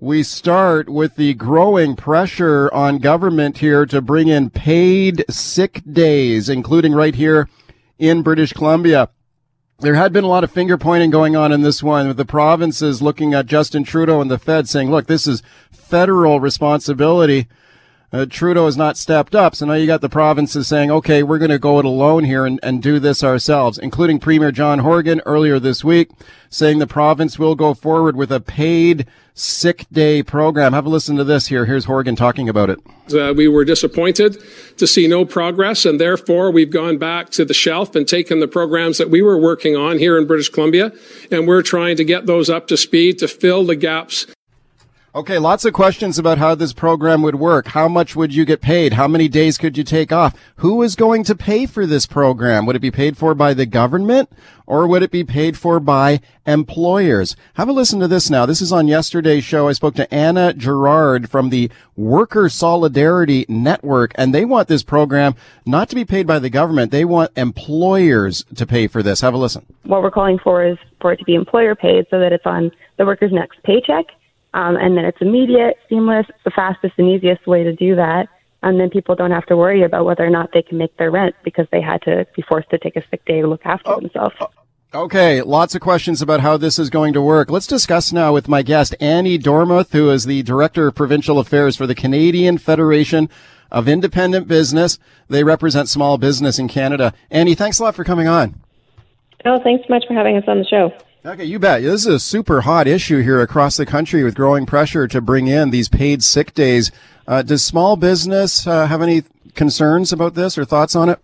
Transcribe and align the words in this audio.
we 0.00 0.22
start 0.22 0.88
with 0.88 1.16
the 1.16 1.34
growing 1.34 1.96
pressure 1.96 2.72
on 2.72 2.98
government 2.98 3.58
here 3.58 3.84
to 3.84 4.00
bring 4.00 4.28
in 4.28 4.48
paid 4.48 5.24
sick 5.28 5.82
days, 5.90 6.48
including 6.48 6.92
right 6.92 7.16
here 7.16 7.48
in 7.98 8.22
British 8.22 8.52
Columbia. 8.52 9.08
There 9.80 9.96
had 9.96 10.12
been 10.12 10.24
a 10.24 10.28
lot 10.28 10.44
of 10.44 10.52
finger 10.52 10.78
pointing 10.78 11.10
going 11.10 11.34
on 11.34 11.50
in 11.50 11.62
this 11.62 11.82
one 11.82 12.06
with 12.06 12.16
the 12.16 12.24
provinces 12.24 13.02
looking 13.02 13.34
at 13.34 13.46
Justin 13.46 13.82
Trudeau 13.82 14.20
and 14.20 14.30
the 14.30 14.38
Fed 14.38 14.68
saying, 14.68 14.90
look, 14.90 15.06
this 15.06 15.26
is 15.26 15.42
federal 15.72 16.38
responsibility 16.38 17.48
uh, 18.12 18.26
Trudeau 18.26 18.66
has 18.66 18.76
not 18.76 18.96
stepped 18.96 19.34
up. 19.34 19.54
So 19.54 19.66
now 19.66 19.74
you 19.74 19.86
got 19.86 20.00
the 20.00 20.08
provinces 20.08 20.68
saying, 20.68 20.90
okay, 20.90 21.22
we're 21.22 21.38
going 21.38 21.50
to 21.50 21.58
go 21.58 21.78
it 21.78 21.84
alone 21.84 22.24
here 22.24 22.46
and, 22.46 22.58
and 22.62 22.82
do 22.82 22.98
this 22.98 23.22
ourselves, 23.22 23.78
including 23.78 24.18
Premier 24.18 24.50
John 24.50 24.80
Horgan 24.80 25.20
earlier 25.26 25.58
this 25.58 25.84
week 25.84 26.10
saying 26.50 26.78
the 26.78 26.86
province 26.86 27.38
will 27.38 27.54
go 27.54 27.74
forward 27.74 28.16
with 28.16 28.32
a 28.32 28.40
paid 28.40 29.06
sick 29.34 29.86
day 29.92 30.22
program. 30.22 30.72
Have 30.72 30.86
a 30.86 30.88
listen 30.88 31.16
to 31.16 31.24
this 31.24 31.46
here. 31.48 31.66
Here's 31.66 31.84
Horgan 31.84 32.16
talking 32.16 32.48
about 32.48 32.70
it. 32.70 32.78
Uh, 33.12 33.32
we 33.34 33.48
were 33.48 33.64
disappointed 33.64 34.42
to 34.76 34.86
see 34.86 35.06
no 35.06 35.24
progress, 35.24 35.84
and 35.84 36.00
therefore 36.00 36.50
we've 36.50 36.70
gone 36.70 36.98
back 36.98 37.30
to 37.30 37.44
the 37.44 37.54
shelf 37.54 37.94
and 37.94 38.06
taken 38.06 38.40
the 38.40 38.48
programs 38.48 38.98
that 38.98 39.10
we 39.10 39.22
were 39.22 39.38
working 39.38 39.76
on 39.76 39.98
here 39.98 40.18
in 40.18 40.26
British 40.26 40.48
Columbia, 40.48 40.92
and 41.30 41.46
we're 41.46 41.62
trying 41.62 41.96
to 41.96 42.04
get 42.04 42.26
those 42.26 42.50
up 42.50 42.66
to 42.68 42.76
speed 42.76 43.18
to 43.18 43.28
fill 43.28 43.64
the 43.64 43.76
gaps 43.76 44.26
Okay, 45.14 45.38
lots 45.38 45.64
of 45.64 45.72
questions 45.72 46.18
about 46.18 46.36
how 46.36 46.54
this 46.54 46.74
program 46.74 47.22
would 47.22 47.36
work. 47.36 47.68
How 47.68 47.88
much 47.88 48.14
would 48.14 48.34
you 48.34 48.44
get 48.44 48.60
paid? 48.60 48.92
How 48.92 49.08
many 49.08 49.26
days 49.26 49.56
could 49.56 49.78
you 49.78 49.82
take 49.82 50.12
off? 50.12 50.34
Who 50.56 50.82
is 50.82 50.94
going 50.94 51.24
to 51.24 51.34
pay 51.34 51.64
for 51.64 51.86
this 51.86 52.04
program? 52.04 52.66
Would 52.66 52.76
it 52.76 52.80
be 52.80 52.90
paid 52.90 53.16
for 53.16 53.34
by 53.34 53.54
the 53.54 53.64
government 53.64 54.30
or 54.66 54.86
would 54.86 55.02
it 55.02 55.10
be 55.10 55.24
paid 55.24 55.56
for 55.56 55.80
by 55.80 56.20
employers? 56.46 57.36
Have 57.54 57.70
a 57.70 57.72
listen 57.72 58.00
to 58.00 58.06
this 58.06 58.28
now. 58.28 58.44
This 58.44 58.60
is 58.60 58.70
on 58.70 58.86
yesterday's 58.86 59.44
show. 59.44 59.68
I 59.68 59.72
spoke 59.72 59.94
to 59.94 60.12
Anna 60.14 60.52
Gerard 60.52 61.30
from 61.30 61.48
the 61.48 61.70
Worker 61.96 62.50
Solidarity 62.50 63.46
Network 63.48 64.12
and 64.16 64.34
they 64.34 64.44
want 64.44 64.68
this 64.68 64.82
program 64.82 65.34
not 65.64 65.88
to 65.88 65.94
be 65.94 66.04
paid 66.04 66.26
by 66.26 66.38
the 66.38 66.50
government. 66.50 66.92
They 66.92 67.06
want 67.06 67.32
employers 67.34 68.44
to 68.56 68.66
pay 68.66 68.86
for 68.86 69.02
this. 69.02 69.22
Have 69.22 69.32
a 69.32 69.38
listen. 69.38 69.64
What 69.84 70.02
we're 70.02 70.10
calling 70.10 70.38
for 70.38 70.62
is 70.62 70.76
for 71.00 71.12
it 71.12 71.16
to 71.16 71.24
be 71.24 71.34
employer 71.34 71.74
paid 71.74 72.04
so 72.10 72.20
that 72.20 72.34
it's 72.34 72.44
on 72.44 72.70
the 72.98 73.06
worker's 73.06 73.32
next 73.32 73.62
paycheck 73.62 74.04
um, 74.58 74.76
and 74.76 74.96
then 74.96 75.04
it's 75.04 75.18
immediate, 75.20 75.76
seamless, 75.88 76.26
it's 76.28 76.42
the 76.44 76.50
fastest 76.50 76.94
and 76.98 77.08
easiest 77.08 77.46
way 77.46 77.62
to 77.62 77.72
do 77.72 77.94
that. 77.94 78.26
And 78.60 78.80
then 78.80 78.90
people 78.90 79.14
don't 79.14 79.30
have 79.30 79.46
to 79.46 79.56
worry 79.56 79.84
about 79.84 80.04
whether 80.04 80.26
or 80.26 80.30
not 80.30 80.50
they 80.52 80.62
can 80.62 80.78
make 80.78 80.96
their 80.96 81.12
rent 81.12 81.36
because 81.44 81.68
they 81.70 81.80
had 81.80 82.02
to 82.02 82.26
be 82.34 82.42
forced 82.42 82.68
to 82.70 82.78
take 82.78 82.96
a 82.96 83.02
sick 83.08 83.24
day 83.24 83.40
to 83.40 83.46
look 83.46 83.64
after 83.64 83.90
oh, 83.90 84.00
themselves. 84.00 84.34
Oh, 84.40 84.48
okay, 84.92 85.42
lots 85.42 85.76
of 85.76 85.80
questions 85.80 86.20
about 86.20 86.40
how 86.40 86.56
this 86.56 86.76
is 86.76 86.90
going 86.90 87.12
to 87.12 87.22
work. 87.22 87.52
Let's 87.52 87.68
discuss 87.68 88.12
now 88.12 88.32
with 88.32 88.48
my 88.48 88.62
guest, 88.62 88.96
Annie 88.98 89.38
Dormuth, 89.38 89.92
who 89.92 90.10
is 90.10 90.24
the 90.24 90.42
Director 90.42 90.88
of 90.88 90.96
Provincial 90.96 91.38
Affairs 91.38 91.76
for 91.76 91.86
the 91.86 91.94
Canadian 91.94 92.58
Federation 92.58 93.30
of 93.70 93.86
Independent 93.86 94.48
Business. 94.48 94.98
They 95.28 95.44
represent 95.44 95.88
small 95.88 96.18
business 96.18 96.58
in 96.58 96.66
Canada. 96.66 97.14
Annie, 97.30 97.54
thanks 97.54 97.78
a 97.78 97.84
lot 97.84 97.94
for 97.94 98.02
coming 98.02 98.26
on. 98.26 98.60
Oh, 99.44 99.60
thanks 99.62 99.86
so 99.86 99.94
much 99.94 100.04
for 100.08 100.14
having 100.14 100.36
us 100.36 100.44
on 100.48 100.58
the 100.58 100.64
show. 100.64 100.90
Okay, 101.26 101.44
you 101.44 101.58
bet. 101.58 101.82
This 101.82 102.02
is 102.02 102.06
a 102.06 102.20
super 102.20 102.60
hot 102.60 102.86
issue 102.86 103.22
here 103.22 103.40
across 103.40 103.76
the 103.76 103.84
country 103.84 104.22
with 104.22 104.36
growing 104.36 104.66
pressure 104.66 105.08
to 105.08 105.20
bring 105.20 105.48
in 105.48 105.70
these 105.70 105.88
paid 105.88 106.22
sick 106.22 106.54
days. 106.54 106.92
Uh, 107.26 107.42
does 107.42 107.64
small 107.64 107.96
business 107.96 108.68
uh, 108.68 108.86
have 108.86 109.02
any 109.02 109.24
concerns 109.56 110.12
about 110.12 110.34
this 110.34 110.56
or 110.56 110.64
thoughts 110.64 110.94
on 110.94 111.08
it? 111.08 111.18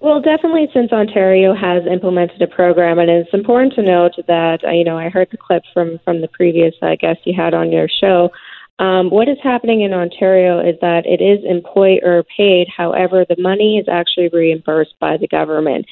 Well, 0.00 0.20
definitely 0.20 0.68
since 0.72 0.92
Ontario 0.92 1.56
has 1.56 1.82
implemented 1.90 2.40
a 2.40 2.46
program, 2.46 3.00
and 3.00 3.10
it's 3.10 3.34
important 3.34 3.74
to 3.74 3.82
note 3.82 4.12
that, 4.28 4.64
uh, 4.64 4.70
you 4.70 4.84
know, 4.84 4.96
I 4.96 5.08
heard 5.08 5.28
the 5.32 5.36
clip 5.36 5.64
from, 5.74 5.98
from 6.04 6.20
the 6.20 6.28
previous 6.28 6.74
uh, 6.80 6.94
guest 6.94 7.20
you 7.24 7.34
had 7.36 7.52
on 7.52 7.72
your 7.72 7.88
show. 7.88 8.30
Um, 8.78 9.10
what 9.10 9.28
is 9.28 9.36
happening 9.42 9.82
in 9.82 9.92
Ontario 9.92 10.58
is 10.60 10.76
that 10.80 11.04
it 11.04 11.20
is 11.20 11.44
employer 11.44 12.24
paid. 12.34 12.66
However, 12.74 13.26
the 13.28 13.36
money 13.38 13.76
is 13.76 13.86
actually 13.88 14.28
reimbursed 14.28 14.94
by 14.98 15.18
the 15.18 15.28
government. 15.28 15.84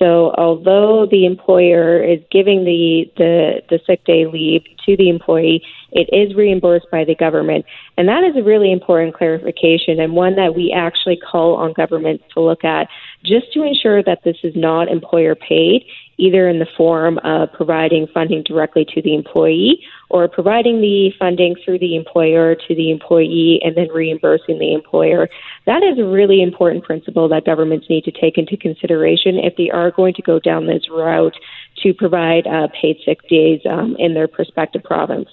So 0.00 0.32
although 0.38 1.06
the 1.10 1.26
employer 1.26 2.02
is 2.02 2.20
giving 2.30 2.64
the, 2.64 3.04
the, 3.18 3.62
the 3.68 3.80
sick 3.86 4.02
day 4.06 4.24
leave 4.24 4.62
to 4.86 4.96
the 4.96 5.10
employee, 5.10 5.62
it 5.92 6.08
is 6.10 6.34
reimbursed 6.34 6.86
by 6.90 7.04
the 7.04 7.14
government. 7.14 7.66
And 7.98 8.08
that 8.08 8.24
is 8.24 8.34
a 8.34 8.42
really 8.42 8.72
important 8.72 9.14
clarification 9.14 10.00
and 10.00 10.14
one 10.14 10.36
that 10.36 10.54
we 10.54 10.72
actually 10.74 11.18
call 11.18 11.56
on 11.56 11.74
governments 11.74 12.24
to 12.32 12.40
look 12.40 12.64
at 12.64 12.88
just 13.24 13.52
to 13.52 13.62
ensure 13.62 14.02
that 14.04 14.20
this 14.24 14.38
is 14.42 14.54
not 14.56 14.88
employer 14.88 15.34
paid, 15.34 15.84
either 16.20 16.48
in 16.48 16.58
the 16.58 16.66
form 16.76 17.18
of 17.24 17.50
providing 17.52 18.06
funding 18.12 18.42
directly 18.42 18.84
to 18.94 19.00
the 19.02 19.14
employee 19.14 19.82
or 20.10 20.28
providing 20.28 20.80
the 20.80 21.10
funding 21.18 21.56
through 21.64 21.78
the 21.78 21.96
employer 21.96 22.54
to 22.54 22.74
the 22.74 22.90
employee 22.90 23.60
and 23.64 23.76
then 23.76 23.88
reimbursing 23.88 24.58
the 24.58 24.74
employer. 24.74 25.28
That 25.66 25.82
is 25.82 25.98
a 25.98 26.04
really 26.04 26.42
important 26.42 26.84
principle 26.84 27.28
that 27.28 27.44
governments 27.46 27.86
need 27.88 28.04
to 28.04 28.10
take 28.10 28.36
into 28.36 28.56
consideration 28.56 29.38
if 29.38 29.56
they 29.56 29.70
are 29.70 29.90
going 29.90 30.14
to 30.14 30.22
go 30.22 30.38
down 30.38 30.66
this 30.66 30.88
route 30.90 31.36
to 31.82 31.94
provide 31.94 32.46
uh, 32.46 32.68
paid 32.80 32.98
sick 33.04 33.26
days 33.28 33.60
um, 33.68 33.96
in 33.98 34.14
their 34.14 34.28
prospective 34.28 34.82
province. 34.82 35.28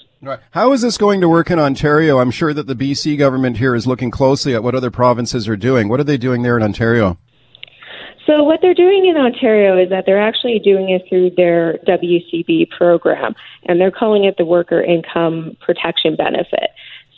How 0.52 0.74
is 0.74 0.82
this 0.82 0.98
going 0.98 1.22
to 1.22 1.30
work 1.30 1.52
in 1.52 1.60
Ontario? 1.60 2.20
I'm 2.20 2.32
sure 2.32 2.54
that 2.54 2.68
the 2.68 2.76
BC 2.76 3.18
government 3.18 3.58
here 3.58 3.76
is 3.76 3.86
looking 3.86 4.10
closely 4.10 4.56
at 4.56 4.64
what 4.64 4.74
other 4.74 4.90
provinces 4.90 5.48
are 5.48 5.58
doing. 5.58 5.90
What 5.90 6.00
are 6.00 6.06
they 6.06 6.18
doing 6.18 6.42
there 6.42 6.58
in 6.58 6.64
Ontario? 6.64 7.18
So 8.28 8.44
what 8.44 8.60
they're 8.62 8.74
doing 8.74 9.06
in 9.06 9.16
Ontario 9.16 9.82
is 9.82 9.90
that 9.90 10.06
they're 10.06 10.22
actually 10.22 10.60
doing 10.60 10.90
it 10.90 11.04
through 11.08 11.32
their 11.38 11.80
WCB 11.88 12.70
program, 12.70 13.34
and 13.64 13.80
they're 13.80 13.90
calling 13.90 14.26
it 14.26 14.36
the 14.38 14.46
Worker 14.46 14.82
Income 14.82 15.56
Protection 15.62 16.18
Benefit. 16.18 16.72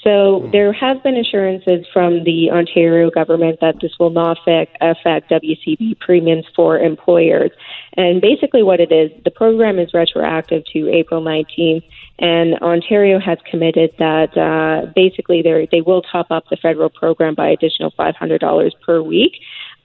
So 0.04 0.42
hmm. 0.42 0.52
there 0.52 0.72
has 0.72 0.98
been 1.02 1.18
assurances 1.18 1.86
from 1.92 2.24
the 2.24 2.52
Ontario 2.52 3.10
government 3.10 3.60
that 3.62 3.76
this 3.82 3.92
will 4.00 4.12
not 4.12 4.38
affect, 4.40 4.78
affect 4.82 5.32
WCB 5.32 6.00
premiums 6.00 6.46
for 6.56 6.78
employers. 6.78 7.52
And 7.98 8.22
basically, 8.22 8.64
what 8.64 8.80
it 8.80 8.92
is, 8.92 9.12
the 9.24 9.32
program 9.32 9.80
is 9.80 9.94
retroactive 9.94 10.64
to 10.74 10.90
April 10.90 11.22
19th, 11.22 11.84
and 12.20 12.54
Ontario 12.60 13.20
has 13.20 13.40
committed 13.50 13.92
that 13.98 14.38
uh, 14.38 14.92
basically 14.96 15.42
they 15.42 15.82
will 15.82 16.02
top 16.02 16.28
up 16.30 16.46
the 16.50 16.58
federal 16.58 16.90
program 16.90 17.34
by 17.34 17.50
additional 17.50 17.92
$500 17.92 18.72
per 18.86 19.02
week. 19.02 19.34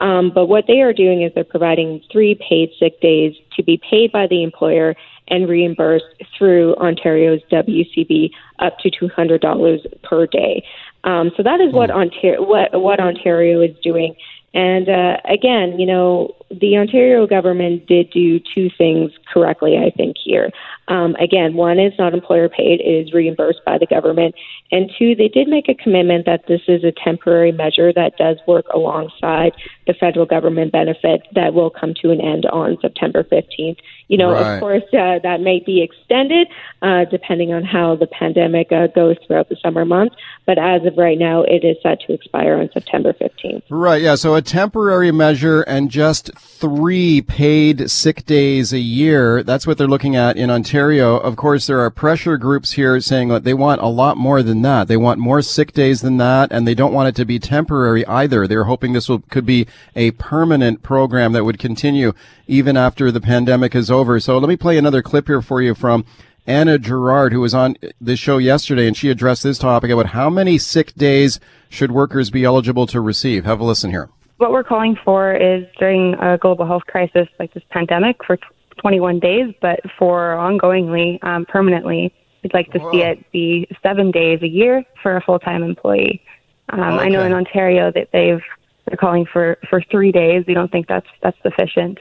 Um, 0.01 0.31
but 0.35 0.47
what 0.47 0.65
they 0.67 0.81
are 0.81 0.93
doing 0.93 1.23
is 1.23 1.33
they're 1.35 1.45
providing 1.45 2.03
three 2.11 2.35
paid 2.35 2.71
sick 2.79 3.01
days 3.01 3.35
to 3.57 3.63
be 3.63 3.81
paid 3.89 4.13
by 4.13 4.27
the 4.27 4.43
employer 4.43 4.95
and 5.29 5.49
reimbursed 5.49 6.05
through 6.37 6.75
Ontario's 6.77 7.41
WCB 7.51 8.31
up 8.59 8.79
to 8.81 8.91
$200 8.91 10.03
per 10.03 10.27
day. 10.27 10.65
Um, 11.05 11.31
so 11.37 11.43
that 11.43 11.61
is 11.61 11.73
what 11.73 11.91
hmm. 11.91 11.97
Ontario 11.97 12.43
what 12.43 12.81
what 12.81 13.01
Ontario 13.01 13.61
is 13.61 13.77
doing. 13.83 14.15
And 14.55 14.89
uh, 14.89 15.17
again, 15.25 15.81
you 15.81 15.87
know, 15.87 16.35
the 16.49 16.79
Ontario 16.79 17.27
government 17.27 17.87
did 17.87 18.11
do 18.11 18.39
two 18.39 18.71
things 18.79 19.11
correctly, 19.33 19.77
I 19.77 19.91
think, 19.91 20.17
here. 20.23 20.51
Um, 20.87 21.17
again, 21.17 21.55
one 21.55 21.81
is 21.81 21.93
not 21.99 22.15
employer 22.15 22.49
paid, 22.49 22.81
it 22.81 22.85
is 22.85 23.13
reimbursed 23.13 23.65
by 23.67 23.79
the 23.79 23.87
government. 23.87 24.37
And 24.71 24.91
two, 24.97 25.17
they 25.17 25.29
did 25.29 25.49
make 25.49 25.69
a 25.69 25.75
commitment 25.75 26.27
that 26.27 26.47
this 26.47 26.61
is 26.69 26.85
a 26.85 26.93
temporary 26.93 27.51
measure 27.51 27.93
that 27.93 28.17
does 28.17 28.39
work 28.47 28.67
alongside 28.73 29.53
the 29.87 29.95
federal 29.95 30.27
government 30.27 30.71
benefit 30.71 31.23
that 31.35 31.55
will 31.55 31.71
come 31.71 31.95
to 32.03 32.11
an 32.11 32.21
end 32.21 32.47
on 32.47 32.79
September 32.81 33.25
15th. 33.25 33.79
You 34.09 34.19
know, 34.19 34.33
right. 34.33 34.55
of 34.55 34.61
course, 34.61 34.83
uh, 34.93 35.19
that 35.23 35.41
may 35.41 35.63
be 35.65 35.83
extended 35.83 36.49
uh, 36.83 37.07
depending 37.07 37.53
on 37.55 37.65
how 37.65 37.97
the 37.97 38.07
pandemic 38.07 38.71
uh, 38.71 38.89
goes 38.89 39.17
throughout 39.27 39.49
the 39.49 39.57
summer 39.57 39.85
months. 39.87 40.15
But 40.47 40.59
as 40.59 40.85
of 40.85 40.99
right 40.99 41.19
now, 41.19 41.43
it 41.43 41.65
is 41.65 41.79
set 41.83 42.01
to 42.01 42.13
expire 42.13 42.59
on 42.59 42.69
September 42.73 43.15
15th. 43.15 43.63
Right, 43.71 44.03
yeah. 44.03 44.15
So 44.17 44.35
a 44.35 44.43
temporary 44.43 45.11
measure 45.11 45.63
and 45.63 45.91
just 45.91 46.37
three 46.37 47.23
paid 47.23 47.91
sick 47.91 48.27
days 48.27 48.75
a 48.75 48.79
year. 48.79 49.43
That's 49.43 49.67
what 49.67 49.79
they're 49.79 49.87
looking 49.89 50.15
at 50.15 50.37
in 50.37 50.51
Ontario. 50.51 51.17
Of 51.17 51.37
course, 51.37 51.67
there 51.67 51.81
are 51.81 51.91
pressure 51.91 52.37
groups 52.37 52.73
here 52.73 53.01
saying 53.01 53.29
that 53.29 53.45
they 53.45 53.55
want 53.55 53.81
a 53.81 53.89
lot 53.89 54.19
more 54.19 54.43
than 54.43 54.61
that. 54.63 54.87
They 54.87 54.99
want 54.99 55.19
more 55.19 55.41
sick 55.41 55.73
days 55.73 56.03
than 56.03 56.19
that, 56.19 56.53
and 56.53 56.69
they 56.69 56.75
don't 56.75 56.93
want 56.93 57.09
it 57.09 57.17
to 57.17 57.25
be 57.25 57.39
temporary 57.39 58.07
either. 58.07 58.47
They're 58.47 58.65
hoping 58.65 58.93
this 58.93 59.09
will, 59.09 59.21
could 59.21 59.47
be 59.47 59.67
a 59.97 60.11
permanent 60.13 60.83
program 60.83 61.33
that 61.33 61.45
would 61.45 61.59
continue 61.59 62.13
even 62.47 62.77
after 62.77 63.11
the 63.11 63.21
pandemic 63.21 63.75
is 63.75 63.91
over. 63.95 64.21
So 64.21 64.37
let 64.39 64.49
me 64.49 64.57
play 64.57 64.77
another 64.77 65.03
clip 65.03 65.27
here 65.29 65.41
for 65.41 65.63
you 65.63 65.75
from 65.75 66.05
Anna 66.47 66.79
Gerard, 66.79 67.33
who 67.33 67.41
was 67.41 67.55
on 67.55 67.77
the 68.01 68.17
show 68.17 68.39
yesterday, 68.39 68.87
and 68.87 68.97
she 68.97 69.09
addressed 69.09 69.43
this 69.43 69.59
topic 69.59 69.91
about 69.91 70.07
how 70.07 70.29
many 70.29 70.59
sick 70.59 70.95
days 70.95 71.41
should 71.71 71.91
workers 71.91 72.31
be 72.31 72.45
eligible 72.45 72.87
to 72.89 73.01
receive. 73.01 73.45
Have 73.45 73.61
a 73.61 73.65
listen 73.65 73.91
here. 73.91 74.11
What 74.37 74.51
we're 74.51 74.65
calling 74.65 74.97
for 75.03 75.35
is 75.35 75.65
during 75.79 76.15
a 76.15 76.37
global 76.37 76.67
health 76.67 76.83
crisis 76.87 77.29
like 77.39 77.55
this 77.55 77.63
pandemic 77.71 78.23
for 78.27 78.39
21 78.79 79.21
days, 79.21 79.55
but 79.63 79.81
for 79.99 80.35
ongoingly, 80.35 81.23
um, 81.25 81.47
permanently, 81.47 82.13
we'd 82.43 82.53
like 82.53 82.71
to 82.73 82.79
Whoa. 82.79 82.93
see 82.93 83.03
it 83.03 83.33
be 83.33 83.67
seven 83.83 84.11
days 84.11 84.43
a 84.43 84.49
year 84.49 84.85
for 85.03 85.17
a 85.17 85.23
full-time 85.23 85.63
employee. 85.63 86.23
Um, 86.71 86.81
okay. 86.81 87.05
I 87.05 87.09
know 87.09 87.23
in 87.25 87.33
Ontario 87.33 87.91
that 87.93 88.09
they've 88.13 88.43
they're 88.87 88.99
calling 88.99 89.25
for 89.25 89.57
for 89.71 89.83
three 89.91 90.13
days. 90.13 90.45
We 90.47 90.55
don't 90.55 90.71
think 90.71 90.89
that's 90.89 91.07
that's 91.23 91.37
sufficient. 91.43 91.99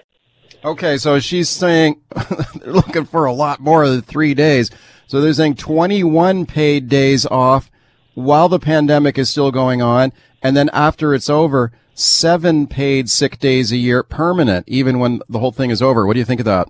Okay, 0.65 0.97
so 0.97 1.19
she's 1.19 1.49
saying 1.49 2.01
they're 2.61 2.73
looking 2.73 3.05
for 3.05 3.25
a 3.25 3.33
lot 3.33 3.59
more 3.59 3.87
than 3.87 4.01
three 4.01 4.33
days. 4.33 4.71
So 5.07 5.19
they're 5.19 5.33
saying 5.33 5.55
21 5.55 6.45
paid 6.45 6.87
days 6.87 7.25
off 7.25 7.69
while 8.13 8.47
the 8.47 8.59
pandemic 8.59 9.17
is 9.17 9.29
still 9.29 9.51
going 9.51 9.81
on. 9.81 10.13
And 10.41 10.55
then 10.55 10.69
after 10.71 11.13
it's 11.13 11.29
over, 11.29 11.71
seven 11.93 12.67
paid 12.67 13.09
sick 13.09 13.39
days 13.39 13.71
a 13.71 13.77
year 13.77 14.03
permanent, 14.03 14.67
even 14.67 14.99
when 14.99 15.21
the 15.27 15.39
whole 15.39 15.51
thing 15.51 15.69
is 15.69 15.81
over. 15.81 16.05
What 16.05 16.13
do 16.13 16.19
you 16.19 16.25
think 16.25 16.39
of 16.39 16.45
that? 16.45 16.69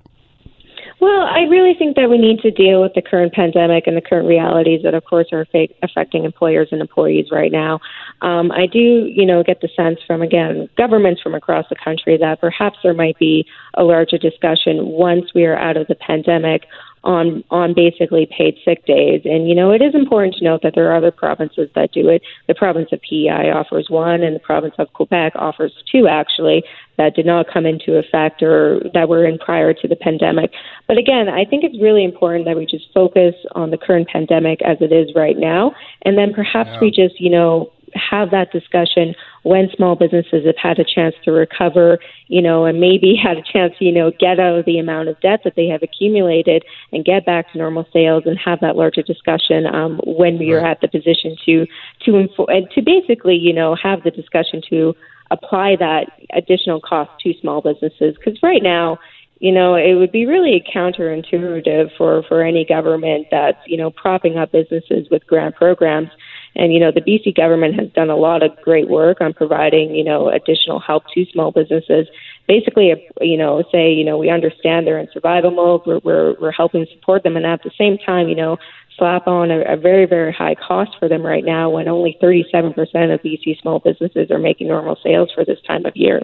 Well, 1.04 1.24
I 1.24 1.42
really 1.50 1.74
think 1.78 1.98
that 1.98 2.10
we 2.10 2.18
need 2.18 2.40
to 2.44 2.50
deal 2.50 2.82
with 2.82 2.94
the 2.94 3.02
current 3.02 3.34
pandemic 3.34 3.88
and 3.88 3.98
the 3.98 4.02
current 4.02 4.26
realities 4.26 4.84
that, 4.84 4.94
of 4.94 5.04
course, 5.04 5.28
are 5.34 5.46
affecting 5.82 6.24
employers 6.24 6.70
and 6.72 6.80
employees 6.80 7.26
right 7.30 7.52
now. 7.52 7.82
Um, 8.22 8.54
I 8.54 8.68
do, 8.68 8.80
you 8.80 9.26
know, 9.26 9.44
get 9.44 9.60
the 9.60 9.68
sense 9.76 10.00
from 10.08 10.22
again 10.22 10.70
governments 10.78 11.22
from 11.22 11.36
across 11.36 11.66
the 11.68 11.76
country 11.76 12.16
that 12.20 12.40
perhaps 12.40 12.78
there 12.84 12.94
might 12.94 13.20
be 13.20 13.46
a 13.74 13.84
larger 13.84 14.18
discussion 14.18 14.86
once 14.86 15.26
we 15.36 15.44
are 15.44 15.58
out 15.58 15.76
of 15.76 15.88
the 15.88 15.96
pandemic 15.96 16.68
on 17.04 17.44
on 17.50 17.74
basically 17.74 18.26
paid 18.26 18.56
sick 18.64 18.86
days. 18.86 19.22
And 19.26 19.48
you 19.48 19.56
know, 19.56 19.72
it 19.72 19.82
is 19.82 19.94
important 19.94 20.36
to 20.36 20.44
note 20.44 20.62
that 20.64 20.74
there 20.76 20.90
are 20.92 20.96
other 20.96 21.12
provinces 21.12 21.70
that 21.76 21.92
do 21.92 22.10
it. 22.10 22.22
The 22.48 22.56
province 22.56 22.90
of 22.92 23.02
PEI 23.02 23.52
offers 23.54 23.88
one, 23.90 24.24
and 24.24 24.36
the 24.36 24.40
province 24.40 24.76
of 24.78 24.92
Quebec 24.94 25.34
offers 25.36 25.74
two, 25.92 26.08
actually, 26.08 26.64
that 26.98 27.16
did 27.16 27.26
not 27.26 27.48
come 27.52 27.66
into 27.66 27.98
effect 27.98 28.42
or 28.42 28.82
that 28.94 29.10
were 29.10 29.26
in 29.26 29.38
prior 29.38 29.74
to 29.74 29.88
the 29.88 29.96
pandemic. 29.96 30.52
But 30.88 30.98
again, 30.98 31.28
I 31.28 31.46
think 31.46 31.64
it's 31.64 31.82
really 31.82 32.04
important 32.04 32.46
that 32.46 32.56
we 32.56 32.66
just 32.66 32.86
focus 32.94 33.36
on 33.54 33.72
the 33.72 33.78
current 33.78 34.08
pandemic 34.08 34.62
as 34.62 34.78
it 34.80 34.92
is 34.92 35.14
right 35.16 35.38
now, 35.38 35.74
and 36.04 36.18
then 36.18 36.34
perhaps 36.34 36.70
yeah. 36.74 36.80
we 36.82 36.90
just, 36.90 37.20
you 37.20 37.30
know, 37.30 37.72
have 37.96 38.32
that 38.32 38.52
discussion 38.52 39.16
when 39.44 39.70
small 39.76 39.96
businesses 39.96 40.46
have 40.46 40.58
had 40.62 40.80
a 40.80 40.84
chance 40.84 41.16
to 41.24 41.32
recover, 41.32 42.00
you 42.28 42.42
know, 42.42 42.66
and 42.66 42.80
maybe 42.80 43.16
had 43.22 43.38
a 43.38 43.44
chance 43.44 43.74
to, 43.80 43.86
you 43.86 43.92
know, 43.92 44.12
get 44.20 44.40
out 44.40 44.60
of 44.60 44.66
the 44.66 44.80
amount 44.80 45.10
of 45.10 45.20
debt 45.22 45.42
that 45.44 45.56
they 45.56 45.68
have 45.68 45.84
accumulated 45.84 46.64
and 46.92 47.06
get 47.06 47.26
back 47.26 47.52
to 47.52 47.58
normal 47.58 47.88
sales 47.94 48.24
and 48.26 48.38
have 48.38 48.60
that 48.62 48.76
larger 48.76 49.02
discussion 49.02 49.66
um, 49.66 50.00
when 50.06 50.38
we 50.38 50.52
are 50.52 50.66
at 50.66 50.82
the 50.82 50.88
position 50.88 51.36
to 51.46 51.66
to 52.06 52.20
info- 52.20 52.46
and 52.46 52.70
to 52.72 52.82
basically, 52.82 53.36
you 53.36 53.54
know, 53.54 53.76
have 53.76 54.04
the 54.04 54.12
discussion 54.12 54.62
to 54.70 54.94
apply 55.32 55.76
that 55.76 56.06
additional 56.34 56.80
cost 56.80 57.10
to 57.22 57.34
small 57.42 57.62
businesses. 57.62 58.16
Because 58.18 58.42
right 58.44 58.62
now 58.62 59.00
you 59.44 59.52
know, 59.52 59.76
it 59.76 59.96
would 59.96 60.14
be 60.14 60.26
really 60.26 60.64
counterintuitive 60.74 61.90
for, 61.98 62.24
for 62.30 62.44
any 62.44 62.64
government 62.64 63.28
that's, 63.30 63.58
you 63.66 63.76
know, 63.76 63.92
propping 63.92 64.38
up 64.38 64.54
businesses 64.54 65.06
with 65.12 65.28
grant 65.28 65.54
programs 65.56 66.08
and, 66.56 66.72
you 66.72 66.80
know, 66.80 66.92
the 66.92 67.02
BC 67.02 67.36
government 67.36 67.80
has 67.80 67.90
done 67.94 68.10
a 68.10 68.16
lot 68.16 68.44
of 68.44 68.56
great 68.62 68.88
work 68.88 69.22
on 69.22 69.34
providing, 69.34 69.96
you 69.96 70.04
know, 70.04 70.30
additional 70.30 70.80
help 70.80 71.04
to 71.14 71.26
small 71.32 71.52
businesses. 71.52 72.08
Basically, 72.48 72.94
you 73.22 73.38
know, 73.38 73.64
say, 73.72 73.92
you 73.92 74.06
know, 74.06 74.18
we 74.18 74.30
understand 74.30 74.86
they're 74.86 75.00
in 75.00 75.08
survival 75.12 75.52
mode. 75.52 75.82
We're, 75.86 76.00
we're, 76.04 76.36
we're 76.40 76.52
helping 76.52 76.86
support 76.94 77.24
them. 77.24 77.38
And 77.38 77.46
at 77.46 77.64
the 77.64 77.72
same 77.78 77.98
time, 77.98 78.30
you 78.30 78.36
know, 78.36 78.58
slap 78.98 79.28
on 79.28 79.50
a, 79.50 79.62
a 79.74 79.78
very, 79.78 80.06
very 80.06 80.32
high 80.32 80.56
cost 80.56 80.92
for 81.00 81.08
them 81.08 81.26
right 81.26 81.44
now 81.44 81.72
when 81.72 81.88
only 81.88 82.18
37% 82.22 82.76
of 83.14 83.22
BC 83.22 83.60
small 83.62 83.80
businesses 83.80 84.30
are 84.30 84.40
making 84.40 84.68
normal 84.68 84.98
sales 85.04 85.32
for 85.34 85.44
this 85.44 85.60
time 85.66 85.86
of 85.86 85.96
year. 85.96 86.22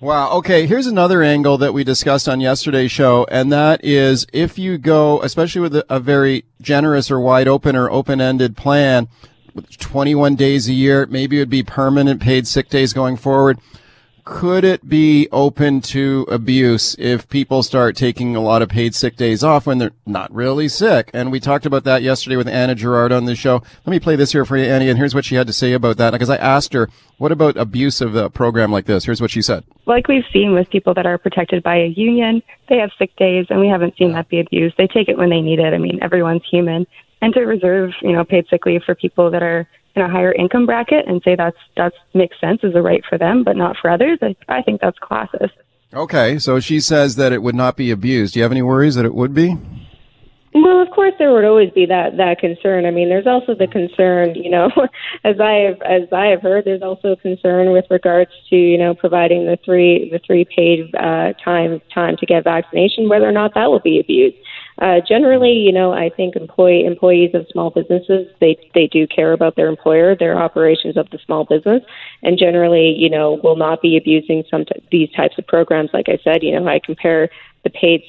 Wow. 0.00 0.32
Okay. 0.32 0.66
Here's 0.66 0.86
another 0.86 1.22
angle 1.22 1.56
that 1.58 1.72
we 1.72 1.84
discussed 1.84 2.28
on 2.28 2.40
yesterday's 2.40 2.90
show, 2.90 3.26
and 3.30 3.52
that 3.52 3.82
is 3.84 4.26
if 4.32 4.58
you 4.58 4.76
go, 4.76 5.22
especially 5.22 5.62
with 5.62 5.76
a, 5.76 5.86
a 5.88 6.00
very 6.00 6.44
generous 6.60 7.10
or 7.10 7.20
wide 7.20 7.48
open 7.48 7.76
or 7.76 7.90
open 7.90 8.20
ended 8.20 8.56
plan, 8.56 9.08
21 9.78 10.36
days 10.36 10.68
a 10.68 10.72
year. 10.72 11.06
Maybe 11.06 11.36
it 11.36 11.40
would 11.40 11.50
be 11.50 11.62
permanent 11.62 12.20
paid 12.20 12.46
sick 12.46 12.68
days 12.68 12.92
going 12.92 13.16
forward. 13.16 13.58
Could 14.24 14.64
it 14.64 14.88
be 14.88 15.28
open 15.32 15.82
to 15.82 16.26
abuse 16.30 16.96
if 16.98 17.28
people 17.28 17.62
start 17.62 17.94
taking 17.94 18.34
a 18.34 18.40
lot 18.40 18.62
of 18.62 18.70
paid 18.70 18.94
sick 18.94 19.16
days 19.16 19.44
off 19.44 19.66
when 19.66 19.76
they're 19.76 19.92
not 20.06 20.34
really 20.34 20.66
sick? 20.66 21.10
And 21.12 21.30
we 21.30 21.40
talked 21.40 21.66
about 21.66 21.84
that 21.84 22.02
yesterday 22.02 22.36
with 22.36 22.48
Anna 22.48 22.74
Gerard 22.74 23.12
on 23.12 23.26
the 23.26 23.34
show. 23.36 23.62
Let 23.84 23.90
me 23.90 24.00
play 24.00 24.16
this 24.16 24.32
here 24.32 24.46
for 24.46 24.56
you, 24.56 24.64
Annie, 24.64 24.88
and 24.88 24.96
here's 24.96 25.14
what 25.14 25.26
she 25.26 25.34
had 25.34 25.46
to 25.48 25.52
say 25.52 25.74
about 25.74 25.98
that. 25.98 26.12
Because 26.12 26.30
I 26.30 26.36
asked 26.36 26.72
her, 26.72 26.88
what 27.18 27.32
about 27.32 27.58
abuse 27.58 28.00
of 28.00 28.16
a 28.16 28.30
program 28.30 28.72
like 28.72 28.86
this? 28.86 29.04
Here's 29.04 29.20
what 29.20 29.30
she 29.30 29.42
said. 29.42 29.62
Like 29.84 30.08
we've 30.08 30.24
seen 30.32 30.54
with 30.54 30.70
people 30.70 30.94
that 30.94 31.04
are 31.04 31.18
protected 31.18 31.62
by 31.62 31.76
a 31.76 31.88
union, 31.88 32.42
they 32.70 32.78
have 32.78 32.92
sick 32.98 33.14
days, 33.16 33.48
and 33.50 33.60
we 33.60 33.68
haven't 33.68 33.94
seen 33.98 34.12
that 34.12 34.30
be 34.30 34.40
abused. 34.40 34.76
They 34.78 34.86
take 34.86 35.10
it 35.10 35.18
when 35.18 35.28
they 35.28 35.42
need 35.42 35.58
it. 35.58 35.74
I 35.74 35.78
mean, 35.78 35.98
everyone's 36.00 36.48
human 36.50 36.86
and 37.24 37.32
to 37.32 37.40
reserve, 37.40 37.90
you 38.02 38.12
know, 38.12 38.22
paid 38.22 38.44
sick 38.50 38.66
leave 38.66 38.82
for 38.84 38.94
people 38.94 39.30
that 39.30 39.42
are 39.42 39.66
in 39.96 40.02
a 40.02 40.10
higher 40.10 40.32
income 40.32 40.66
bracket 40.66 41.08
and 41.08 41.22
say 41.24 41.34
that's 41.34 41.56
that's 41.74 41.96
makes 42.12 42.38
sense 42.38 42.60
as 42.62 42.74
a 42.74 42.82
right 42.82 43.02
for 43.08 43.16
them, 43.16 43.42
but 43.42 43.56
not 43.56 43.76
for 43.80 43.90
others. 43.90 44.18
I, 44.20 44.36
I 44.48 44.60
think 44.60 44.82
that's 44.82 44.98
classist. 44.98 45.52
Okay, 45.94 46.38
so 46.38 46.60
she 46.60 46.80
says 46.80 47.16
that 47.16 47.32
it 47.32 47.42
would 47.42 47.54
not 47.54 47.76
be 47.76 47.90
abused. 47.90 48.34
Do 48.34 48.40
you 48.40 48.42
have 48.42 48.52
any 48.52 48.62
worries 48.62 48.96
that 48.96 49.06
it 49.06 49.14
would 49.14 49.32
be? 49.32 49.56
Well, 50.52 50.82
of 50.82 50.90
course, 50.90 51.14
there 51.18 51.32
would 51.32 51.44
always 51.44 51.70
be 51.70 51.86
that 51.86 52.18
that 52.18 52.40
concern. 52.40 52.84
I 52.84 52.90
mean, 52.90 53.08
there's 53.08 53.26
also 53.26 53.54
the 53.54 53.66
concern, 53.66 54.34
you 54.34 54.50
know, 54.50 54.70
as 55.24 55.40
I 55.40 55.52
have 55.66 55.80
as 55.80 56.12
I 56.12 56.26
have 56.26 56.42
heard, 56.42 56.66
there's 56.66 56.82
also 56.82 57.12
a 57.12 57.16
concern 57.16 57.72
with 57.72 57.86
regards 57.90 58.30
to 58.50 58.56
you 58.56 58.76
know 58.76 58.94
providing 58.94 59.46
the 59.46 59.58
three 59.64 60.10
the 60.12 60.20
three 60.26 60.44
paid 60.44 60.94
uh, 60.94 61.32
time 61.42 61.80
time 61.92 62.16
to 62.18 62.26
get 62.26 62.44
vaccination, 62.44 63.08
whether 63.08 63.26
or 63.26 63.32
not 63.32 63.54
that 63.54 63.70
will 63.70 63.80
be 63.80 63.98
abused. 63.98 64.36
Uh, 64.80 65.00
generally, 65.06 65.52
you 65.52 65.72
know, 65.72 65.92
I 65.92 66.10
think 66.10 66.34
employee 66.34 66.84
employees 66.84 67.30
of 67.34 67.46
small 67.50 67.70
businesses 67.70 68.26
they 68.40 68.56
they 68.74 68.88
do 68.88 69.06
care 69.06 69.32
about 69.32 69.54
their 69.54 69.68
employer, 69.68 70.16
their 70.16 70.36
operations 70.36 70.96
of 70.96 71.08
the 71.10 71.18
small 71.24 71.44
business, 71.44 71.82
and 72.22 72.38
generally, 72.38 72.92
you 72.96 73.08
know, 73.08 73.38
will 73.44 73.56
not 73.56 73.80
be 73.80 73.96
abusing 73.96 74.42
some 74.50 74.64
t- 74.64 74.82
these 74.90 75.10
types 75.12 75.38
of 75.38 75.46
programs. 75.46 75.90
Like 75.92 76.08
I 76.08 76.18
said, 76.24 76.42
you 76.42 76.58
know, 76.58 76.66
I 76.66 76.80
compare 76.84 77.28
the 77.62 77.70
paid 77.70 78.02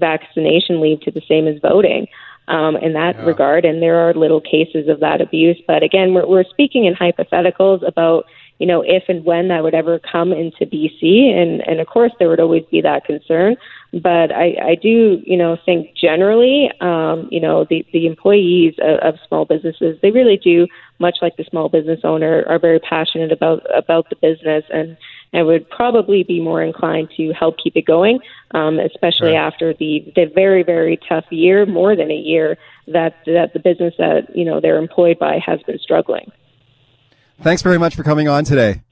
vaccination 0.00 0.80
leave 0.80 1.00
to 1.02 1.10
the 1.10 1.22
same 1.28 1.46
as 1.46 1.60
voting. 1.60 2.06
Um, 2.48 2.76
in 2.76 2.92
that 2.92 3.16
yeah. 3.16 3.24
regard, 3.24 3.64
and 3.64 3.82
there 3.82 3.96
are 3.96 4.14
little 4.14 4.40
cases 4.40 4.88
of 4.88 5.00
that 5.00 5.20
abuse. 5.20 5.60
But 5.66 5.82
again, 5.82 6.14
we're, 6.14 6.28
we're 6.28 6.44
speaking 6.44 6.84
in 6.84 6.94
hypotheticals 6.94 7.84
about 7.84 8.26
you 8.58 8.66
know, 8.66 8.82
if 8.82 9.04
and 9.08 9.24
when 9.24 9.48
that 9.48 9.62
would 9.62 9.74
ever 9.74 9.98
come 9.98 10.32
into 10.32 10.64
BC. 10.64 11.30
And, 11.30 11.60
and 11.66 11.80
of 11.80 11.86
course, 11.86 12.12
there 12.18 12.28
would 12.28 12.40
always 12.40 12.64
be 12.70 12.80
that 12.80 13.04
concern. 13.04 13.56
But 13.92 14.32
I, 14.32 14.56
I 14.62 14.74
do, 14.80 15.22
you 15.24 15.36
know, 15.36 15.56
think 15.64 15.94
generally, 15.94 16.70
um, 16.80 17.28
you 17.30 17.40
know, 17.40 17.66
the, 17.68 17.84
the 17.92 18.06
employees 18.06 18.74
of, 18.78 19.14
of 19.14 19.20
small 19.28 19.44
businesses, 19.44 19.98
they 20.00 20.10
really 20.10 20.38
do, 20.38 20.66
much 20.98 21.18
like 21.20 21.36
the 21.36 21.44
small 21.44 21.68
business 21.68 22.00
owner, 22.02 22.44
are 22.48 22.58
very 22.58 22.80
passionate 22.80 23.30
about, 23.30 23.62
about 23.76 24.08
the 24.10 24.16
business 24.16 24.64
and, 24.72 24.96
and 25.32 25.46
would 25.46 25.68
probably 25.68 26.22
be 26.22 26.40
more 26.40 26.62
inclined 26.62 27.10
to 27.16 27.32
help 27.32 27.56
keep 27.62 27.76
it 27.76 27.84
going, 27.84 28.20
um, 28.52 28.78
especially 28.78 29.32
right. 29.32 29.46
after 29.46 29.74
the, 29.74 30.12
the 30.16 30.24
very, 30.34 30.62
very 30.62 30.98
tough 31.08 31.24
year, 31.30 31.66
more 31.66 31.94
than 31.94 32.10
a 32.10 32.16
year, 32.16 32.56
that, 32.88 33.16
that 33.26 33.52
the 33.52 33.60
business 33.60 33.94
that, 33.98 34.34
you 34.34 34.44
know, 34.44 34.60
they're 34.60 34.78
employed 34.78 35.18
by 35.18 35.38
has 35.44 35.60
been 35.62 35.78
struggling. 35.78 36.32
Thanks 37.42 37.62
very 37.62 37.78
much 37.78 37.94
for 37.94 38.02
coming 38.02 38.28
on 38.28 38.44
today. 38.44 38.82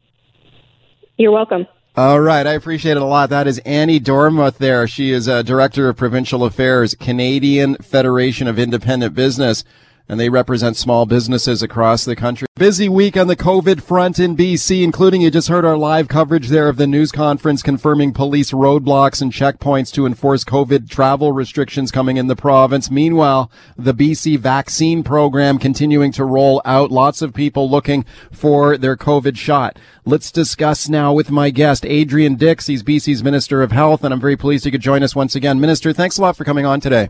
You're 1.17 1.33
welcome. 1.33 1.67
All 1.97 2.21
right, 2.21 2.45
I 2.47 2.55
appreciate 2.55 2.97
it 2.97 3.03
a 3.03 3.07
lot. 3.07 3.31
That 3.31 3.47
is 3.47 3.59
Annie 3.61 4.01
Dormuth 4.01 4.57
there. 4.57 4.89
She 4.89 5.13
is 5.13 5.29
a 5.29 5.45
director 5.45 5.89
of 5.89 5.97
provincial 5.97 6.45
affairs, 6.45 6.95
Canadian 6.95 7.77
Federation 7.77 8.49
of 8.49 8.59
Independent 8.59 9.15
Business 9.15 9.65
and 10.09 10.21
they 10.21 10.29
represent 10.29 10.77
small 10.77 11.07
businesses 11.07 11.63
across 11.63 12.05
the 12.05 12.17
country. 12.17 12.47
Busy 12.57 12.89
week 12.89 13.17
on 13.17 13.27
the 13.27 13.37
COVID 13.37 13.83
front 13.83 14.19
in 14.19 14.37
BC, 14.37 14.83
including 14.83 15.23
you 15.23 15.31
just 15.31 15.49
heard 15.49 15.65
our 15.65 15.77
live 15.77 16.09
coverage 16.09 16.49
there 16.49 16.69
of 16.69 16.77
the 16.77 16.87
news 16.87 17.11
conference 17.11 17.63
confirming 17.63 18.13
police 18.13 18.53
roadblocks 18.53 19.23
and 19.23 19.33
checkpoints 19.33 19.93
to 19.93 20.07
enforce 20.07 20.45
COVID 20.45 20.89
travel 20.89 21.33
restrictions 21.33 21.91
coming 21.91 22.17
in 22.17 22.27
the 22.27 22.37
province. 22.37 22.91
Meanwhile, 22.91 23.51
the 23.77 23.95
BC 23.95 24.39
vaccine 24.39 25.03
program 25.03 25.59
continuing 25.59 26.13
to 26.13 26.25
roll 26.25 26.61
out. 26.65 26.91
Lots 26.91 27.23
of 27.23 27.35
people 27.35 27.71
looking 27.71 28.05
for 28.31 28.77
their 28.77 28.97
COVID 28.97 29.37
shot. 29.37 29.79
Let's 30.05 30.31
discuss 30.31 30.89
now 30.89 31.15
with 31.15 31.31
my 31.31 31.51
guest, 31.51 31.87
Adrian 31.87 32.37
Dix. 32.37 32.67
He's 32.67 32.83
BC's 32.83 33.25
Minister 33.25 33.63
of 33.63 33.73
Health, 33.73 34.05
and 34.05 34.13
I'm 34.13 34.21
very 34.21 34.37
pleased 34.37 34.67
you 34.67 34.73
could 34.73 34.81
join 34.83 35.03
us 35.03 35.17
once 35.17 35.35
again. 35.35 35.61
Minister, 35.61 35.93
thanks 35.93 36.19
a 36.19 36.23
lot 36.23 36.37
for 36.37 36.45
coming 36.45 36.67
on 36.67 36.81
today. 36.81 37.09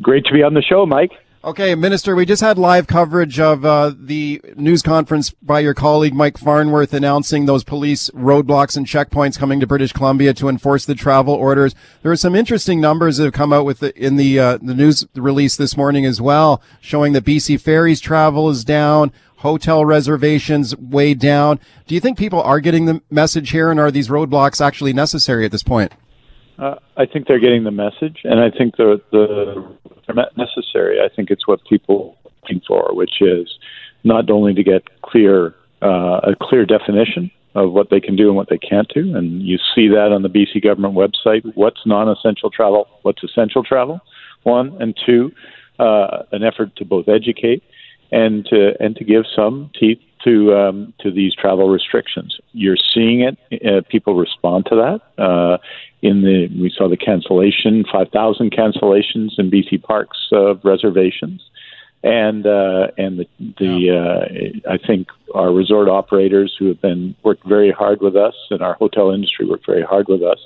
Great 0.00 0.24
to 0.26 0.32
be 0.32 0.42
on 0.42 0.54
the 0.54 0.62
show, 0.62 0.86
Mike. 0.86 1.10
Okay, 1.42 1.74
Minister, 1.74 2.14
we 2.14 2.26
just 2.26 2.42
had 2.42 2.58
live 2.58 2.86
coverage 2.86 3.40
of 3.40 3.64
uh, 3.64 3.94
the 3.98 4.42
news 4.56 4.82
conference 4.82 5.30
by 5.30 5.60
your 5.60 5.72
colleague 5.72 6.12
Mike 6.12 6.36
Farnworth 6.36 6.92
announcing 6.92 7.46
those 7.46 7.64
police 7.64 8.10
roadblocks 8.10 8.76
and 8.76 8.84
checkpoints 8.84 9.38
coming 9.38 9.58
to 9.58 9.66
British 9.66 9.94
Columbia 9.94 10.34
to 10.34 10.50
enforce 10.50 10.84
the 10.84 10.94
travel 10.94 11.32
orders. 11.32 11.74
There 12.02 12.12
are 12.12 12.16
some 12.16 12.34
interesting 12.34 12.78
numbers 12.78 13.16
that 13.16 13.24
have 13.24 13.32
come 13.32 13.54
out 13.54 13.64
with 13.64 13.78
the, 13.78 13.98
in 13.98 14.16
the 14.16 14.38
uh, 14.38 14.58
the 14.60 14.74
news 14.74 15.06
release 15.14 15.56
this 15.56 15.78
morning 15.78 16.04
as 16.04 16.20
well, 16.20 16.60
showing 16.82 17.14
that 17.14 17.24
BC 17.24 17.58
Ferries 17.58 18.02
travel 18.02 18.50
is 18.50 18.62
down, 18.62 19.10
hotel 19.36 19.86
reservations 19.86 20.76
way 20.76 21.14
down. 21.14 21.58
Do 21.86 21.94
you 21.94 22.02
think 22.02 22.18
people 22.18 22.42
are 22.42 22.60
getting 22.60 22.84
the 22.84 23.00
message 23.08 23.48
here, 23.48 23.70
and 23.70 23.80
are 23.80 23.90
these 23.90 24.08
roadblocks 24.08 24.60
actually 24.60 24.92
necessary 24.92 25.46
at 25.46 25.52
this 25.52 25.62
point? 25.62 25.92
Uh, 26.58 26.74
I 26.98 27.06
think 27.06 27.26
they're 27.26 27.40
getting 27.40 27.64
the 27.64 27.70
message, 27.70 28.18
and 28.24 28.38
I 28.38 28.50
think 28.50 28.76
the 28.76 29.00
the 29.10 29.78
necessary. 30.36 31.00
I 31.00 31.08
think 31.14 31.30
it's 31.30 31.46
what 31.46 31.60
people 31.68 32.16
are 32.24 32.30
looking 32.42 32.62
for, 32.66 32.94
which 32.94 33.20
is 33.20 33.52
not 34.04 34.30
only 34.30 34.54
to 34.54 34.62
get 34.62 34.82
clear 35.02 35.54
uh, 35.82 36.20
a 36.24 36.36
clear 36.40 36.66
definition 36.66 37.30
of 37.54 37.72
what 37.72 37.90
they 37.90 38.00
can 38.00 38.14
do 38.16 38.28
and 38.28 38.36
what 38.36 38.48
they 38.48 38.58
can't 38.58 38.88
do, 38.94 39.16
and 39.16 39.42
you 39.42 39.58
see 39.74 39.88
that 39.88 40.12
on 40.12 40.22
the 40.22 40.28
BC 40.28 40.62
government 40.62 40.94
website. 40.94 41.42
What's 41.54 41.80
non-essential 41.84 42.50
travel? 42.50 42.86
What's 43.02 43.22
essential 43.24 43.64
travel? 43.64 44.00
One 44.42 44.76
and 44.80 44.96
two. 45.06 45.32
uh, 45.80 46.24
an 46.32 46.44
effort 46.44 46.76
to 46.76 46.84
both 46.84 47.08
educate 47.08 47.62
and 48.12 48.44
to 48.46 48.72
and 48.80 48.94
to 48.96 49.04
give 49.04 49.24
some 49.34 49.70
teeth 49.78 50.00
to 50.24 50.54
um, 50.54 50.94
to 51.00 51.10
these 51.10 51.34
travel 51.34 51.68
restrictions. 51.68 52.38
You're 52.52 52.76
seeing 52.94 53.20
it. 53.20 53.64
Uh, 53.64 53.82
people 53.88 54.14
respond 54.14 54.66
to 54.66 54.76
that. 54.76 55.22
Uh, 55.22 55.58
in 56.02 56.22
the 56.22 56.48
we 56.60 56.72
saw 56.74 56.88
the 56.88 56.96
cancellation, 56.96 57.84
five 57.90 58.08
thousand 58.10 58.52
cancellations 58.52 59.38
in 59.38 59.50
BC 59.50 59.82
parks 59.82 60.18
of 60.32 60.60
reservations, 60.64 61.42
and 62.02 62.46
uh, 62.46 62.88
and 62.96 63.18
the 63.18 63.26
the 63.58 64.60
uh, 64.66 64.70
I 64.70 64.78
think 64.78 65.08
our 65.34 65.52
resort 65.52 65.88
operators 65.88 66.54
who 66.58 66.66
have 66.68 66.80
been 66.80 67.14
worked 67.22 67.46
very 67.46 67.70
hard 67.70 68.00
with 68.00 68.16
us, 68.16 68.34
and 68.50 68.62
our 68.62 68.74
hotel 68.74 69.10
industry 69.10 69.46
worked 69.46 69.66
very 69.66 69.82
hard 69.82 70.08
with 70.08 70.22
us, 70.22 70.38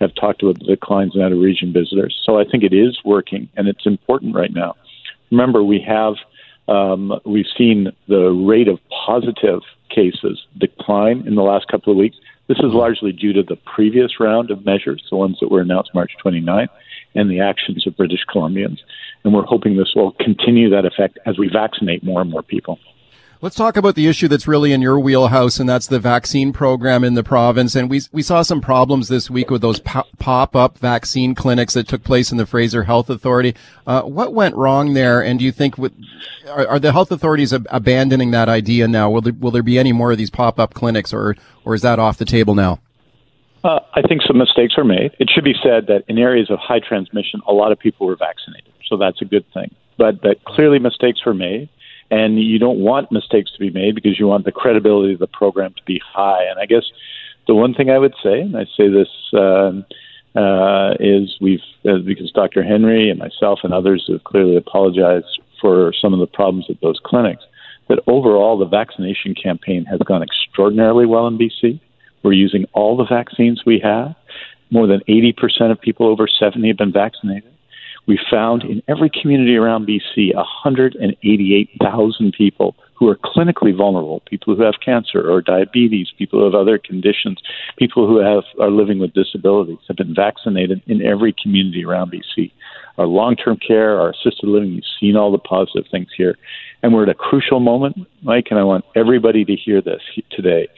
have 0.00 0.14
talked 0.14 0.42
about 0.42 0.58
the 0.58 0.66
declines 0.66 1.14
in 1.14 1.22
out 1.22 1.32
of 1.32 1.38
region 1.38 1.72
visitors. 1.72 2.20
So 2.24 2.38
I 2.38 2.44
think 2.44 2.62
it 2.62 2.72
is 2.72 2.98
working, 3.04 3.48
and 3.56 3.68
it's 3.68 3.86
important 3.86 4.34
right 4.34 4.52
now. 4.52 4.74
Remember, 5.30 5.64
we 5.64 5.80
have 5.80 6.14
um, 6.68 7.18
we've 7.24 7.46
seen 7.56 7.88
the 8.08 8.30
rate 8.30 8.68
of 8.68 8.78
positive 9.06 9.60
cases 9.90 10.44
decline 10.58 11.26
in 11.26 11.34
the 11.34 11.42
last 11.42 11.68
couple 11.68 11.92
of 11.92 11.96
weeks. 11.96 12.16
This 12.48 12.58
is 12.58 12.72
largely 12.72 13.12
due 13.12 13.32
to 13.32 13.42
the 13.42 13.56
previous 13.56 14.20
round 14.20 14.50
of 14.50 14.64
measures, 14.64 15.02
the 15.10 15.16
ones 15.16 15.38
that 15.40 15.50
were 15.50 15.60
announced 15.60 15.90
March 15.94 16.12
29th, 16.24 16.68
and 17.14 17.30
the 17.30 17.40
actions 17.40 17.86
of 17.86 17.96
British 17.96 18.24
Columbians. 18.32 18.78
And 19.24 19.32
we're 19.32 19.44
hoping 19.44 19.76
this 19.76 19.92
will 19.94 20.12
continue 20.12 20.70
that 20.70 20.84
effect 20.84 21.18
as 21.26 21.38
we 21.38 21.48
vaccinate 21.48 22.02
more 22.02 22.20
and 22.20 22.30
more 22.30 22.42
people. 22.42 22.78
Let's 23.42 23.56
talk 23.56 23.76
about 23.76 23.96
the 23.96 24.06
issue 24.06 24.28
that's 24.28 24.46
really 24.46 24.72
in 24.72 24.80
your 24.80 25.00
wheelhouse, 25.00 25.58
and 25.58 25.68
that's 25.68 25.88
the 25.88 25.98
vaccine 25.98 26.52
program 26.52 27.02
in 27.02 27.14
the 27.14 27.24
province. 27.24 27.74
And 27.74 27.90
we 27.90 28.00
we 28.12 28.22
saw 28.22 28.42
some 28.42 28.60
problems 28.60 29.08
this 29.08 29.28
week 29.28 29.50
with 29.50 29.62
those 29.62 29.80
pop 29.80 30.54
up 30.54 30.78
vaccine 30.78 31.34
clinics 31.34 31.74
that 31.74 31.88
took 31.88 32.04
place 32.04 32.30
in 32.30 32.38
the 32.38 32.46
Fraser 32.46 32.84
Health 32.84 33.10
Authority. 33.10 33.56
Uh, 33.84 34.02
what 34.02 34.32
went 34.32 34.54
wrong 34.54 34.94
there? 34.94 35.20
And 35.20 35.40
do 35.40 35.44
you 35.44 35.50
think 35.50 35.76
with, 35.76 35.92
are, 36.48 36.68
are 36.68 36.78
the 36.78 36.92
health 36.92 37.10
authorities 37.10 37.52
ab- 37.52 37.66
abandoning 37.70 38.30
that 38.30 38.48
idea 38.48 38.86
now? 38.86 39.10
Will 39.10 39.22
there, 39.22 39.32
will 39.32 39.50
there 39.50 39.64
be 39.64 39.76
any 39.76 39.90
more 39.90 40.12
of 40.12 40.18
these 40.18 40.30
pop 40.30 40.60
up 40.60 40.72
clinics, 40.72 41.12
or 41.12 41.34
or 41.64 41.74
is 41.74 41.82
that 41.82 41.98
off 41.98 42.18
the 42.18 42.24
table 42.24 42.54
now? 42.54 42.78
Uh, 43.64 43.80
I 43.94 44.02
think 44.02 44.22
some 44.22 44.38
mistakes 44.38 44.76
were 44.76 44.84
made. 44.84 45.16
It 45.18 45.28
should 45.34 45.42
be 45.42 45.56
said 45.64 45.88
that 45.88 46.04
in 46.06 46.16
areas 46.16 46.48
of 46.48 46.60
high 46.60 46.78
transmission, 46.78 47.42
a 47.48 47.52
lot 47.52 47.72
of 47.72 47.80
people 47.80 48.06
were 48.06 48.14
vaccinated, 48.14 48.72
so 48.86 48.96
that's 48.96 49.20
a 49.20 49.24
good 49.24 49.44
thing. 49.52 49.74
But 49.98 50.22
that 50.22 50.44
clearly 50.44 50.78
mistakes 50.78 51.26
were 51.26 51.34
made 51.34 51.68
and 52.12 52.38
you 52.38 52.58
don't 52.58 52.78
want 52.78 53.10
mistakes 53.10 53.50
to 53.52 53.58
be 53.58 53.70
made 53.70 53.94
because 53.94 54.20
you 54.20 54.26
want 54.26 54.44
the 54.44 54.52
credibility 54.52 55.14
of 55.14 55.18
the 55.18 55.26
program 55.26 55.72
to 55.72 55.82
be 55.86 55.98
high. 56.04 56.44
And 56.44 56.60
I 56.60 56.66
guess 56.66 56.84
the 57.46 57.54
one 57.54 57.72
thing 57.72 57.88
I 57.88 57.96
would 57.96 58.12
say, 58.22 58.42
and 58.42 58.54
I 58.54 58.66
say 58.76 58.90
this 58.90 59.08
uh, 59.32 59.72
uh, 60.38 60.94
is 61.00 61.34
we've 61.40 61.62
uh, 61.88 62.04
because 62.04 62.30
Dr. 62.32 62.62
Henry 62.62 63.08
and 63.08 63.18
myself 63.18 63.60
and 63.62 63.72
others 63.72 64.04
have 64.12 64.24
clearly 64.24 64.56
apologized 64.56 65.40
for 65.58 65.94
some 66.02 66.12
of 66.12 66.20
the 66.20 66.26
problems 66.26 66.66
at 66.68 66.82
those 66.82 67.00
clinics. 67.02 67.44
That 67.88 68.00
overall, 68.06 68.58
the 68.58 68.66
vaccination 68.66 69.34
campaign 69.34 69.86
has 69.86 69.98
gone 70.00 70.22
extraordinarily 70.22 71.06
well 71.06 71.26
in 71.26 71.38
BC. 71.38 71.80
We're 72.22 72.32
using 72.32 72.66
all 72.74 72.94
the 72.96 73.06
vaccines 73.06 73.62
we 73.64 73.80
have. 73.82 74.14
More 74.70 74.86
than 74.86 75.00
80% 75.08 75.70
of 75.70 75.80
people 75.80 76.06
over 76.06 76.28
70 76.28 76.68
have 76.68 76.76
been 76.76 76.92
vaccinated. 76.92 77.52
We 78.06 78.18
found 78.30 78.64
in 78.64 78.82
every 78.88 79.10
community 79.10 79.56
around 79.56 79.86
BC 79.86 80.34
188,000 80.34 82.32
people 82.32 82.74
who 82.94 83.08
are 83.08 83.16
clinically 83.16 83.76
vulnerable, 83.76 84.20
people 84.26 84.54
who 84.54 84.62
have 84.62 84.74
cancer 84.84 85.28
or 85.28 85.40
diabetes, 85.40 86.12
people 86.16 86.38
who 86.38 86.44
have 86.44 86.54
other 86.54 86.78
conditions, 86.78 87.38
people 87.76 88.06
who 88.06 88.18
have 88.18 88.44
are 88.60 88.70
living 88.70 88.98
with 88.98 89.12
disabilities 89.12 89.78
have 89.88 89.96
been 89.96 90.14
vaccinated 90.14 90.82
in 90.86 91.02
every 91.02 91.34
community 91.40 91.84
around 91.84 92.12
BC. 92.12 92.52
Our 92.98 93.06
long-term 93.06 93.58
care, 93.66 93.98
our 94.00 94.10
assisted 94.10 94.48
living, 94.48 94.72
you've 94.72 94.84
seen 95.00 95.16
all 95.16 95.32
the 95.32 95.38
positive 95.38 95.86
things 95.90 96.08
here. 96.16 96.36
And 96.82 96.92
we're 96.92 97.04
at 97.04 97.08
a 97.08 97.14
crucial 97.14 97.60
moment, 97.60 98.06
Mike, 98.22 98.48
and 98.50 98.58
I 98.58 98.64
want 98.64 98.84
everybody 98.94 99.44
to 99.44 99.56
hear 99.56 99.80
this 99.80 100.02
today. 100.30 100.68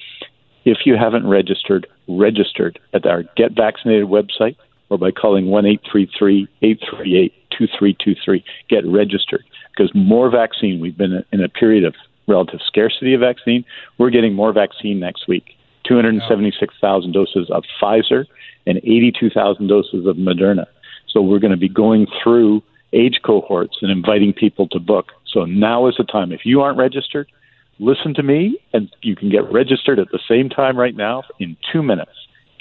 If 0.65 0.79
you 0.87 0.97
haven't 0.97 1.27
registered, 1.27 1.87
registered 2.09 2.79
at 2.95 3.07
our 3.07 3.25
Get 3.37 3.53
Vaccinated 3.53 4.07
website 4.07 4.57
or 4.91 4.99
by 4.99 5.11
calling 5.11 5.47
1 5.47 5.67
833 5.67 6.49
838 6.63 7.33
2323. 7.51 8.45
Get 8.69 8.87
registered 8.87 9.45
because 9.77 9.91
more 9.95 10.31
vaccine, 10.31 10.81
we've 10.81 10.97
been 10.97 11.25
in 11.33 11.43
a 11.43 11.49
period 11.49 11.85
of 11.85 11.95
relative 12.27 12.61
scarcity 12.67 13.15
of 13.15 13.21
vaccine. 13.21 13.65
We're 13.99 14.11
getting 14.11 14.35
more 14.35 14.53
vaccine 14.53 15.01
next 15.01 15.29
week 15.29 15.45
276,000 15.87 17.13
doses 17.13 17.51
of 17.51 17.63
Pfizer 17.81 18.25
and 18.67 18.79
82,000 18.79 19.67
doses 19.67 20.07
of 20.07 20.17
Moderna. 20.17 20.67
So 21.09 21.21
we're 21.21 21.39
going 21.39 21.51
to 21.51 21.57
be 21.59 21.69
going 21.69 22.07
through 22.23 22.63
age 22.93 23.21
cohorts 23.25 23.77
and 23.83 23.91
inviting 23.91 24.33
people 24.33 24.69
to 24.69 24.79
book. 24.79 25.13
So 25.27 25.45
now 25.45 25.87
is 25.89 25.97
the 25.99 26.05
time. 26.05 26.33
If 26.33 26.41
you 26.45 26.63
aren't 26.63 26.79
registered, 26.79 27.31
listen 27.79 28.15
to 28.15 28.23
me, 28.23 28.59
and 28.73 28.89
you 29.03 29.17
can 29.17 29.31
get 29.31 29.51
registered 29.53 29.99
at 29.99 30.11
the 30.11 30.21
same 30.29 30.49
time 30.49 30.79
right 30.79 30.97
now 30.97 31.25
in 31.39 31.57
two 31.73 31.83
minutes 31.83 32.13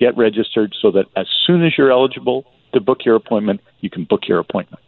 get 0.03 0.17
registered 0.17 0.75
so 0.81 0.91
that 0.91 1.05
as 1.15 1.27
soon 1.45 1.63
as 1.65 1.77
you're 1.77 1.91
eligible 1.91 2.45
to 2.74 2.81
book 2.81 3.05
your 3.05 3.15
appointment, 3.15 3.62
you 3.79 3.89
can 3.89 4.03
book 4.03 4.27
your 4.27 4.39
appointment. 4.39 4.81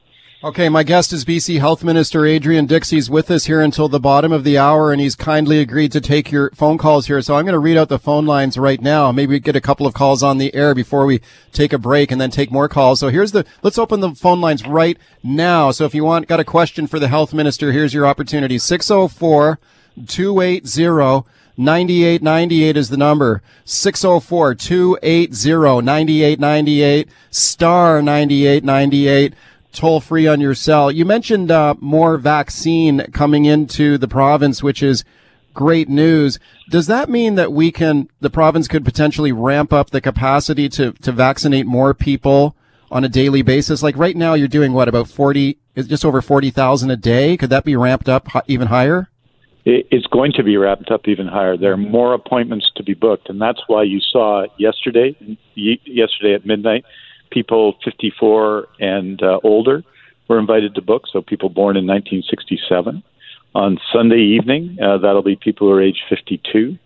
Okay, 0.43 0.67
my 0.67 0.83
guest 0.83 1.13
is 1.13 1.23
BC 1.23 1.59
Health 1.59 1.83
Minister 1.83 2.25
Adrian 2.25 2.65
Dixie. 2.65 2.97
Dix 2.97 3.09
with 3.09 3.31
us 3.31 3.45
here 3.45 3.61
until 3.61 3.87
the 3.87 3.99
bottom 3.99 4.31
of 4.31 4.43
the 4.43 4.57
hour, 4.57 4.91
and 4.91 5.01
he's 5.01 5.15
kindly 5.15 5.59
agreed 5.59 5.91
to 5.93 6.01
take 6.01 6.31
your 6.31 6.51
phone 6.51 6.77
calls 6.77 7.07
here. 7.07 7.21
So 7.21 7.35
I'm 7.35 7.45
going 7.45 7.53
to 7.53 7.59
read 7.59 7.77
out 7.77 7.89
the 7.89 7.97
phone 7.97 8.25
lines 8.25 8.57
right 8.57 8.79
now. 8.79 9.11
Maybe 9.11 9.39
get 9.39 9.55
a 9.55 9.61
couple 9.61 9.87
of 9.87 9.95
calls 9.95 10.21
on 10.21 10.37
the 10.37 10.53
air 10.53 10.75
before 10.75 11.05
we 11.05 11.21
take 11.51 11.73
a 11.73 11.79
break 11.79 12.11
and 12.11 12.19
then 12.19 12.29
take 12.29 12.51
more 12.51 12.67
calls. 12.67 12.99
So 12.99 13.07
here's 13.07 13.31
the, 13.31 13.45
let's 13.63 13.79
open 13.79 14.01
the 14.01 14.13
phone 14.13 14.41
lines 14.41 14.67
right 14.67 14.99
now. 15.23 15.71
So 15.71 15.85
if 15.85 15.95
you 15.95 16.03
want, 16.03 16.27
got 16.27 16.41
a 16.41 16.43
question 16.43 16.85
for 16.85 16.99
the 16.99 17.07
health 17.07 17.33
minister, 17.33 17.71
here's 17.71 17.93
your 17.93 18.05
opportunity. 18.05 18.59
604 18.59 19.57
280 20.07 21.27
9898 21.57 22.77
is 22.77 22.89
the 22.89 22.97
number. 22.97 23.41
604 23.63 24.55
280 24.55 25.81
9898, 25.81 27.09
star 27.31 28.01
9898, 28.01 29.33
toll 29.71 29.99
free 29.99 30.27
on 30.27 30.41
your 30.41 30.55
cell. 30.55 30.91
You 30.91 31.05
mentioned 31.05 31.51
uh, 31.51 31.75
more 31.79 32.17
vaccine 32.17 33.05
coming 33.11 33.45
into 33.45 33.97
the 33.97 34.07
province, 34.07 34.61
which 34.61 34.83
is 34.83 35.03
great 35.53 35.89
news. 35.89 36.39
Does 36.69 36.87
that 36.87 37.09
mean 37.09 37.35
that 37.35 37.53
we 37.53 37.71
can, 37.71 38.09
the 38.19 38.29
province 38.29 38.67
could 38.67 38.85
potentially 38.85 39.31
ramp 39.31 39.71
up 39.71 39.89
the 39.89 40.01
capacity 40.01 40.69
to, 40.69 40.91
to 40.93 41.11
vaccinate 41.11 41.65
more 41.65 41.93
people 41.93 42.55
on 42.91 43.03
a 43.03 43.09
daily 43.09 43.41
basis? 43.41 43.81
Like 43.81 43.97
right 43.97 44.15
now, 44.15 44.33
you're 44.33 44.47
doing 44.47 44.73
what, 44.73 44.87
about 44.87 45.07
40, 45.07 45.57
just 45.75 46.05
over 46.05 46.21
40,000 46.21 46.91
a 46.91 46.97
day? 46.97 47.37
Could 47.37 47.49
that 47.49 47.63
be 47.63 47.75
ramped 47.75 48.09
up 48.09 48.27
even 48.47 48.67
higher? 48.67 49.09
It's 49.65 50.05
going 50.07 50.31
to 50.33 50.43
be 50.43 50.57
wrapped 50.57 50.91
up 50.91 51.07
even 51.07 51.27
higher. 51.27 51.57
There 51.57 51.73
are 51.73 51.77
more 51.77 52.13
appointments 52.13 52.69
to 52.75 52.83
be 52.83 52.93
booked, 52.93 53.29
and 53.29 53.41
that's 53.41 53.61
why 53.67 53.83
you 53.83 53.99
saw 53.99 54.45
yesterday, 54.57 55.15
yesterday 55.55 56.35
at 56.35 56.45
midnight, 56.45 56.85
people 57.31 57.75
54 57.83 58.67
and 58.79 59.21
uh, 59.23 59.39
older 59.43 59.83
were 60.27 60.37
invited 60.37 60.75
to 60.75 60.81
book. 60.81 61.03
So 61.11 61.21
people 61.21 61.49
born 61.49 61.77
in 61.77 61.87
1967. 61.87 63.03
On 63.55 63.77
Sunday 63.91 64.21
evening, 64.21 64.77
uh, 64.83 64.97
that'll 64.97 65.23
be 65.23 65.35
people 65.35 65.67
who 65.67 65.73
are 65.73 65.81
age 65.81 66.03
52, 66.09 66.77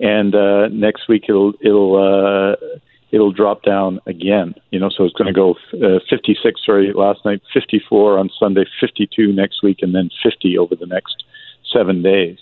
and 0.00 0.34
uh, 0.34 0.68
next 0.68 1.08
week 1.08 1.24
it'll 1.28 1.52
it'll 1.60 1.96
uh, 1.96 2.78
it'll 3.10 3.32
drop 3.32 3.62
down 3.64 4.00
again. 4.06 4.54
You 4.70 4.78
know, 4.78 4.88
so 4.88 5.04
it's 5.04 5.14
going 5.14 5.26
to 5.26 5.32
go 5.32 5.56
uh, 5.84 5.98
56. 6.08 6.60
Sorry, 6.64 6.92
last 6.92 7.24
night 7.24 7.42
54 7.52 8.18
on 8.18 8.30
Sunday, 8.38 8.64
52 8.80 9.32
next 9.32 9.62
week, 9.64 9.78
and 9.82 9.94
then 9.94 10.10
50 10.22 10.56
over 10.58 10.76
the 10.76 10.86
next 10.86 11.24
seven 11.72 12.02
days. 12.02 12.38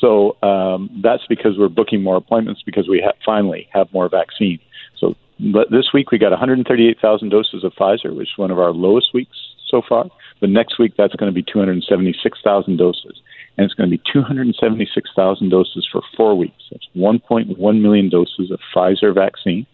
So 0.00 0.36
um, 0.42 0.90
that's 1.02 1.26
because 1.28 1.58
we're 1.58 1.68
booking 1.68 2.02
more 2.02 2.16
appointments 2.16 2.62
because 2.64 2.88
we 2.88 3.02
ha- 3.04 3.12
finally 3.24 3.68
have 3.72 3.92
more 3.92 4.08
vaccine. 4.08 4.58
So 4.98 5.14
but 5.38 5.70
this 5.70 5.90
week 5.92 6.10
we 6.10 6.18
got 6.18 6.30
138,000 6.30 7.28
doses 7.28 7.64
of 7.64 7.72
Pfizer, 7.72 8.14
which 8.14 8.28
is 8.28 8.38
one 8.38 8.50
of 8.50 8.58
our 8.58 8.72
lowest 8.72 9.14
weeks 9.14 9.36
so 9.68 9.82
far. 9.86 10.06
But 10.40 10.50
next 10.50 10.78
week 10.78 10.94
that's 10.96 11.14
going 11.14 11.32
to 11.32 11.34
be 11.34 11.42
276,000 11.42 12.76
doses, 12.76 13.20
and 13.56 13.64
it's 13.64 13.74
going 13.74 13.90
to 13.90 13.96
be 13.96 14.02
276,000 14.12 15.48
doses 15.48 15.88
for 15.90 16.02
four 16.16 16.34
weeks. 16.34 16.62
That's 16.70 16.88
1.1 16.96 17.80
million 17.80 18.08
doses 18.08 18.50
of 18.50 18.60
Pfizer 18.74 19.14
vaccine. 19.14 19.66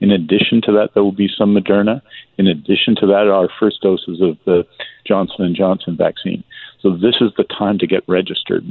In 0.00 0.10
addition 0.10 0.60
to 0.62 0.72
that, 0.72 0.94
there 0.94 1.02
will 1.02 1.12
be 1.12 1.28
some 1.28 1.54
Moderna. 1.54 2.02
In 2.36 2.46
addition 2.46 2.94
to 2.96 3.06
that, 3.06 3.28
our 3.28 3.48
first 3.58 3.80
doses 3.80 4.20
of 4.20 4.38
the 4.44 4.66
Johnson 5.04 5.44
and 5.44 5.56
Johnson 5.56 5.96
vaccine. 5.96 6.44
So 6.80 6.90
this 6.96 7.16
is 7.20 7.32
the 7.36 7.44
time 7.44 7.78
to 7.78 7.86
get 7.86 8.04
registered 8.06 8.64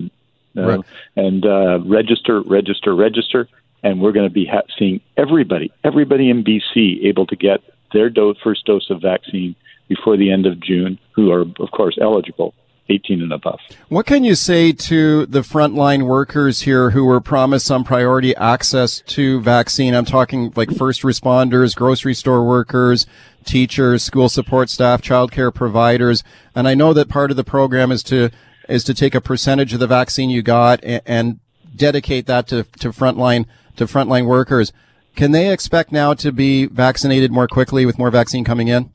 uh, 0.55 0.61
right. 0.61 0.79
and 1.15 1.45
uh, 1.45 1.79
register, 1.81 2.41
register, 2.41 2.95
register. 2.95 3.47
And 3.83 4.01
we're 4.01 4.13
going 4.13 4.27
to 4.27 4.33
be 4.33 4.45
ha- 4.45 4.61
seeing 4.77 5.01
everybody, 5.17 5.71
everybody 5.83 6.29
in 6.29 6.43
BC 6.43 7.05
able 7.05 7.27
to 7.27 7.35
get 7.35 7.61
their 7.93 8.09
dose, 8.09 8.37
first 8.43 8.65
dose 8.65 8.89
of 8.89 9.01
vaccine 9.01 9.55
before 9.87 10.17
the 10.17 10.31
end 10.31 10.45
of 10.45 10.59
June, 10.59 10.97
who 11.11 11.31
are, 11.31 11.41
of 11.41 11.71
course, 11.71 11.97
eligible 12.01 12.53
18 12.89 13.21
and 13.21 13.33
above. 13.33 13.59
What 13.89 14.05
can 14.05 14.23
you 14.23 14.35
say 14.35 14.71
to 14.71 15.25
the 15.25 15.41
frontline 15.41 16.05
workers 16.05 16.61
here 16.61 16.91
who 16.91 17.05
were 17.05 17.19
promised 17.19 17.65
some 17.65 17.83
priority 17.83 18.35
access 18.35 19.01
to 19.01 19.41
vaccine? 19.41 19.93
I'm 19.93 20.05
talking 20.05 20.53
like 20.55 20.71
first 20.75 21.01
responders, 21.01 21.75
grocery 21.75 22.13
store 22.13 22.45
workers, 22.45 23.05
teachers, 23.45 24.03
school 24.03 24.29
support 24.29 24.69
staff, 24.69 25.01
childcare 25.01 25.53
providers. 25.53 26.23
And 26.55 26.67
I 26.67 26.75
know 26.75 26.93
that 26.93 27.09
part 27.09 27.31
of 27.31 27.37
the 27.37 27.43
program 27.43 27.91
is 27.91 28.03
to 28.03 28.29
is 28.69 28.83
to 28.83 28.93
take 28.93 29.15
a 29.15 29.21
percentage 29.21 29.73
of 29.73 29.79
the 29.79 29.87
vaccine 29.87 30.29
you 30.29 30.41
got 30.41 30.83
and, 30.83 31.01
and 31.05 31.39
dedicate 31.75 32.25
that 32.25 32.47
to, 32.47 32.63
to 32.79 32.91
frontline 32.91 33.45
to 33.77 33.85
frontline 33.85 34.25
workers. 34.25 34.73
Can 35.15 35.31
they 35.31 35.51
expect 35.51 35.91
now 35.91 36.13
to 36.15 36.31
be 36.31 36.65
vaccinated 36.65 37.31
more 37.31 37.47
quickly 37.47 37.85
with 37.85 37.97
more 37.97 38.11
vaccine 38.11 38.43
coming 38.43 38.67
in? 38.67 38.91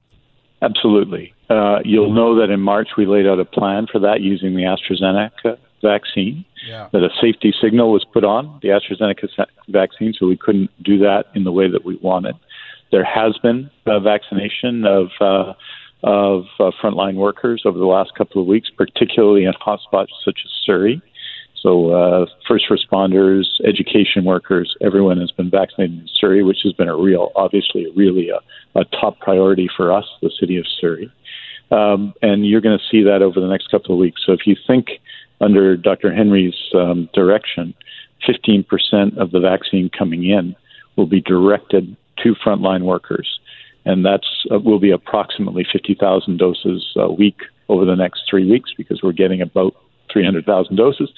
Absolutely. 0.61 1.35
Uh, 1.53 1.81
you'll 1.85 2.13
know 2.13 2.41
that 2.41 2.51
in 2.51 2.61
March 2.61 2.89
we 2.97 3.05
laid 3.05 3.27
out 3.27 3.39
a 3.39 3.45
plan 3.45 3.87
for 3.91 3.99
that 3.99 4.23
using 4.23 4.55
the 4.55 4.63
AstraZeneca 4.63 5.59
vaccine. 5.83 6.45
Yeah. 6.67 6.89
That 6.93 7.03
a 7.03 7.11
safety 7.21 7.53
signal 7.61 7.93
was 7.93 8.07
put 8.11 8.25
on 8.25 8.59
the 8.63 8.69
AstraZeneca 8.69 9.29
vaccine, 9.69 10.15
so 10.19 10.27
we 10.27 10.37
couldn't 10.37 10.71
do 10.83 10.99
that 10.99 11.27
in 11.35 11.45
the 11.45 11.53
way 11.53 11.71
that 11.71 11.85
we 11.85 11.97
wanted. 11.97 12.37
There 12.91 13.05
has 13.05 13.37
been 13.43 13.71
a 13.87 14.01
vaccination 14.01 14.85
of 14.87 15.09
uh, 15.21 15.53
of 16.05 16.45
uh, 16.59 16.71
frontline 16.83 17.17
workers 17.17 17.63
over 17.65 17.79
the 17.79 17.85
last 17.85 18.13
couple 18.17 18.41
of 18.41 18.49
weeks, 18.49 18.71
particularly 18.77 19.45
in 19.45 19.53
hotspots 19.53 20.09
such 20.25 20.41
as 20.45 20.51
Surrey. 20.65 21.01
So, 21.63 21.91
uh, 21.91 22.27
first 22.49 22.65
responders, 22.71 23.45
education 23.65 24.25
workers, 24.25 24.75
everyone 24.81 25.19
has 25.19 25.31
been 25.31 25.49
vaccinated 25.49 26.01
in 26.01 26.09
Surrey, 26.21 26.43
which 26.43 26.59
has 26.65 26.73
been 26.73 26.89
a 26.89 26.97
real, 26.97 27.31
obviously, 27.37 27.87
really 27.95 28.31
a, 28.31 28.41
a 28.81 28.85
top 28.87 29.21
priority 29.21 29.69
for 29.77 29.93
us, 29.93 30.05
the 30.21 30.31
city 30.41 30.57
of 30.57 30.65
Surrey. 30.81 31.09
Um, 31.73 32.13
and 32.23 32.47
you're 32.47 32.61
going 32.61 32.79
to 32.79 32.85
see 32.91 33.03
that 33.05 33.23
over 33.23 33.41
the 33.41 33.47
next 33.47 33.71
couple 33.71 33.95
of 33.95 33.99
weeks. 33.99 34.23
So, 34.27 34.33
if 34.33 34.47
you 34.47 34.57
think 34.67 35.01
under 35.41 35.77
Dr. 35.77 36.13
Henry's 36.13 36.55
um, 36.75 37.09
direction, 37.15 37.75
15% 38.29 39.17
of 39.17 39.31
the 39.31 39.41
vaccine 39.41 39.91
coming 39.91 40.29
in 40.29 40.55
will 40.97 41.07
be 41.07 41.21
directed 41.21 41.97
to 42.23 42.35
frontline 42.35 42.83
workers, 42.83 43.41
and 43.85 44.05
that's 44.05 44.47
uh, 44.53 44.59
will 44.59 44.79
be 44.79 44.91
approximately 44.91 45.67
50,000 45.73 46.37
doses 46.37 46.93
a 46.97 47.11
week 47.11 47.41
over 47.69 47.85
the 47.85 47.97
next 47.97 48.23
three 48.29 48.49
weeks 48.49 48.71
because 48.77 49.03
we're 49.03 49.13
getting 49.13 49.41
about 49.41 49.75
300,000 50.13 50.77
doses 50.77 51.11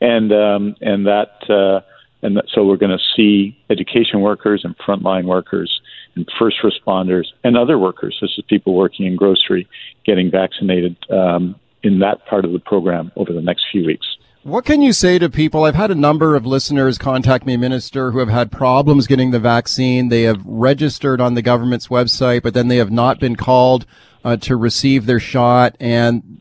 and 0.00 0.32
um, 0.32 0.76
and 0.80 1.06
that 1.06 1.50
uh, 1.50 1.80
and 2.22 2.36
that, 2.36 2.44
so 2.52 2.64
we're 2.64 2.76
going 2.76 2.96
to 2.96 3.04
see 3.16 3.56
education 3.70 4.20
workers 4.20 4.62
and 4.64 4.76
frontline 4.78 5.24
workers 5.24 5.80
and 6.14 6.28
first 6.38 6.56
responders 6.62 7.26
and 7.44 7.56
other 7.56 7.78
workers, 7.78 8.16
such 8.20 8.30
as 8.38 8.44
people 8.48 8.74
working 8.74 9.06
in 9.06 9.16
grocery, 9.16 9.68
getting 10.04 10.30
vaccinated 10.30 10.96
um, 11.10 11.54
in 11.82 12.00
that 12.00 12.24
part 12.26 12.44
of 12.44 12.52
the 12.52 12.58
program 12.58 13.12
over 13.16 13.32
the 13.32 13.40
next 13.40 13.64
few 13.70 13.84
weeks. 13.84 14.06
What 14.44 14.64
can 14.64 14.80
you 14.80 14.92
say 14.92 15.18
to 15.18 15.28
people? 15.28 15.64
I've 15.64 15.74
had 15.74 15.90
a 15.90 15.96
number 15.96 16.34
of 16.34 16.46
listeners 16.46 16.96
contact 16.96 17.44
me, 17.44 17.56
Minister, 17.56 18.12
who 18.12 18.18
have 18.18 18.28
had 18.28 18.50
problems 18.50 19.06
getting 19.06 19.30
the 19.30 19.40
vaccine. 19.40 20.08
They 20.08 20.22
have 20.22 20.40
registered 20.44 21.20
on 21.20 21.34
the 21.34 21.42
government's 21.42 21.88
website, 21.88 22.42
but 22.42 22.54
then 22.54 22.68
they 22.68 22.76
have 22.76 22.90
not 22.90 23.20
been 23.20 23.36
called 23.36 23.84
uh, 24.24 24.36
to 24.38 24.56
receive 24.56 25.06
their 25.06 25.20
shot. 25.20 25.76
And 25.80 26.40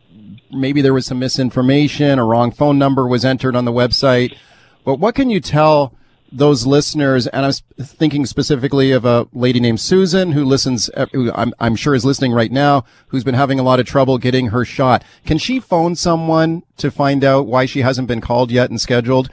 maybe 0.52 0.82
there 0.82 0.94
was 0.94 1.08
some 1.08 1.20
misinformation, 1.20 2.20
a 2.20 2.24
wrong 2.24 2.52
phone 2.52 2.78
number 2.78 3.08
was 3.08 3.26
entered 3.26 3.56
on 3.56 3.66
the 3.66 3.74
website. 3.74 4.38
But 4.86 5.00
what 5.00 5.16
can 5.16 5.30
you 5.30 5.42
tell 5.42 5.97
those 6.32 6.66
listeners? 6.66 7.28
And 7.28 7.46
I'm 7.46 7.52
thinking 7.80 8.26
specifically 8.26 8.92
of 8.92 9.06
a 9.06 9.28
lady 9.34 9.60
named 9.60 9.80
Susan 9.80 10.32
who 10.32 10.44
listens, 10.44 10.90
who 11.14 11.32
I'm, 11.34 11.54
I'm 11.60 11.76
sure 11.76 11.96
is 11.96 12.06
listening 12.06 12.34
right 12.34 12.52
now, 12.52 12.86
who's 13.08 13.24
been 13.24 13.36
having 13.36 13.60
a 13.60 13.64
lot 13.64 13.80
of 13.80 13.86
trouble 13.86 14.18
getting 14.18 14.48
her 14.48 14.66
shot. 14.66 15.04
Can 15.26 15.38
she 15.38 15.60
phone 15.60 15.96
someone 15.96 16.64
to 16.78 16.92
find 16.92 17.24
out 17.24 17.48
why 17.48 17.66
she 17.66 17.82
hasn't 17.82 18.08
been 18.08 18.22
called 18.22 18.52
yet 18.52 18.70
and 18.70 18.80
scheduled? 18.80 19.30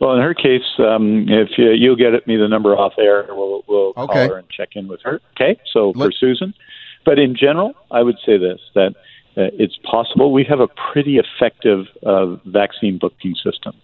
Well, 0.00 0.14
in 0.14 0.22
her 0.22 0.32
case, 0.32 0.62
um, 0.78 1.26
if 1.28 1.50
you, 1.58 1.72
you'll 1.72 1.96
get 1.96 2.26
me 2.26 2.36
the 2.36 2.48
number 2.48 2.74
off 2.74 2.94
air, 2.98 3.26
we'll, 3.28 3.62
we'll 3.68 3.92
okay. 3.96 4.26
call 4.26 4.28
her 4.28 4.38
and 4.38 4.48
check 4.48 4.70
in 4.74 4.88
with 4.88 5.00
her. 5.02 5.20
Okay, 5.36 5.60
so 5.72 5.90
Let, 5.90 6.06
for 6.06 6.12
Susan. 6.12 6.54
But 7.04 7.18
in 7.18 7.36
general, 7.36 7.74
I 7.90 8.02
would 8.02 8.16
say 8.24 8.38
this 8.38 8.60
that 8.74 8.94
uh, 9.36 9.52
it's 9.58 9.78
possible. 9.84 10.32
We 10.32 10.44
have 10.44 10.60
a 10.60 10.68
pretty 10.92 11.18
effective 11.18 11.86
uh, 12.04 12.36
vaccine 12.46 12.98
booking 12.98 13.34
system. 13.34 13.74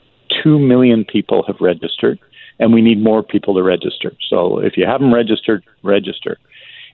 Two 0.42 0.58
million 0.58 1.04
people 1.04 1.44
have 1.46 1.56
registered, 1.60 2.18
and 2.58 2.72
we 2.72 2.82
need 2.82 3.02
more 3.02 3.22
people 3.22 3.54
to 3.54 3.62
register. 3.62 4.12
So 4.28 4.58
if 4.58 4.76
you 4.76 4.86
haven't 4.86 5.12
registered, 5.12 5.64
register. 5.82 6.38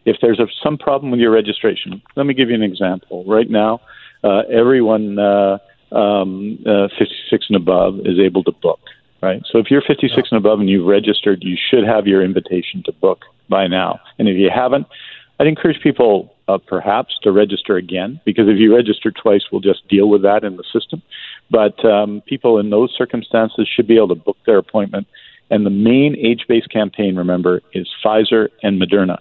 If 0.05 0.17
there's 0.21 0.41
a, 0.41 0.47
some 0.63 0.79
problem 0.79 1.13
with 1.13 1.21
your 1.21 1.31
registration, 1.31 2.03
let 2.17 2.27
me 2.27 2.35
give 2.35 2.49
you 2.49 2.57
an 2.57 2.63
example. 2.63 3.25
Right 3.27 3.49
now, 3.49 3.81
uh, 4.25 4.43
everyone 4.51 5.19
uh, 5.19 5.59
um, 5.93 6.59
uh, 6.67 6.89
56 6.99 7.47
and 7.49 7.57
above 7.57 8.01
is 8.01 8.19
able 8.19 8.43
to 8.45 8.53
book. 8.53 8.81
Right. 9.23 9.43
So 9.49 9.59
if 9.59 9.71
you're 9.71 9.83
56 9.87 10.11
yeah. 10.11 10.23
and 10.33 10.45
above 10.45 10.59
and 10.59 10.69
you've 10.69 10.87
registered, 10.87 11.45
you 11.45 11.57
should 11.57 11.85
have 11.85 12.09
your 12.09 12.25
invitation 12.25 12.83
to 12.87 12.93
book 12.93 13.25
by 13.49 13.69
now. 13.69 14.01
And 14.19 14.29
if 14.29 14.37
you 14.37 14.51
haven't, 14.53 14.89
I'd 15.39 15.47
encourage 15.47 15.81
people 15.81 16.35
uh, 16.49 16.59
perhaps 16.59 17.19
to 17.23 17.31
register 17.31 17.77
again 17.77 18.21
because 18.25 18.49
if 18.49 18.59
you 18.59 18.75
register 18.75 19.13
twice, 19.13 19.43
we'll 19.51 19.61
just 19.61 19.87
deal 19.89 20.09
with 20.09 20.23
that 20.23 20.43
in 20.43 20.57
the 20.57 20.65
system. 20.73 21.03
But 21.51 21.85
um, 21.85 22.23
people 22.27 22.59
in 22.59 22.71
those 22.71 22.95
circumstances 22.97 23.69
should 23.75 23.87
be 23.87 23.97
able 23.97 24.09
to 24.09 24.15
book 24.15 24.39
their 24.47 24.59
appointment. 24.59 25.07
And 25.51 25.67
the 25.67 25.71
main 25.71 26.17
age 26.17 26.47
based 26.49 26.71
campaign, 26.71 27.17
remember, 27.17 27.61
is 27.73 27.89
Pfizer 28.05 28.49
and 28.63 28.81
Moderna. 28.81 29.19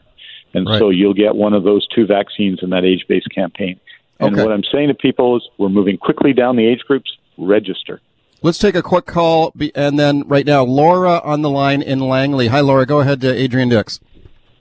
And 0.53 0.67
right. 0.67 0.79
so 0.79 0.89
you'll 0.89 1.13
get 1.13 1.35
one 1.35 1.53
of 1.53 1.63
those 1.63 1.85
two 1.87 2.05
vaccines 2.05 2.59
in 2.61 2.69
that 2.69 2.85
age 2.85 3.05
based 3.07 3.29
campaign. 3.33 3.79
And 4.19 4.35
okay. 4.35 4.43
what 4.43 4.53
I'm 4.53 4.63
saying 4.71 4.89
to 4.89 4.93
people 4.93 5.37
is 5.37 5.43
we're 5.57 5.69
moving 5.69 5.97
quickly 5.97 6.31
down 6.31 6.55
the 6.55 6.65
age 6.65 6.81
groups, 6.87 7.11
register. 7.37 7.99
Let's 8.43 8.57
take 8.57 8.75
a 8.75 8.81
quick 8.81 9.05
call. 9.05 9.53
And 9.75 9.99
then 9.99 10.27
right 10.27 10.45
now, 10.45 10.63
Laura 10.63 11.21
on 11.23 11.41
the 11.41 11.49
line 11.49 11.81
in 11.81 11.99
Langley. 11.99 12.47
Hi, 12.47 12.59
Laura. 12.59 12.85
Go 12.85 13.01
ahead 13.01 13.21
to 13.21 13.33
Adrian 13.33 13.69
Dix. 13.69 13.99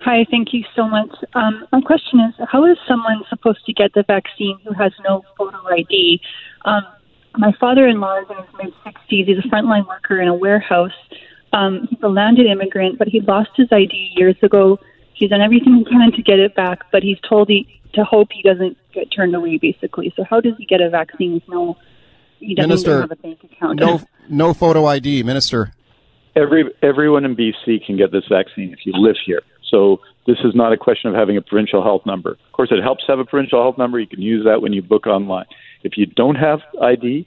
Hi, 0.00 0.26
thank 0.30 0.54
you 0.54 0.64
so 0.74 0.88
much. 0.88 1.10
Um, 1.34 1.66
my 1.72 1.80
question 1.82 2.20
is 2.20 2.34
how 2.50 2.64
is 2.64 2.78
someone 2.88 3.22
supposed 3.28 3.64
to 3.66 3.72
get 3.74 3.92
the 3.92 4.02
vaccine 4.02 4.58
who 4.64 4.72
has 4.72 4.92
no 5.04 5.22
photo 5.36 5.58
ID? 5.68 6.20
Um, 6.64 6.86
my 7.36 7.52
father 7.60 7.86
in 7.86 8.00
law 8.00 8.20
is 8.20 8.26
in 8.30 8.36
his 8.36 8.46
mid 8.56 8.74
60s. 8.84 9.26
He's 9.26 9.38
a 9.38 9.48
frontline 9.48 9.86
worker 9.86 10.20
in 10.20 10.28
a 10.28 10.34
warehouse. 10.34 10.92
Um, 11.52 11.88
he's 11.90 12.02
a 12.02 12.08
landed 12.08 12.46
immigrant, 12.46 12.98
but 12.98 13.08
he 13.08 13.20
lost 13.20 13.50
his 13.56 13.68
ID 13.70 14.12
years 14.16 14.36
ago. 14.42 14.78
He's 15.14 15.30
done 15.30 15.40
everything 15.40 15.74
he 15.74 15.84
can 15.84 16.12
to 16.12 16.22
get 16.22 16.38
it 16.38 16.54
back, 16.54 16.90
but 16.92 17.02
he's 17.02 17.18
told 17.28 17.48
he, 17.48 17.80
to 17.94 18.04
hope 18.04 18.28
he 18.32 18.42
doesn't 18.42 18.76
get 18.92 19.08
turned 19.14 19.34
away, 19.34 19.58
basically. 19.58 20.12
So, 20.16 20.24
how 20.24 20.40
does 20.40 20.54
he 20.58 20.64
get 20.64 20.80
a 20.80 20.88
vaccine 20.88 21.34
with 21.34 21.48
no? 21.48 21.76
He 22.38 22.54
doesn't 22.54 22.70
Minister, 22.70 23.00
have 23.02 23.10
a 23.10 23.16
bank 23.16 23.44
account. 23.44 23.80
No, 23.80 24.00
no 24.28 24.54
photo 24.54 24.86
ID, 24.86 25.22
Minister. 25.24 25.74
Every 26.34 26.64
everyone 26.82 27.24
in 27.24 27.36
BC 27.36 27.84
can 27.84 27.96
get 27.96 28.12
this 28.12 28.24
vaccine 28.30 28.72
if 28.72 28.86
you 28.86 28.92
live 28.94 29.16
here. 29.26 29.42
So 29.70 30.00
this 30.26 30.38
is 30.44 30.54
not 30.54 30.72
a 30.72 30.76
question 30.76 31.10
of 31.10 31.16
having 31.16 31.36
a 31.36 31.42
provincial 31.42 31.82
health 31.82 32.06
number. 32.06 32.32
Of 32.32 32.52
course, 32.52 32.70
it 32.72 32.82
helps 32.82 33.04
to 33.06 33.12
have 33.12 33.18
a 33.18 33.24
provincial 33.24 33.60
health 33.60 33.76
number. 33.76 34.00
You 34.00 34.06
can 34.06 34.22
use 34.22 34.44
that 34.46 34.62
when 34.62 34.72
you 34.72 34.80
book 34.80 35.06
online. 35.06 35.46
If 35.82 35.96
you 35.96 36.06
don't 36.06 36.36
have 36.36 36.60
ID, 36.80 37.26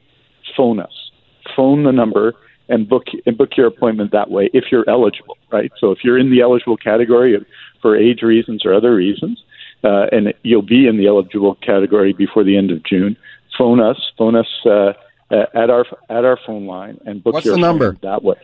phone 0.56 0.80
us. 0.80 1.12
Phone 1.56 1.84
the 1.84 1.92
number 1.92 2.34
and 2.70 2.88
book 2.88 3.04
and 3.26 3.38
book 3.38 3.58
your 3.58 3.68
appointment 3.68 4.12
that 4.12 4.32
way 4.32 4.50
if 4.54 4.66
you're 4.72 4.90
eligible, 4.90 5.38
right? 5.52 5.72
So 5.80 5.92
if 5.92 6.00
you're 6.04 6.18
in 6.18 6.32
the 6.32 6.42
eligible 6.42 6.78
category 6.78 7.46
for 7.82 7.98
age 7.98 8.22
reasons 8.22 8.66
or 8.66 8.74
other 8.74 8.96
reasons, 8.96 9.44
uh, 9.84 10.06
and 10.12 10.34
you'll 10.44 10.62
be 10.62 10.88
in 10.88 10.98
the 10.98 11.08
eligible 11.08 11.56
category 11.56 12.14
before 12.14 12.44
the 12.44 12.58
end 12.58 12.72
of 12.72 12.84
June, 12.84 13.18
phone 13.58 13.82
us. 13.82 13.98
Phone 14.18 14.36
us 14.36 14.48
uh, 14.66 14.94
at 15.32 15.70
our 15.70 15.86
at 16.10 16.24
our 16.24 16.40
phone 16.46 16.66
line 16.66 17.00
and 17.06 17.24
book 17.24 17.34
What's 17.34 17.46
your 17.46 17.56
the 17.56 17.62
number 17.62 17.98
that 18.02 18.24
way 18.24 18.38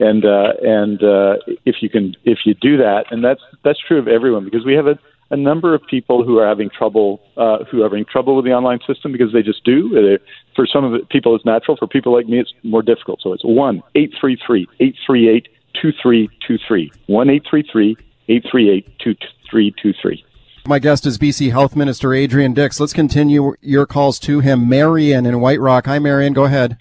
and 0.00 0.24
uh, 0.24 0.52
and 0.62 1.02
uh, 1.02 1.36
if 1.66 1.76
you 1.82 1.88
can 1.90 2.16
if 2.24 2.40
you 2.44 2.54
do 2.54 2.78
that, 2.78 3.04
and 3.10 3.22
that's 3.22 3.42
that's 3.62 3.78
true 3.78 3.98
of 3.98 4.08
everyone 4.08 4.44
because 4.44 4.64
we 4.64 4.74
have 4.74 4.86
a, 4.86 4.98
a 5.30 5.36
number 5.36 5.74
of 5.74 5.82
people 5.88 6.24
who 6.24 6.38
are 6.38 6.46
having 6.46 6.70
trouble 6.70 7.20
uh, 7.36 7.64
who 7.70 7.80
are 7.80 7.84
having 7.84 8.04
trouble 8.04 8.36
with 8.36 8.44
the 8.44 8.52
online 8.52 8.80
system 8.86 9.12
because 9.12 9.32
they 9.32 9.42
just 9.42 9.64
do. 9.64 10.18
For 10.56 10.66
some 10.66 10.84
of 10.84 10.92
the 10.92 11.06
people, 11.06 11.34
it's 11.34 11.44
natural. 11.44 11.76
For 11.76 11.86
people 11.86 12.12
like 12.12 12.26
me, 12.26 12.40
it's 12.40 12.52
more 12.62 12.82
difficult. 12.82 13.20
So 13.22 13.32
it's 13.32 13.44
one 13.44 13.82
eight 13.94 14.12
three 14.20 14.38
three 14.44 14.68
eight 14.80 14.96
three 15.06 15.28
eight 15.28 15.48
two 15.80 15.92
three 16.02 16.28
two 16.46 16.58
three 16.66 16.90
one 17.06 17.30
eight 17.30 17.44
three 17.48 17.64
three 17.70 17.96
eight 18.28 18.44
three 18.50 18.70
eight 18.70 18.86
two 18.98 19.14
three 19.48 19.72
two 19.82 19.92
three. 20.00 20.24
My 20.66 20.78
guest 20.78 21.06
is 21.06 21.16
BC 21.16 21.50
Health 21.50 21.74
Minister 21.74 22.12
Adrian 22.12 22.52
Dix. 22.52 22.78
Let's 22.78 22.92
continue 22.92 23.54
your 23.62 23.86
calls 23.86 24.18
to 24.20 24.40
him. 24.40 24.68
Marion 24.68 25.24
in 25.24 25.40
White 25.40 25.60
Rock. 25.60 25.86
Hi, 25.86 25.98
Marion. 25.98 26.34
Go 26.34 26.44
ahead. 26.44 26.76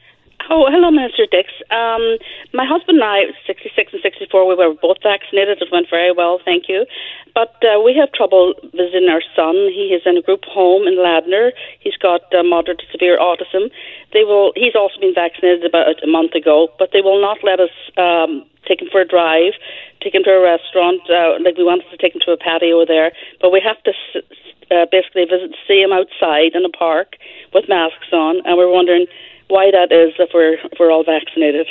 Oh, 0.49 0.65
hello, 0.65 0.89
Minister 0.89 1.29
Dix. 1.29 1.53
Um, 1.69 2.17
my 2.57 2.65
husband 2.65 2.97
and 2.97 3.05
I, 3.05 3.29
66 3.45 3.93
and 3.93 4.01
64, 4.01 4.49
we 4.49 4.57
were 4.57 4.73
both 4.73 4.97
vaccinated. 5.05 5.61
It 5.61 5.69
went 5.71 5.85
very 5.93 6.09
well, 6.11 6.41
thank 6.43 6.65
you. 6.65 6.89
But 7.37 7.53
uh, 7.61 7.77
we 7.77 7.93
have 7.93 8.09
trouble 8.17 8.57
visiting 8.73 9.13
our 9.13 9.21
son. 9.37 9.53
He 9.69 9.93
is 9.93 10.01
in 10.09 10.17
a 10.17 10.25
group 10.25 10.49
home 10.49 10.89
in 10.89 10.97
Ladner. 10.97 11.53
He's 11.79 11.95
got 12.01 12.25
uh, 12.33 12.41
moderate 12.41 12.81
to 12.81 12.89
severe 12.89 13.21
autism. 13.21 13.69
They 14.11 14.25
will. 14.25 14.49
He's 14.57 14.73
also 14.73 14.97
been 14.97 15.13
vaccinated 15.13 15.69
about 15.69 16.01
a 16.01 16.09
month 16.09 16.33
ago, 16.33 16.73
but 16.81 16.89
they 16.97 17.05
will 17.05 17.21
not 17.21 17.37
let 17.45 17.61
us 17.61 17.75
um, 18.01 18.41
take 18.65 18.81
him 18.81 18.89
for 18.91 19.01
a 19.01 19.07
drive, 19.07 19.53
take 20.01 20.17
him 20.17 20.25
to 20.25 20.33
a 20.33 20.41
restaurant. 20.41 21.05
Uh, 21.05 21.37
like 21.45 21.61
we 21.61 21.63
wanted 21.63 21.85
to 21.93 21.97
take 22.01 22.17
him 22.17 22.25
to 22.25 22.33
a 22.33 22.41
patio 22.41 22.89
there, 22.89 23.13
but 23.37 23.53
we 23.53 23.61
have 23.61 23.77
to 23.85 23.93
s- 23.93 24.25
uh, 24.73 24.89
basically 24.89 25.29
visit, 25.29 25.53
see 25.69 25.77
him 25.85 25.93
outside 25.93 26.57
in 26.57 26.65
a 26.65 26.73
park 26.73 27.21
with 27.53 27.69
masks 27.69 28.09
on, 28.11 28.41
and 28.49 28.57
we're 28.57 28.73
wondering 28.73 29.05
why 29.49 29.71
that 29.71 29.91
is 29.91 30.13
if 30.17 30.29
we're 30.33 30.53
if 30.53 30.79
we're 30.79 30.91
all 30.91 31.03
vaccinated. 31.03 31.67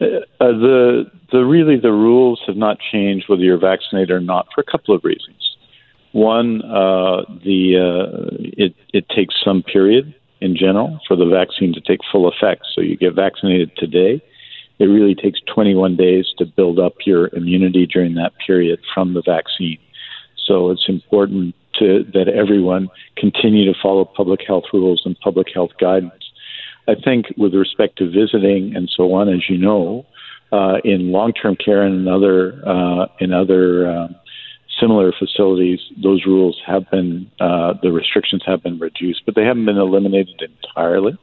Uh, 0.00 0.20
the 0.38 1.10
the 1.32 1.44
really 1.44 1.78
the 1.78 1.92
rules 1.92 2.42
have 2.46 2.56
not 2.56 2.78
changed 2.92 3.28
whether 3.28 3.42
you're 3.42 3.58
vaccinated 3.58 4.10
or 4.10 4.20
not 4.20 4.46
for 4.54 4.60
a 4.60 4.70
couple 4.70 4.94
of 4.94 5.02
reasons. 5.04 5.56
One, 6.12 6.62
uh, 6.62 7.22
the 7.42 7.78
uh, 7.78 8.36
it 8.56 8.74
it 8.92 9.08
takes 9.08 9.34
some 9.42 9.62
period 9.62 10.14
in 10.40 10.56
general 10.56 11.00
for 11.08 11.16
the 11.16 11.26
vaccine 11.26 11.72
to 11.72 11.80
take 11.80 12.00
full 12.12 12.28
effect. 12.28 12.66
So 12.74 12.82
you 12.82 12.96
get 12.96 13.14
vaccinated 13.14 13.70
today, 13.76 14.22
it 14.78 14.84
really 14.86 15.14
takes 15.14 15.40
21 15.54 15.96
days 15.96 16.26
to 16.38 16.44
build 16.44 16.78
up 16.78 16.94
your 17.06 17.28
immunity 17.34 17.86
during 17.86 18.14
that 18.14 18.32
period 18.44 18.80
from 18.92 19.14
the 19.14 19.22
vaccine. 19.22 19.78
So 20.44 20.70
it's 20.70 20.84
important 20.88 21.54
to, 21.78 22.04
that 22.12 22.28
everyone 22.28 22.88
continue 23.16 23.64
to 23.70 23.78
follow 23.82 24.04
public 24.04 24.40
health 24.46 24.64
rules 24.72 25.02
and 25.04 25.18
public 25.20 25.48
health 25.52 25.70
guidance. 25.80 26.24
I 26.86 26.94
think 26.94 27.26
with 27.36 27.54
respect 27.54 27.98
to 27.98 28.10
visiting 28.10 28.76
and 28.76 28.90
so 28.94 29.12
on, 29.14 29.28
as 29.28 29.48
you 29.48 29.56
know, 29.56 30.06
uh, 30.52 30.76
in 30.84 31.10
long-term 31.10 31.56
care 31.56 31.82
and 31.82 32.06
in 32.06 32.08
other 32.08 32.62
uh, 32.66 33.06
in 33.18 33.32
other 33.32 33.90
uh, 33.90 34.08
similar 34.80 35.12
facilities, 35.18 35.80
those 36.02 36.24
rules 36.26 36.60
have 36.66 36.88
been 36.90 37.30
uh, 37.40 37.74
the 37.82 37.90
restrictions 37.90 38.42
have 38.46 38.62
been 38.62 38.78
reduced, 38.78 39.22
but 39.24 39.34
they 39.34 39.44
haven't 39.44 39.64
been 39.64 39.78
eliminated 39.78 40.40
entirely. 40.42 41.16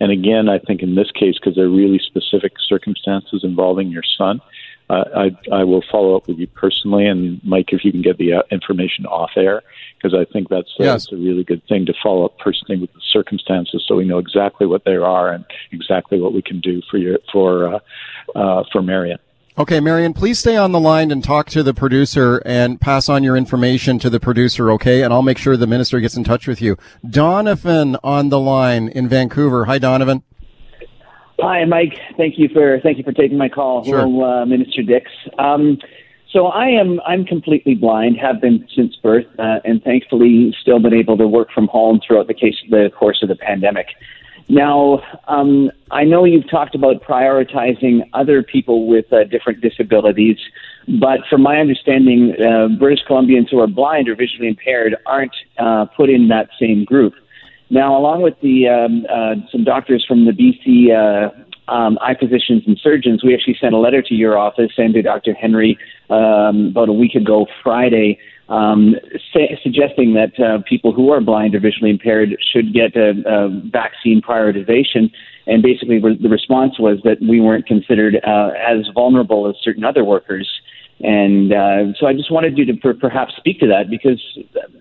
And 0.00 0.12
again, 0.12 0.48
I 0.48 0.58
think 0.58 0.82
in 0.82 0.94
this 0.94 1.10
case, 1.10 1.34
because 1.40 1.56
there 1.56 1.64
are 1.64 1.70
really 1.70 1.98
specific 1.98 2.52
circumstances 2.68 3.40
involving 3.42 3.90
your 3.90 4.04
son, 4.16 4.40
uh, 4.90 5.04
I, 5.14 5.36
I 5.52 5.64
will 5.64 5.82
follow 5.90 6.16
up 6.16 6.28
with 6.28 6.38
you 6.38 6.46
personally. 6.46 7.06
And 7.06 7.40
Mike, 7.44 7.72
if 7.72 7.84
you 7.84 7.92
can 7.92 8.02
get 8.02 8.18
the 8.18 8.34
uh, 8.34 8.42
information 8.50 9.06
off 9.06 9.30
air, 9.36 9.62
because 9.96 10.14
I 10.14 10.24
think 10.32 10.48
that's, 10.48 10.70
uh, 10.80 10.84
yes. 10.84 11.04
that's 11.04 11.12
a 11.12 11.16
really 11.16 11.44
good 11.44 11.62
thing 11.68 11.86
to 11.86 11.94
follow 12.02 12.24
up 12.24 12.38
personally 12.38 12.80
with 12.80 12.92
the 12.92 13.00
circumstances, 13.12 13.84
so 13.86 13.96
we 13.96 14.04
know 14.04 14.18
exactly 14.18 14.66
what 14.66 14.84
they 14.84 14.96
are 14.96 15.32
and 15.32 15.44
exactly 15.72 16.20
what 16.20 16.32
we 16.32 16.42
can 16.42 16.60
do 16.60 16.80
for 16.90 16.98
your 16.98 17.18
for 17.32 17.74
uh, 17.74 17.78
uh, 18.34 18.64
for 18.72 18.82
Marion. 18.82 19.18
Okay, 19.58 19.80
Marion, 19.80 20.14
please 20.14 20.38
stay 20.38 20.56
on 20.56 20.70
the 20.70 20.78
line 20.78 21.10
and 21.10 21.24
talk 21.24 21.50
to 21.50 21.64
the 21.64 21.74
producer 21.74 22.40
and 22.46 22.80
pass 22.80 23.08
on 23.08 23.24
your 23.24 23.36
information 23.36 23.98
to 23.98 24.08
the 24.08 24.20
producer, 24.20 24.70
okay? 24.70 25.02
And 25.02 25.12
I'll 25.12 25.20
make 25.20 25.36
sure 25.36 25.56
the 25.56 25.66
minister 25.66 25.98
gets 25.98 26.16
in 26.16 26.22
touch 26.22 26.46
with 26.46 26.62
you. 26.62 26.76
Donovan 27.04 27.96
on 28.04 28.28
the 28.28 28.38
line 28.38 28.86
in 28.86 29.08
Vancouver. 29.08 29.64
Hi, 29.64 29.78
Donovan. 29.78 30.22
Hi, 31.40 31.64
Mike. 31.64 31.98
Thank 32.16 32.38
you 32.38 32.48
for 32.48 32.80
thank 32.80 32.98
you 32.98 33.04
for 33.04 33.12
taking 33.12 33.38
my 33.38 33.48
call. 33.48 33.84
Sure. 33.84 34.00
Hello, 34.00 34.42
uh, 34.42 34.46
Minister 34.46 34.82
Dix. 34.82 35.10
Um, 35.38 35.78
so 36.32 36.46
I 36.46 36.66
am 36.66 37.00
I'm 37.06 37.24
completely 37.24 37.74
blind, 37.74 38.18
have 38.18 38.40
been 38.40 38.66
since 38.74 38.96
birth, 38.96 39.26
uh, 39.38 39.60
and 39.64 39.82
thankfully 39.82 40.54
still 40.60 40.80
been 40.80 40.94
able 40.94 41.16
to 41.16 41.28
work 41.28 41.50
from 41.54 41.68
home 41.68 42.00
throughout 42.04 42.26
the 42.26 42.34
case 42.34 42.56
the 42.70 42.90
course 42.98 43.22
of 43.22 43.28
the 43.28 43.36
pandemic. 43.36 43.86
Now, 44.48 45.02
um, 45.28 45.70
I 45.90 46.04
know 46.04 46.24
you've 46.24 46.48
talked 46.50 46.74
about 46.74 47.02
prioritizing 47.02 48.08
other 48.14 48.42
people 48.42 48.88
with 48.88 49.12
uh, 49.12 49.24
different 49.24 49.60
disabilities, 49.60 50.38
but 51.00 51.20
from 51.28 51.42
my 51.42 51.58
understanding, 51.58 52.34
uh, 52.40 52.68
British 52.78 53.04
Columbians 53.06 53.50
who 53.50 53.60
are 53.60 53.66
blind 53.66 54.08
or 54.08 54.16
visually 54.16 54.48
impaired 54.48 54.96
aren't 55.04 55.34
uh, 55.58 55.84
put 55.96 56.08
in 56.08 56.28
that 56.28 56.48
same 56.58 56.84
group. 56.84 57.14
Now, 57.70 57.96
along 57.96 58.22
with 58.22 58.34
the 58.40 58.68
um, 58.68 59.06
uh, 59.10 59.34
some 59.52 59.64
doctors 59.64 60.04
from 60.06 60.24
the 60.24 60.32
BC 60.32 60.90
uh, 60.90 61.30
um, 61.70 61.98
eye 62.00 62.14
physicians 62.18 62.62
and 62.66 62.78
surgeons, 62.82 63.22
we 63.22 63.34
actually 63.34 63.58
sent 63.60 63.74
a 63.74 63.78
letter 63.78 64.02
to 64.02 64.14
your 64.14 64.38
office 64.38 64.72
and 64.78 64.94
to 64.94 65.02
Dr. 65.02 65.34
Henry 65.34 65.78
um, 66.08 66.68
about 66.68 66.88
a 66.88 66.94
week 66.94 67.14
ago 67.14 67.46
Friday 67.62 68.18
um, 68.48 68.94
say, 69.34 69.58
suggesting 69.62 70.14
that 70.14 70.38
uh, 70.40 70.62
people 70.66 70.92
who 70.92 71.10
are 71.10 71.20
blind 71.20 71.54
or 71.54 71.60
visually 71.60 71.90
impaired 71.90 72.36
should 72.52 72.72
get 72.72 72.96
a, 72.96 73.10
a 73.26 73.48
vaccine 73.70 74.22
prioritization. 74.22 75.10
And 75.46 75.62
basically, 75.62 75.98
re- 75.98 76.18
the 76.20 76.28
response 76.28 76.78
was 76.78 76.98
that 77.04 77.18
we 77.20 77.40
weren't 77.40 77.66
considered 77.66 78.16
uh, 78.26 78.50
as 78.56 78.86
vulnerable 78.94 79.48
as 79.48 79.56
certain 79.62 79.84
other 79.84 80.04
workers. 80.04 80.48
And 81.00 81.52
uh, 81.52 81.92
so 81.98 82.06
I 82.06 82.12
just 82.12 82.32
wanted 82.32 82.58
you 82.58 82.64
to 82.66 82.74
per- 82.74 82.94
perhaps 82.94 83.32
speak 83.36 83.60
to 83.60 83.68
that 83.68 83.88
because, 83.88 84.20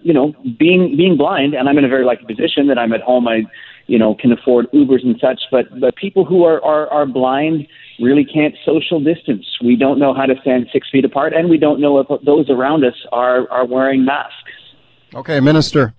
you 0.01 0.13
know, 0.13 0.34
being 0.58 0.97
being 0.97 1.15
blind, 1.15 1.53
and 1.53 1.69
I'm 1.69 1.77
in 1.77 1.86
a 1.86 1.89
very 1.89 2.06
lucky 2.06 2.25
position 2.25 2.67
that 2.67 2.80
I'm 2.80 2.91
at 2.93 3.01
home. 3.01 3.27
I, 3.27 3.43
you 3.86 3.99
know, 3.99 4.15
can 4.15 4.32
afford 4.32 4.65
Ubers 4.71 5.03
and 5.03 5.15
such. 5.21 5.41
But 5.51 5.80
but 5.80 5.95
people 5.95 6.25
who 6.25 6.43
are 6.43 6.63
are, 6.63 6.88
are 6.88 7.06
blind 7.06 7.67
really 7.99 8.25
can't 8.25 8.56
social 8.65 8.99
distance. 8.99 9.45
We 9.63 9.75
don't 9.75 9.99
know 9.99 10.13
how 10.13 10.25
to 10.25 10.36
stand 10.41 10.67
six 10.73 10.89
feet 10.91 11.06
apart, 11.06 11.34
and 11.34 11.49
we 11.49 11.58
don't 11.58 11.80
know 11.80 11.99
if 11.99 12.08
those 12.25 12.49
around 12.49 12.84
us 12.84 12.95
are, 13.12 13.49
are 13.49 13.65
wearing 13.65 14.06
masks. 14.06 14.34
Okay, 15.13 15.39
Minister. 15.39 15.93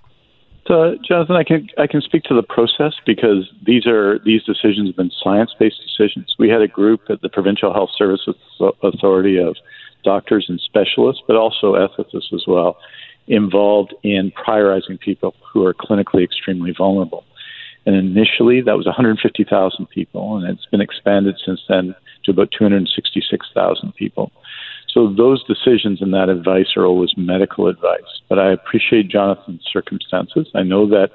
So, 0.66 0.96
Jonathan, 1.08 1.36
I 1.36 1.44
can 1.44 1.66
I 1.78 1.86
can 1.86 2.02
speak 2.02 2.24
to 2.24 2.34
the 2.34 2.42
process 2.42 2.92
because 3.06 3.50
these 3.64 3.86
are 3.86 4.18
these 4.18 4.42
decisions 4.42 4.88
have 4.88 4.96
been 4.96 5.10
science 5.22 5.50
based 5.58 5.80
decisions. 5.82 6.34
We 6.38 6.50
had 6.50 6.60
a 6.60 6.68
group 6.68 7.00
at 7.08 7.22
the 7.22 7.30
Provincial 7.30 7.72
Health 7.72 7.90
Services 7.96 8.34
Authority 8.82 9.38
of 9.38 9.56
doctors 10.04 10.46
and 10.48 10.60
specialists, 10.60 11.22
but 11.26 11.36
also 11.36 11.74
ethicists 11.74 12.32
as 12.32 12.44
well, 12.46 12.76
involved 13.26 13.94
in 14.02 14.32
prioritizing 14.32 14.98
people 14.98 15.34
who 15.52 15.64
are 15.64 15.74
clinically 15.74 16.24
extremely 16.24 16.72
vulnerable. 16.76 17.24
And 17.86 17.96
initially, 17.96 18.60
that 18.62 18.76
was 18.76 18.86
150,000 18.86 19.86
people, 19.88 20.36
and 20.36 20.48
it's 20.48 20.66
been 20.66 20.80
expanded 20.80 21.36
since 21.44 21.60
then 21.68 21.94
to 22.24 22.30
about 22.30 22.50
266,000 22.50 23.94
people. 23.94 24.30
So 24.92 25.12
those 25.12 25.44
decisions 25.44 26.02
and 26.02 26.12
that 26.12 26.28
advice 26.28 26.76
are 26.76 26.84
always 26.84 27.10
medical 27.16 27.66
advice. 27.66 28.20
But 28.28 28.38
I 28.38 28.52
appreciate 28.52 29.08
Jonathan's 29.08 29.64
circumstances. 29.72 30.48
I 30.54 30.62
know 30.62 30.88
that 30.88 31.10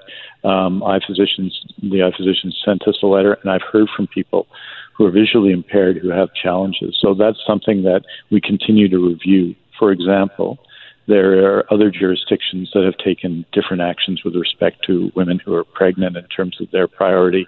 um, 0.48 0.84
eye 0.84 1.00
physicians, 1.06 1.60
the 1.82 2.04
eye 2.04 2.16
physicians 2.16 2.60
sent 2.64 2.88
us 2.88 2.98
a 3.04 3.08
letter, 3.08 3.38
and 3.42 3.52
I've 3.52 3.68
heard 3.72 3.90
from 3.96 4.08
people 4.08 4.48
who 4.94 5.06
are 5.06 5.12
visually 5.12 5.52
impaired 5.52 5.98
who 5.98 6.10
have 6.10 6.30
challenges. 6.34 6.98
So 7.02 7.14
that's 7.14 7.40
something 7.46 7.84
that 7.84 8.04
we 8.30 8.40
continue 8.40 8.88
to 8.90 9.00
review. 9.00 9.56
For 9.78 9.92
example, 9.92 10.60
there 11.08 11.46
are 11.46 11.66
other 11.74 11.92
jurisdictions 11.92 12.72
that 12.74 12.84
have 12.84 12.98
taken 12.98 13.46
different 13.52 13.82
actions 13.82 14.24
with 14.24 14.36
respect 14.36 14.86
to 14.86 15.12
women 15.16 15.40
who 15.44 15.54
are 15.54 15.66
pregnant 15.66 16.16
in 16.16 16.26
terms 16.28 16.62
of 16.62 16.72
their 16.72 16.88
priority 16.88 17.46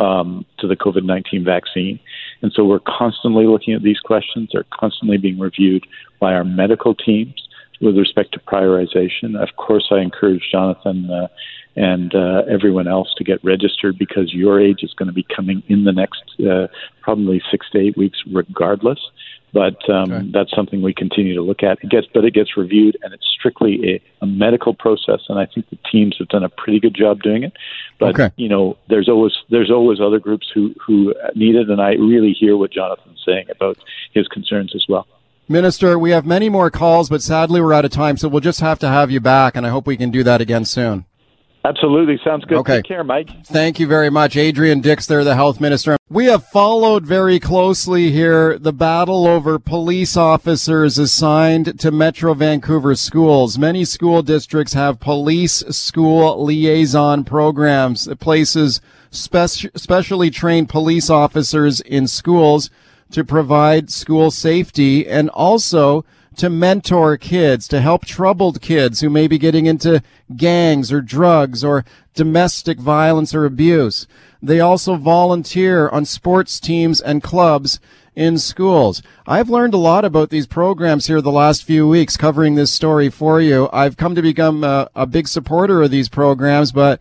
um, 0.00 0.44
to 0.58 0.66
the 0.66 0.76
COVID 0.76 1.04
19 1.04 1.44
vaccine. 1.44 2.00
And 2.42 2.52
so 2.52 2.64
we're 2.64 2.80
constantly 2.80 3.46
looking 3.46 3.74
at 3.74 3.82
these 3.82 4.00
questions. 4.00 4.50
They're 4.52 4.64
constantly 4.72 5.18
being 5.18 5.38
reviewed 5.38 5.86
by 6.20 6.34
our 6.34 6.44
medical 6.44 6.94
teams 6.94 7.34
with 7.80 7.96
respect 7.96 8.32
to 8.32 8.40
prioritization. 8.40 9.40
Of 9.40 9.56
course, 9.56 9.88
I 9.90 10.00
encourage 10.00 10.42
Jonathan 10.50 11.10
uh, 11.10 11.28
and 11.76 12.14
uh, 12.14 12.42
everyone 12.50 12.88
else 12.88 13.12
to 13.18 13.24
get 13.24 13.42
registered 13.44 13.98
because 13.98 14.32
your 14.32 14.60
age 14.60 14.78
is 14.82 14.94
going 14.94 15.08
to 15.08 15.12
be 15.12 15.26
coming 15.34 15.62
in 15.68 15.84
the 15.84 15.92
next 15.92 16.22
uh, 16.40 16.66
probably 17.02 17.40
six 17.50 17.68
to 17.70 17.78
eight 17.78 17.96
weeks, 17.96 18.18
regardless. 18.32 18.98
But 19.52 19.88
um, 19.88 20.12
okay. 20.12 20.30
that's 20.32 20.50
something 20.54 20.82
we 20.82 20.92
continue 20.92 21.34
to 21.34 21.42
look 21.42 21.62
at. 21.62 21.78
It 21.82 21.90
gets, 21.90 22.06
but 22.12 22.24
it 22.24 22.34
gets 22.34 22.56
reviewed, 22.56 22.98
and 23.02 23.14
it's 23.14 23.26
strictly 23.38 23.94
a, 23.94 24.24
a, 24.24 24.26
medical 24.26 24.74
process. 24.74 25.20
And 25.28 25.38
I 25.38 25.46
think 25.46 25.70
the 25.70 25.78
teams 25.90 26.16
have 26.18 26.28
done 26.28 26.44
a 26.44 26.48
pretty 26.48 26.80
good 26.80 26.94
job 26.94 27.22
doing 27.22 27.42
it. 27.42 27.54
But 27.98 28.18
okay. 28.18 28.34
you 28.36 28.48
know, 28.48 28.76
there's 28.88 29.08
always 29.08 29.32
there's 29.48 29.70
always 29.70 30.00
other 30.00 30.18
groups 30.18 30.46
who 30.52 30.74
who 30.84 31.14
need 31.34 31.54
it, 31.54 31.70
and 31.70 31.80
I 31.80 31.92
really 31.92 32.32
hear 32.38 32.56
what 32.56 32.70
Jonathan's 32.70 33.22
saying 33.24 33.46
about 33.50 33.78
his 34.12 34.28
concerns 34.28 34.74
as 34.74 34.84
well. 34.88 35.06
Minister, 35.48 35.98
we 35.98 36.10
have 36.10 36.26
many 36.26 36.48
more 36.48 36.70
calls, 36.70 37.08
but 37.08 37.22
sadly 37.22 37.60
we're 37.60 37.72
out 37.72 37.84
of 37.84 37.92
time, 37.92 38.16
so 38.16 38.28
we'll 38.28 38.40
just 38.40 38.60
have 38.60 38.80
to 38.80 38.88
have 38.88 39.10
you 39.12 39.20
back, 39.20 39.56
and 39.56 39.64
I 39.64 39.70
hope 39.70 39.86
we 39.86 39.96
can 39.96 40.10
do 40.10 40.24
that 40.24 40.40
again 40.40 40.64
soon. 40.64 41.04
Absolutely. 41.66 42.18
Sounds 42.22 42.44
good. 42.44 42.58
Okay. 42.58 42.76
Take 42.76 42.84
care, 42.84 43.02
Mike. 43.02 43.28
Thank 43.44 43.80
you 43.80 43.88
very 43.88 44.08
much. 44.08 44.36
Adrian 44.36 44.80
Dix 44.80 45.06
there, 45.06 45.24
the 45.24 45.34
health 45.34 45.60
minister. 45.60 45.96
We 46.08 46.26
have 46.26 46.46
followed 46.46 47.04
very 47.04 47.40
closely 47.40 48.12
here 48.12 48.56
the 48.56 48.72
battle 48.72 49.26
over 49.26 49.58
police 49.58 50.16
officers 50.16 50.96
assigned 50.96 51.80
to 51.80 51.90
Metro 51.90 52.34
Vancouver 52.34 52.94
schools. 52.94 53.58
Many 53.58 53.84
school 53.84 54.22
districts 54.22 54.74
have 54.74 55.00
police 55.00 55.64
school 55.70 56.44
liaison 56.44 57.24
programs 57.24 58.04
that 58.04 58.20
places 58.20 58.80
spe- 59.10 59.66
specially 59.74 60.30
trained 60.30 60.68
police 60.68 61.10
officers 61.10 61.80
in 61.80 62.06
schools 62.06 62.70
to 63.10 63.24
provide 63.24 63.90
school 63.90 64.30
safety 64.30 65.04
and 65.08 65.28
also 65.30 66.04
to 66.36 66.50
mentor 66.50 67.16
kids, 67.16 67.66
to 67.68 67.80
help 67.80 68.04
troubled 68.04 68.60
kids 68.60 69.00
who 69.00 69.10
may 69.10 69.26
be 69.26 69.38
getting 69.38 69.66
into 69.66 70.02
gangs 70.36 70.92
or 70.92 71.00
drugs 71.00 71.64
or 71.64 71.84
domestic 72.14 72.78
violence 72.78 73.34
or 73.34 73.44
abuse. 73.44 74.06
They 74.42 74.60
also 74.60 74.96
volunteer 74.96 75.88
on 75.88 76.04
sports 76.04 76.60
teams 76.60 77.00
and 77.00 77.22
clubs 77.22 77.80
in 78.14 78.38
schools. 78.38 79.02
I've 79.26 79.50
learned 79.50 79.74
a 79.74 79.78
lot 79.78 80.04
about 80.04 80.30
these 80.30 80.46
programs 80.46 81.06
here 81.06 81.20
the 81.20 81.30
last 81.30 81.64
few 81.64 81.86
weeks 81.86 82.16
covering 82.16 82.54
this 82.54 82.72
story 82.72 83.10
for 83.10 83.40
you. 83.40 83.68
I've 83.72 83.96
come 83.96 84.14
to 84.14 84.22
become 84.22 84.64
a, 84.64 84.88
a 84.94 85.06
big 85.06 85.28
supporter 85.28 85.82
of 85.82 85.90
these 85.90 86.08
programs, 86.08 86.72
but 86.72 87.00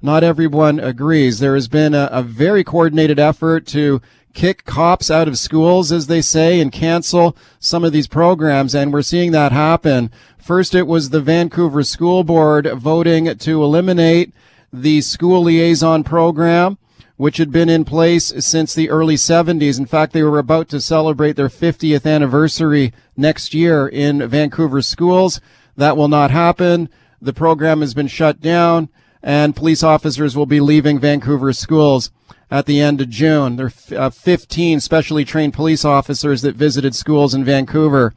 not 0.00 0.24
everyone 0.24 0.80
agrees. 0.80 1.38
There 1.38 1.54
has 1.54 1.68
been 1.68 1.94
a, 1.94 2.08
a 2.10 2.22
very 2.22 2.64
coordinated 2.64 3.18
effort 3.18 3.66
to 3.68 4.00
kick 4.34 4.64
cops 4.64 5.10
out 5.10 5.28
of 5.28 5.38
schools, 5.38 5.90
as 5.92 6.08
they 6.08 6.20
say, 6.20 6.60
and 6.60 6.70
cancel 6.72 7.36
some 7.58 7.84
of 7.84 7.92
these 7.92 8.08
programs. 8.08 8.74
And 8.74 8.92
we're 8.92 9.02
seeing 9.02 9.32
that 9.32 9.52
happen. 9.52 10.10
First, 10.36 10.74
it 10.74 10.86
was 10.86 11.08
the 11.08 11.20
Vancouver 11.20 11.82
School 11.82 12.24
Board 12.24 12.66
voting 12.74 13.34
to 13.38 13.62
eliminate 13.62 14.34
the 14.72 15.00
school 15.00 15.44
liaison 15.44 16.04
program, 16.04 16.76
which 17.16 17.38
had 17.38 17.52
been 17.52 17.68
in 17.68 17.84
place 17.84 18.32
since 18.44 18.74
the 18.74 18.90
early 18.90 19.14
70s. 19.14 19.78
In 19.78 19.86
fact, 19.86 20.12
they 20.12 20.24
were 20.24 20.38
about 20.38 20.68
to 20.70 20.80
celebrate 20.80 21.36
their 21.36 21.48
50th 21.48 22.04
anniversary 22.04 22.92
next 23.16 23.54
year 23.54 23.86
in 23.86 24.28
Vancouver 24.28 24.82
schools. 24.82 25.40
That 25.76 25.96
will 25.96 26.08
not 26.08 26.30
happen. 26.30 26.88
The 27.22 27.32
program 27.32 27.80
has 27.80 27.94
been 27.94 28.08
shut 28.08 28.40
down 28.40 28.88
and 29.24 29.56
police 29.56 29.82
officers 29.82 30.36
will 30.36 30.44
be 30.44 30.60
leaving 30.60 30.98
Vancouver 30.98 31.54
schools 31.54 32.10
at 32.50 32.66
the 32.66 32.78
end 32.78 33.00
of 33.00 33.08
June. 33.08 33.56
There 33.56 33.72
are 33.92 33.98
uh, 33.98 34.10
15 34.10 34.80
specially 34.80 35.24
trained 35.24 35.54
police 35.54 35.82
officers 35.82 36.42
that 36.42 36.54
visited 36.54 36.94
schools 36.94 37.34
in 37.34 37.42
Vancouver. 37.42 38.12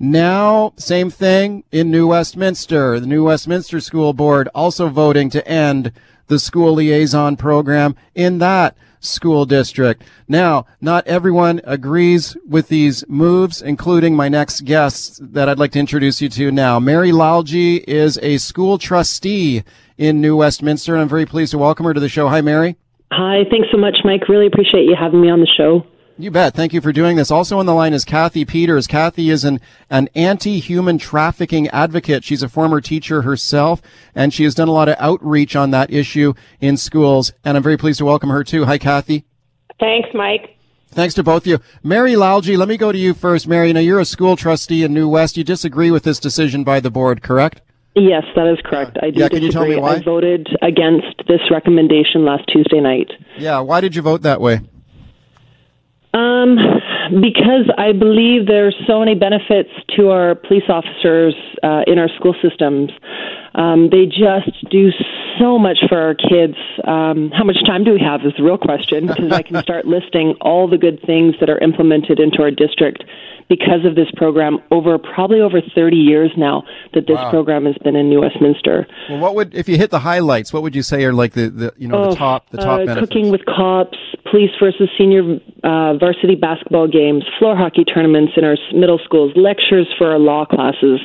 Now, 0.00 0.72
same 0.76 1.10
thing 1.10 1.64
in 1.70 1.90
New 1.90 2.08
Westminster. 2.08 2.98
The 2.98 3.06
New 3.06 3.24
Westminster 3.24 3.78
School 3.78 4.14
Board 4.14 4.48
also 4.54 4.88
voting 4.88 5.28
to 5.30 5.46
end 5.46 5.92
the 6.28 6.38
school 6.38 6.72
liaison 6.72 7.36
program 7.36 7.94
in 8.14 8.38
that 8.38 8.74
school 9.00 9.46
district. 9.46 10.02
Now, 10.26 10.66
not 10.80 11.06
everyone 11.06 11.60
agrees 11.64 12.36
with 12.48 12.68
these 12.68 13.04
moves, 13.08 13.62
including 13.62 14.14
my 14.14 14.28
next 14.28 14.62
guest 14.64 15.20
that 15.32 15.48
I'd 15.48 15.58
like 15.58 15.72
to 15.72 15.80
introduce 15.80 16.20
you 16.20 16.28
to 16.30 16.50
now. 16.50 16.78
Mary 16.78 17.10
Lalji 17.10 17.84
is 17.86 18.18
a 18.22 18.38
school 18.38 18.78
trustee 18.78 19.64
in 19.96 20.20
New 20.20 20.36
Westminster, 20.36 20.94
and 20.94 21.02
I'm 21.02 21.08
very 21.08 21.26
pleased 21.26 21.50
to 21.52 21.58
welcome 21.58 21.86
her 21.86 21.94
to 21.94 22.00
the 22.00 22.08
show. 22.08 22.28
Hi, 22.28 22.40
Mary. 22.40 22.76
Hi, 23.12 23.44
thanks 23.50 23.68
so 23.72 23.78
much, 23.78 23.98
Mike. 24.04 24.28
Really 24.28 24.46
appreciate 24.46 24.84
you 24.84 24.94
having 24.98 25.20
me 25.20 25.30
on 25.30 25.40
the 25.40 25.48
show. 25.56 25.86
You 26.20 26.32
bet. 26.32 26.52
Thank 26.52 26.72
you 26.72 26.80
for 26.80 26.90
doing 26.90 27.16
this. 27.16 27.30
Also 27.30 27.60
on 27.60 27.66
the 27.66 27.74
line 27.74 27.92
is 27.92 28.04
Cathy 28.04 28.44
Peters. 28.44 28.88
Cathy 28.88 29.30
is 29.30 29.44
an, 29.44 29.60
an 29.88 30.08
anti-human 30.16 30.98
trafficking 30.98 31.68
advocate. 31.68 32.24
She's 32.24 32.42
a 32.42 32.48
former 32.48 32.80
teacher 32.80 33.22
herself, 33.22 33.80
and 34.16 34.34
she 34.34 34.42
has 34.42 34.56
done 34.56 34.66
a 34.66 34.72
lot 34.72 34.88
of 34.88 34.96
outreach 34.98 35.54
on 35.54 35.70
that 35.70 35.92
issue 35.92 36.34
in 36.60 36.76
schools. 36.76 37.32
And 37.44 37.56
I'm 37.56 37.62
very 37.62 37.76
pleased 37.76 37.98
to 37.98 38.04
welcome 38.04 38.30
her 38.30 38.42
too. 38.42 38.64
Hi, 38.64 38.78
Cathy. 38.78 39.26
Thanks, 39.78 40.08
Mike. 40.12 40.56
Thanks 40.88 41.14
to 41.14 41.22
both 41.22 41.42
of 41.42 41.46
you. 41.46 41.60
Mary 41.84 42.14
Lalji, 42.14 42.58
let 42.58 42.66
me 42.66 42.76
go 42.76 42.90
to 42.90 42.98
you 42.98 43.14
first. 43.14 43.46
Mary, 43.46 43.72
now 43.72 43.78
you're 43.78 44.00
a 44.00 44.04
school 44.04 44.34
trustee 44.34 44.82
in 44.82 44.92
New 44.92 45.08
West. 45.08 45.36
You 45.36 45.44
disagree 45.44 45.92
with 45.92 46.02
this 46.02 46.18
decision 46.18 46.64
by 46.64 46.80
the 46.80 46.90
board, 46.90 47.22
correct? 47.22 47.60
Yes, 47.94 48.24
that 48.34 48.48
is 48.48 48.58
correct. 48.64 48.96
Uh, 48.96 49.06
I 49.06 49.10
do 49.10 49.20
yeah, 49.20 49.28
can 49.28 49.40
disagree. 49.40 49.46
you 49.46 49.52
tell 49.52 49.68
me 49.68 49.76
why? 49.76 49.96
I 49.96 50.02
voted 50.02 50.48
against 50.62 51.28
this 51.28 51.42
recommendation 51.48 52.24
last 52.24 52.44
Tuesday 52.52 52.80
night. 52.80 53.12
Yeah, 53.36 53.60
why 53.60 53.80
did 53.80 53.94
you 53.94 54.02
vote 54.02 54.22
that 54.22 54.40
way? 54.40 54.62
Um, 56.14 56.56
because 57.20 57.68
I 57.76 57.92
believe 57.92 58.46
there's 58.46 58.76
so 58.86 59.00
many 59.00 59.14
benefits 59.14 59.70
to 59.96 60.08
our 60.08 60.34
police 60.34 60.68
officers 60.68 61.34
uh, 61.62 61.82
in 61.86 61.98
our 61.98 62.08
school 62.16 62.34
systems. 62.42 62.90
Um, 63.58 63.90
they 63.90 64.06
just 64.06 64.70
do 64.70 64.90
so 65.38 65.58
much 65.58 65.78
for 65.88 65.98
our 66.00 66.14
kids. 66.14 66.54
Um, 66.84 67.30
how 67.30 67.44
much 67.44 67.58
time 67.66 67.84
do 67.84 67.92
we 67.92 68.00
have 68.00 68.20
is 68.24 68.32
the 68.36 68.44
real 68.44 68.58
question 68.58 69.08
because 69.08 69.32
I 69.32 69.42
can 69.42 69.60
start 69.62 69.84
listing 69.84 70.36
all 70.40 70.68
the 70.68 70.78
good 70.78 71.02
things 71.04 71.34
that 71.40 71.50
are 71.50 71.58
implemented 71.58 72.20
into 72.20 72.40
our 72.42 72.50
district 72.50 73.04
because 73.48 73.84
of 73.84 73.94
this 73.94 74.08
program 74.16 74.58
over 74.70 74.98
probably 74.98 75.40
over 75.40 75.60
30 75.74 75.96
years 75.96 76.30
now 76.36 76.62
that 76.94 77.06
this 77.06 77.16
wow. 77.16 77.30
program 77.30 77.64
has 77.64 77.76
been 77.78 77.96
in 77.96 78.08
New 78.08 78.20
Westminster. 78.20 78.86
Well, 79.08 79.18
what 79.18 79.34
would 79.34 79.54
if 79.54 79.68
you 79.68 79.78
hit 79.78 79.90
the 79.90 80.00
highlights? 80.00 80.52
What 80.52 80.62
would 80.62 80.76
you 80.76 80.82
say 80.82 81.04
are 81.04 81.12
like 81.12 81.32
the, 81.32 81.48
the 81.48 81.74
you 81.76 81.88
know 81.88 82.04
oh, 82.04 82.10
the 82.10 82.16
top 82.16 82.50
the 82.50 82.58
top 82.58 82.80
uh, 82.80 82.86
benefits? 82.86 83.08
Cooking 83.08 83.30
with 83.30 83.44
cops, 83.46 83.96
police 84.30 84.50
versus 84.60 84.90
senior 84.98 85.40
uh, 85.64 85.96
varsity 85.96 86.34
basketball 86.34 86.88
games, 86.88 87.24
floor 87.38 87.56
hockey 87.56 87.84
tournaments 87.84 88.32
in 88.36 88.44
our 88.44 88.56
middle 88.74 89.00
schools, 89.02 89.32
lectures 89.34 89.88
for 89.96 90.12
our 90.12 90.18
law 90.18 90.44
classes, 90.44 91.00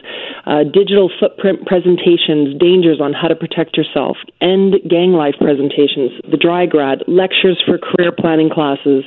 uh, 0.46 0.64
digital 0.64 1.10
footprint 1.20 1.66
presentations, 1.66 2.43
dangers 2.60 3.00
on 3.02 3.14
how 3.14 3.28
to 3.28 3.36
protect 3.36 3.78
yourself, 3.78 4.18
end 4.42 4.76
gang 4.90 5.14
life 5.14 5.36
presentations, 5.40 6.12
the 6.30 6.38
dry 6.38 6.66
grad, 6.66 7.04
lectures 7.08 7.62
for 7.66 7.78
career 7.78 8.12
planning 8.12 8.50
classes 8.50 9.04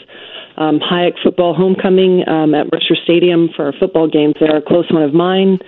um, 0.56 0.80
Hyack 0.80 1.14
football 1.22 1.54
homecoming 1.54 2.26
um, 2.28 2.54
at 2.54 2.72
Mercer 2.72 2.96
Stadium 3.04 3.48
for 3.54 3.66
our 3.66 3.72
football 3.78 4.08
games. 4.08 4.34
They're 4.40 4.56
a 4.56 4.62
close 4.62 4.90
one 4.90 5.02
of 5.02 5.12
mine. 5.12 5.58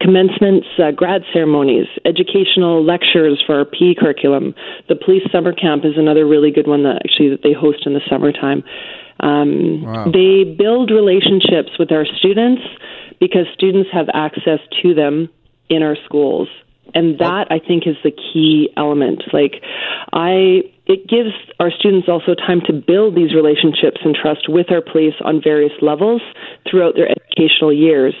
Commencements, 0.00 0.66
uh, 0.78 0.90
grad 0.90 1.22
ceremonies, 1.32 1.86
educational 2.04 2.84
lectures 2.84 3.42
for 3.46 3.58
our 3.58 3.64
PE 3.64 3.94
curriculum. 3.98 4.54
The 4.88 4.96
police 4.96 5.22
summer 5.32 5.52
camp 5.52 5.84
is 5.84 5.92
another 5.96 6.26
really 6.26 6.50
good 6.50 6.66
one 6.66 6.82
that 6.82 7.00
actually 7.04 7.30
that 7.30 7.42
they 7.42 7.52
host 7.52 7.86
in 7.86 7.94
the 7.94 8.02
summertime. 8.10 8.64
Um, 9.20 9.82
wow. 9.82 10.10
They 10.12 10.44
build 10.44 10.90
relationships 10.90 11.78
with 11.78 11.92
our 11.92 12.04
students 12.04 12.62
because 13.20 13.46
students 13.54 13.88
have 13.92 14.08
access 14.12 14.58
to 14.82 14.94
them 14.94 15.30
in 15.70 15.82
our 15.82 15.96
schools 16.04 16.48
and 16.94 17.18
that 17.18 17.48
I 17.50 17.58
think 17.58 17.86
is 17.86 17.96
the 18.02 18.12
key 18.12 18.70
element. 18.76 19.22
Like, 19.32 19.62
I 20.12 20.62
it 20.86 21.08
gives 21.08 21.32
our 21.58 21.70
students 21.70 22.08
also 22.08 22.34
time 22.34 22.60
to 22.66 22.72
build 22.72 23.16
these 23.16 23.34
relationships 23.34 24.00
and 24.04 24.14
trust 24.14 24.48
with 24.48 24.70
our 24.70 24.82
police 24.82 25.14
on 25.24 25.40
various 25.42 25.72
levels 25.80 26.20
throughout 26.68 26.94
their 26.94 27.08
educational 27.08 27.72
years. 27.72 28.14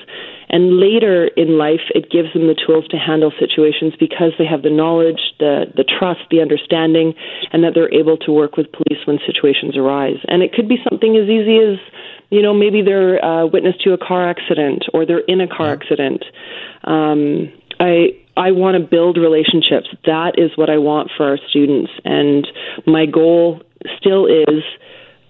And 0.48 0.78
later 0.78 1.26
in 1.36 1.58
life, 1.58 1.92
it 1.94 2.10
gives 2.10 2.32
them 2.32 2.46
the 2.46 2.54
tools 2.54 2.86
to 2.88 2.96
handle 2.96 3.32
situations 3.38 3.94
because 3.98 4.32
they 4.38 4.46
have 4.46 4.62
the 4.62 4.70
knowledge, 4.70 5.20
the, 5.38 5.66
the 5.76 5.84
trust, 5.84 6.20
the 6.30 6.40
understanding, 6.40 7.12
and 7.52 7.64
that 7.64 7.72
they're 7.74 7.92
able 7.92 8.16
to 8.18 8.32
work 8.32 8.56
with 8.56 8.72
police 8.72 9.04
when 9.04 9.18
situations 9.26 9.76
arise. 9.76 10.18
And 10.28 10.42
it 10.42 10.52
could 10.52 10.68
be 10.68 10.78
something 10.88 11.16
as 11.16 11.28
easy 11.28 11.58
as, 11.58 11.78
you 12.30 12.40
know, 12.40 12.54
maybe 12.54 12.80
they're 12.82 13.22
uh, 13.22 13.46
witness 13.46 13.74
to 13.84 13.92
a 13.92 13.98
car 13.98 14.28
accident 14.28 14.84
or 14.94 15.04
they're 15.04 15.26
in 15.26 15.40
a 15.40 15.48
car 15.48 15.72
accident. 15.72 16.24
Um, 16.84 17.52
I 17.80 18.16
I 18.36 18.50
want 18.50 18.80
to 18.80 18.86
build 18.86 19.16
relationships. 19.16 19.88
That 20.06 20.38
is 20.38 20.50
what 20.56 20.70
I 20.70 20.78
want 20.78 21.10
for 21.16 21.28
our 21.28 21.38
students, 21.48 21.92
and 22.04 22.46
my 22.86 23.06
goal 23.06 23.62
still 23.98 24.26
is 24.26 24.62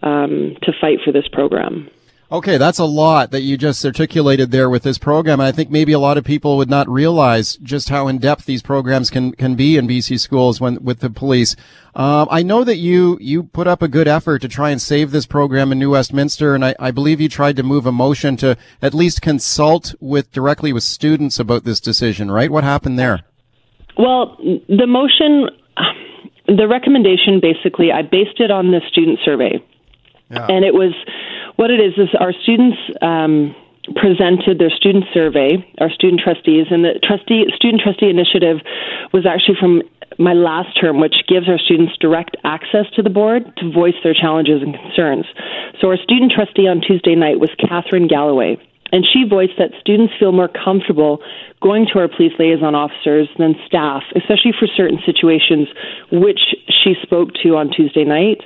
um, 0.02 0.56
to 0.62 0.72
fight 0.80 0.98
for 1.04 1.12
this 1.12 1.28
program. 1.28 1.90
Okay, 2.32 2.56
that's 2.56 2.78
a 2.78 2.86
lot 2.86 3.32
that 3.32 3.42
you 3.42 3.58
just 3.58 3.84
articulated 3.84 4.50
there 4.50 4.70
with 4.70 4.82
this 4.82 4.96
program. 4.96 5.40
I 5.40 5.52
think 5.52 5.70
maybe 5.70 5.92
a 5.92 5.98
lot 5.98 6.16
of 6.16 6.24
people 6.24 6.56
would 6.56 6.70
not 6.70 6.88
realize 6.88 7.56
just 7.56 7.90
how 7.90 8.08
in 8.08 8.18
depth 8.18 8.46
these 8.46 8.62
programs 8.62 9.10
can, 9.10 9.32
can 9.32 9.54
be 9.56 9.76
in 9.76 9.86
BC 9.86 10.18
schools 10.18 10.58
when 10.58 10.82
with 10.82 11.00
the 11.00 11.10
police. 11.10 11.54
Um, 11.94 12.26
I 12.30 12.42
know 12.42 12.64
that 12.64 12.78
you 12.78 13.18
you 13.20 13.44
put 13.44 13.66
up 13.66 13.82
a 13.82 13.88
good 13.88 14.08
effort 14.08 14.40
to 14.40 14.48
try 14.48 14.70
and 14.70 14.80
save 14.80 15.10
this 15.10 15.26
program 15.26 15.70
in 15.70 15.78
New 15.78 15.90
Westminster, 15.90 16.54
and 16.54 16.64
I, 16.64 16.74
I 16.78 16.90
believe 16.90 17.20
you 17.20 17.28
tried 17.28 17.56
to 17.56 17.62
move 17.62 17.84
a 17.84 17.92
motion 17.92 18.38
to 18.38 18.56
at 18.80 18.94
least 18.94 19.20
consult 19.20 19.94
with 20.00 20.32
directly 20.32 20.72
with 20.72 20.82
students 20.82 21.38
about 21.38 21.64
this 21.64 21.78
decision. 21.78 22.30
Right? 22.30 22.50
What 22.50 22.64
happened 22.64 22.98
there? 22.98 23.20
Well, 23.98 24.36
the 24.40 24.86
motion, 24.86 25.50
the 26.48 26.66
recommendation, 26.66 27.38
basically, 27.40 27.92
I 27.92 28.02
based 28.02 28.40
it 28.40 28.50
on 28.50 28.70
the 28.70 28.80
student 28.88 29.18
survey, 29.24 29.62
yeah. 30.30 30.46
and 30.46 30.64
it 30.64 30.72
was 30.72 30.94
what 31.56 31.70
it 31.70 31.80
is 31.80 31.94
is 31.96 32.08
our 32.18 32.32
students 32.32 32.78
um, 33.02 33.54
presented 33.96 34.58
their 34.58 34.70
student 34.70 35.04
survey, 35.12 35.60
our 35.80 35.90
student 35.90 36.20
trustees, 36.22 36.66
and 36.70 36.84
the 36.84 36.98
trustee 37.02 37.44
student 37.54 37.82
trustee 37.82 38.08
initiative 38.08 38.58
was 39.12 39.26
actually 39.26 39.56
from 39.60 39.82
my 40.18 40.32
last 40.32 40.78
term, 40.80 41.00
which 41.00 41.16
gives 41.28 41.48
our 41.48 41.58
students 41.58 41.92
direct 42.00 42.36
access 42.44 42.86
to 42.94 43.02
the 43.02 43.10
board 43.10 43.42
to 43.56 43.70
voice 43.70 43.98
their 44.02 44.14
challenges 44.14 44.62
and 44.62 44.74
concerns. 44.74 45.26
So 45.80 45.88
our 45.88 45.96
student 45.96 46.32
trustee 46.32 46.68
on 46.68 46.80
Tuesday 46.80 47.14
night 47.14 47.40
was 47.40 47.50
Catherine 47.58 48.06
Galloway. 48.06 48.56
And 48.92 49.04
she 49.04 49.24
voiced 49.28 49.58
that 49.58 49.72
students 49.80 50.14
feel 50.20 50.30
more 50.30 50.46
comfortable 50.48 51.18
going 51.60 51.86
to 51.92 51.98
our 51.98 52.06
police 52.06 52.32
liaison 52.38 52.76
officers 52.76 53.28
than 53.38 53.56
staff, 53.66 54.04
especially 54.14 54.52
for 54.56 54.68
certain 54.68 55.00
situations, 55.04 55.66
which 56.12 56.54
she 56.70 56.94
spoke 57.02 57.34
to 57.42 57.56
on 57.56 57.70
Tuesday 57.74 58.04
night. 58.04 58.40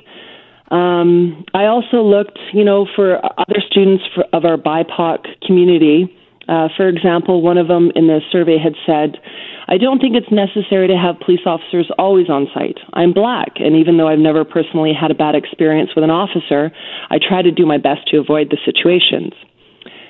Um, 0.71 1.45
I 1.53 1.65
also 1.65 2.03
looked, 2.03 2.39
you 2.53 2.63
know, 2.63 2.87
for 2.95 3.17
other 3.39 3.61
students 3.69 4.03
for, 4.13 4.23
of 4.33 4.45
our 4.45 4.57
BIPOC 4.57 5.25
community. 5.45 6.15
Uh, 6.47 6.67
for 6.75 6.87
example, 6.87 7.41
one 7.41 7.57
of 7.57 7.67
them 7.67 7.91
in 7.95 8.07
the 8.07 8.21
survey 8.31 8.57
had 8.57 8.73
said, 8.85 9.17
I 9.67 9.77
don't 9.77 9.99
think 9.99 10.15
it's 10.15 10.31
necessary 10.31 10.87
to 10.87 10.97
have 10.97 11.19
police 11.19 11.45
officers 11.45 11.91
always 11.99 12.27
on 12.27 12.47
site. 12.55 12.79
I'm 12.93 13.13
black, 13.13 13.53
and 13.57 13.75
even 13.75 13.97
though 13.97 14.07
I've 14.07 14.17
never 14.17 14.43
personally 14.43 14.93
had 14.99 15.11
a 15.11 15.13
bad 15.13 15.35
experience 15.35 15.91
with 15.95 16.03
an 16.03 16.09
officer, 16.09 16.71
I 17.11 17.19
try 17.19 17.43
to 17.43 17.51
do 17.51 17.67
my 17.67 17.77
best 17.77 18.07
to 18.07 18.17
avoid 18.17 18.49
the 18.49 18.57
situations. 18.65 19.33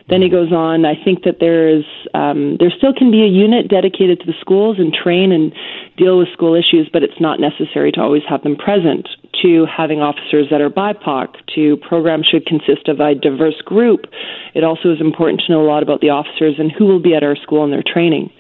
Then 0.10 0.22
he 0.22 0.30
goes 0.30 0.52
on. 0.52 0.86
I 0.86 0.96
think 1.04 1.24
that 1.24 1.38
there 1.40 1.70
is 1.70 1.86
um, 2.14 2.58
there 2.60 2.72
still 2.76 2.94
can 2.94 3.12
be 3.12 3.22
a 3.22 3.28
unit 3.28 3.70
dedicated 3.70 4.20
to 4.22 4.26
the 4.26 4.34
schools 4.42 4.78
and 4.80 4.92
train 4.92 5.32
and 5.32 5.54
deal 5.98 6.18
with 6.18 6.30
school 6.34 6.56
issues, 6.56 6.90
but 6.92 7.04
it's 7.04 7.20
not 7.20 7.40
necessary 7.40 7.92
to 7.94 8.02
always 8.02 8.24
have 8.28 8.42
them 8.44 8.56
present. 8.56 9.08
To 9.44 9.66
having 9.66 10.02
officers 10.02 10.48
that 10.52 10.60
are 10.60 10.70
BIPOC, 10.70 11.36
to 11.56 11.78
programs 11.78 12.26
should 12.28 12.46
consist 12.46 12.90
of 12.90 13.00
a 13.00 13.16
diverse 13.16 13.62
group. 13.64 14.06
It 14.54 14.66
also 14.66 14.92
is 14.92 15.00
important 15.00 15.44
to 15.46 15.54
know 15.54 15.62
a 15.62 15.70
lot 15.70 15.82
about 15.82 16.02
the 16.02 16.10
officers 16.10 16.56
and 16.58 16.72
who 16.72 16.86
will 16.86 17.00
be 17.00 17.16
at 17.16 17.24
our 17.24 17.38
school 17.38 17.64
and 17.64 17.72
their 17.72 17.86
training. 17.86 18.34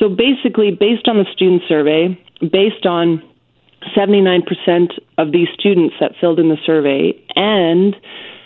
So 0.00 0.08
basically, 0.08 0.72
based 0.72 1.06
on 1.06 1.18
the 1.18 1.26
student 1.32 1.62
survey, 1.68 2.18
based 2.40 2.84
on 2.84 3.22
79% 3.96 4.42
of 5.18 5.32
these 5.32 5.48
students 5.54 5.94
that 6.00 6.12
filled 6.20 6.40
in 6.40 6.48
the 6.48 6.58
survey 6.64 7.12
and 7.36 7.94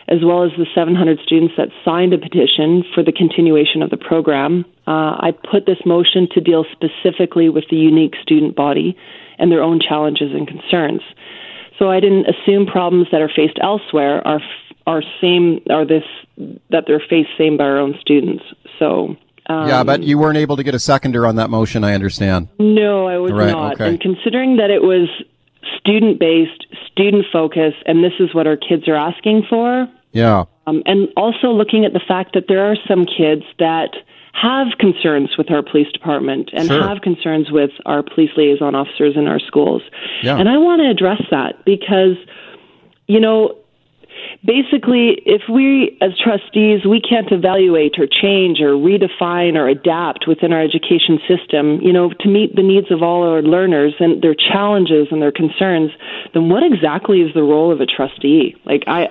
as 0.08 0.24
well 0.24 0.42
as 0.42 0.50
the 0.56 0.66
700 0.74 1.18
students 1.24 1.54
that 1.56 1.68
signed 1.84 2.14
a 2.14 2.18
petition 2.18 2.82
for 2.94 3.02
the 3.02 3.12
continuation 3.12 3.82
of 3.82 3.90
the 3.90 3.96
program, 3.96 4.64
uh, 4.86 5.20
I 5.20 5.32
put 5.50 5.66
this 5.66 5.78
motion 5.84 6.28
to 6.32 6.40
deal 6.40 6.64
specifically 6.72 7.48
with 7.48 7.64
the 7.70 7.76
unique 7.76 8.14
student 8.22 8.56
body 8.56 8.96
and 9.38 9.52
their 9.52 9.62
own 9.62 9.80
challenges 9.80 10.32
and 10.32 10.48
concerns. 10.48 11.02
So 11.78 11.90
I 11.90 12.00
didn't 12.00 12.26
assume 12.26 12.66
problems 12.66 13.08
that 13.12 13.20
are 13.20 13.30
faced 13.34 13.58
elsewhere 13.62 14.26
are 14.26 14.40
are 14.86 15.02
same 15.20 15.60
are 15.70 15.84
this 15.84 16.04
that 16.70 16.84
they're 16.86 17.04
faced 17.08 17.28
same 17.36 17.56
by 17.56 17.64
our 17.64 17.78
own 17.78 17.94
students. 18.00 18.42
So 18.78 19.16
um, 19.46 19.68
yeah, 19.68 19.84
but 19.84 20.02
you 20.02 20.18
weren't 20.18 20.38
able 20.38 20.56
to 20.56 20.62
get 20.62 20.74
a 20.74 20.78
seconder 20.78 21.26
on 21.26 21.36
that 21.36 21.50
motion. 21.50 21.84
I 21.84 21.94
understand. 21.94 22.48
No, 22.58 23.06
I 23.06 23.18
was 23.18 23.32
right, 23.32 23.52
not. 23.52 23.74
Okay. 23.74 23.88
And 23.88 24.00
considering 24.00 24.56
that 24.56 24.70
it 24.70 24.82
was 24.82 25.08
student 25.78 26.18
based, 26.18 26.66
student 26.90 27.26
focused, 27.32 27.82
and 27.86 28.02
this 28.02 28.12
is 28.18 28.34
what 28.34 28.46
our 28.46 28.56
kids 28.56 28.88
are 28.88 28.96
asking 28.96 29.44
for. 29.48 29.86
Yeah. 30.12 30.44
Um, 30.66 30.82
and 30.86 31.08
also 31.16 31.48
looking 31.48 31.84
at 31.84 31.92
the 31.92 32.00
fact 32.06 32.34
that 32.34 32.44
there 32.48 32.70
are 32.70 32.76
some 32.86 33.06
kids 33.06 33.42
that 33.58 33.96
have 34.32 34.78
concerns 34.78 35.36
with 35.36 35.50
our 35.50 35.62
police 35.62 35.90
department 35.92 36.50
and 36.52 36.68
sure. 36.68 36.82
have 36.82 37.00
concerns 37.00 37.50
with 37.50 37.70
our 37.86 38.02
police 38.02 38.30
liaison 38.36 38.74
officers 38.74 39.14
in 39.16 39.26
our 39.26 39.40
schools. 39.40 39.82
Yeah. 40.22 40.36
And 40.36 40.48
I 40.48 40.58
want 40.58 40.80
to 40.82 40.88
address 40.88 41.22
that 41.30 41.64
because, 41.64 42.16
you 43.06 43.18
know, 43.18 43.56
basically, 44.44 45.22
if 45.26 45.42
we 45.48 45.96
as 46.00 46.12
trustees, 46.18 46.84
we 46.84 47.00
can't 47.00 47.30
evaluate 47.32 47.98
or 47.98 48.06
change 48.06 48.60
or 48.60 48.72
redefine 48.74 49.56
or 49.56 49.68
adapt 49.68 50.26
within 50.26 50.52
our 50.52 50.62
education 50.62 51.18
system, 51.26 51.80
you 51.80 51.92
know, 51.92 52.10
to 52.20 52.28
meet 52.28 52.54
the 52.56 52.62
needs 52.62 52.90
of 52.90 53.02
all 53.02 53.22
our 53.22 53.42
learners 53.42 53.94
and 54.00 54.22
their 54.22 54.34
challenges 54.34 55.08
and 55.10 55.20
their 55.20 55.32
concerns, 55.32 55.90
then 56.34 56.48
what 56.48 56.62
exactly 56.62 57.20
is 57.20 57.34
the 57.34 57.42
role 57.42 57.72
of 57.72 57.80
a 57.80 57.86
trustee? 57.86 58.54
Like 58.64 58.84
I, 58.86 59.08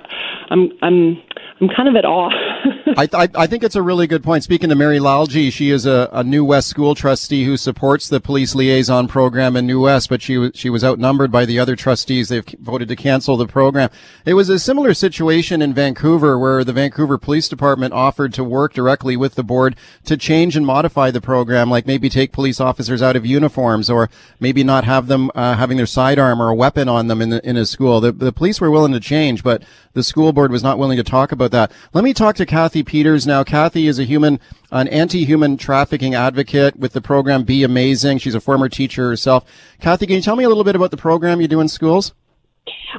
I'm, 0.50 0.72
I'm, 0.82 1.22
I'm 1.60 1.68
kind 1.68 1.88
of 1.88 1.96
at 1.96 2.04
awe. 2.04 2.30
I, 2.96 3.08
I, 3.12 3.28
I, 3.34 3.46
think 3.46 3.64
it's 3.64 3.74
a 3.74 3.82
really 3.82 4.06
good 4.06 4.22
point. 4.22 4.44
Speaking 4.44 4.68
to 4.68 4.76
Mary 4.76 4.98
Lalji, 4.98 5.52
she 5.52 5.70
is 5.70 5.86
a, 5.86 6.08
a 6.12 6.22
New 6.22 6.44
West 6.44 6.68
school 6.68 6.94
trustee 6.94 7.44
who 7.44 7.56
supports 7.56 8.08
the 8.08 8.20
police 8.20 8.54
liaison 8.54 9.08
program 9.08 9.56
in 9.56 9.66
New 9.66 9.80
West, 9.82 10.08
but 10.08 10.22
she 10.22 10.38
was 10.38 10.52
she 10.54 10.70
was 10.70 10.84
outnumbered 10.84 11.32
by 11.32 11.44
the 11.44 11.58
other 11.58 11.74
trustees. 11.74 12.28
They've 12.28 12.44
voted 12.60 12.88
to 12.88 12.96
cancel 12.96 13.36
the 13.36 13.46
program. 13.46 13.90
It 14.24 14.34
was 14.34 14.48
a 14.48 14.58
similar 14.58 14.94
situation 14.94 15.60
in 15.60 15.74
Vancouver 15.74 16.38
where 16.38 16.62
the 16.62 16.72
Vancouver 16.72 17.18
Police 17.18 17.48
Department 17.48 17.92
offered 17.92 18.32
to 18.34 18.44
work 18.44 18.72
directly 18.72 19.16
with 19.16 19.34
the 19.34 19.44
board 19.44 19.74
to 20.04 20.16
change 20.16 20.56
and 20.56 20.64
modify 20.64 21.10
the 21.10 21.20
program, 21.20 21.70
like 21.70 21.86
maybe 21.86 22.08
take 22.08 22.32
police 22.32 22.60
officers 22.60 23.02
out 23.02 23.16
of 23.16 23.26
uniforms 23.26 23.90
or 23.90 24.08
maybe 24.38 24.62
not 24.62 24.84
have 24.84 25.08
them 25.08 25.30
uh, 25.34 25.56
having 25.56 25.76
their 25.76 25.86
sidearm 25.86 26.40
or 26.40 26.50
a 26.50 26.54
weapon 26.54 26.88
on 26.88 27.08
them 27.08 27.20
in 27.20 27.30
the, 27.30 27.48
in 27.48 27.56
a 27.56 27.66
school. 27.66 28.00
The, 28.00 28.12
the 28.12 28.32
police 28.32 28.60
were 28.60 28.70
willing 28.70 28.92
to 28.92 29.00
change, 29.00 29.42
but 29.42 29.62
the 29.94 30.02
school 30.04 30.32
board 30.32 30.52
was 30.52 30.62
not 30.62 30.78
willing 30.78 30.96
to 30.96 31.02
talk 31.02 31.32
about 31.32 31.47
that. 31.50 31.72
Let 31.92 32.04
me 32.04 32.14
talk 32.14 32.36
to 32.36 32.46
Cathy 32.46 32.82
Peters 32.82 33.26
now. 33.26 33.44
Cathy 33.44 33.86
is 33.86 33.98
a 33.98 34.04
human, 34.04 34.40
an 34.70 34.88
anti-human 34.88 35.56
trafficking 35.56 36.14
advocate 36.14 36.76
with 36.76 36.92
the 36.92 37.00
program 37.00 37.44
Be 37.44 37.62
Amazing. 37.62 38.18
She's 38.18 38.34
a 38.34 38.40
former 38.40 38.68
teacher 38.68 39.08
herself. 39.08 39.44
Cathy, 39.80 40.06
can 40.06 40.16
you 40.16 40.22
tell 40.22 40.36
me 40.36 40.44
a 40.44 40.48
little 40.48 40.64
bit 40.64 40.76
about 40.76 40.90
the 40.90 40.96
program 40.96 41.40
you 41.40 41.48
do 41.48 41.60
in 41.60 41.68
schools? 41.68 42.12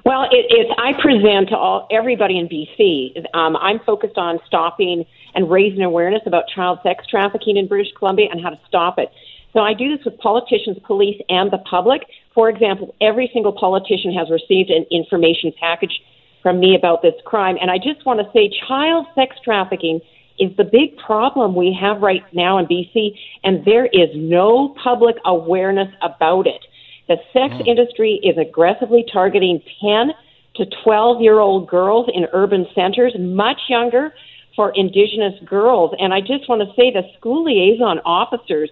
Well, 0.06 0.24
it, 0.24 0.46
it's 0.50 0.72
I 0.78 0.94
present 1.02 1.50
to 1.50 1.58
all 1.58 1.88
everybody 1.92 2.38
in 2.38 2.48
BC. 2.48 3.26
Um, 3.36 3.56
I'm 3.58 3.80
focused 3.80 4.18
on 4.18 4.40
stopping 4.46 5.06
and 5.36 5.50
raising 5.50 5.84
awareness 5.84 6.22
about 6.26 6.46
child 6.54 6.80
sex 6.84 7.06
trafficking 7.08 7.58
in 7.58 7.68
British 7.68 7.92
Columbia 7.98 8.28
and 8.32 8.42
how 8.42 8.50
to 8.50 8.60
stop 8.68 8.98
it. 8.98 9.10
So 9.54 9.62
I 9.62 9.74
do 9.74 9.96
this 9.96 10.06
with 10.06 10.18
politicians, 10.20 10.78
police, 10.86 11.20
and 11.28 11.52
the 11.52 11.58
public. 11.60 12.04
For 12.34 12.50
example, 12.50 12.96
every 13.02 13.30
single 13.34 13.52
politician 13.52 14.14
has 14.14 14.30
received 14.30 14.70
an 14.70 14.86
information 14.92 15.52
package 15.60 16.02
from 16.42 16.60
me 16.60 16.76
about 16.76 17.02
this 17.02 17.16
crime. 17.26 17.58
And 17.62 17.70
I 17.70 17.78
just 17.78 18.06
want 18.06 18.20
to 18.20 18.32
say 18.34 18.52
child 18.68 19.06
sex 19.16 19.36
trafficking 19.44 20.00
is 20.40 20.56
the 20.56 20.64
big 20.64 20.98
problem 20.98 21.54
we 21.54 21.78
have 21.80 22.02
right 22.02 22.24
now 22.34 22.58
in 22.58 22.66
BC, 22.66 23.12
and 23.44 23.64
there 23.66 23.88
is 23.88 24.10
no 24.16 24.76
public 24.82 25.18
awareness 25.26 25.90
about 26.02 26.48
it. 26.48 26.66
The 27.08 27.18
sex 27.34 27.54
mm. 27.56 27.68
industry 27.68 28.20
is 28.24 28.38
aggressively 28.38 29.04
targeting 29.12 29.62
10 29.82 30.12
to 30.56 30.66
12 30.84 31.22
year 31.22 31.40
old 31.40 31.68
girls 31.68 32.08
in 32.14 32.26
urban 32.34 32.68
centers, 32.74 33.14
much 33.20 33.60
younger 33.68 34.14
for 34.56 34.72
Indigenous 34.76 35.34
girls. 35.46 35.94
And 36.00 36.14
I 36.14 36.22
just 36.22 36.48
want 36.48 36.62
to 36.62 36.68
say 36.76 36.92
the 36.92 37.04
school 37.18 37.46
liaison 37.46 38.00
officers 38.06 38.70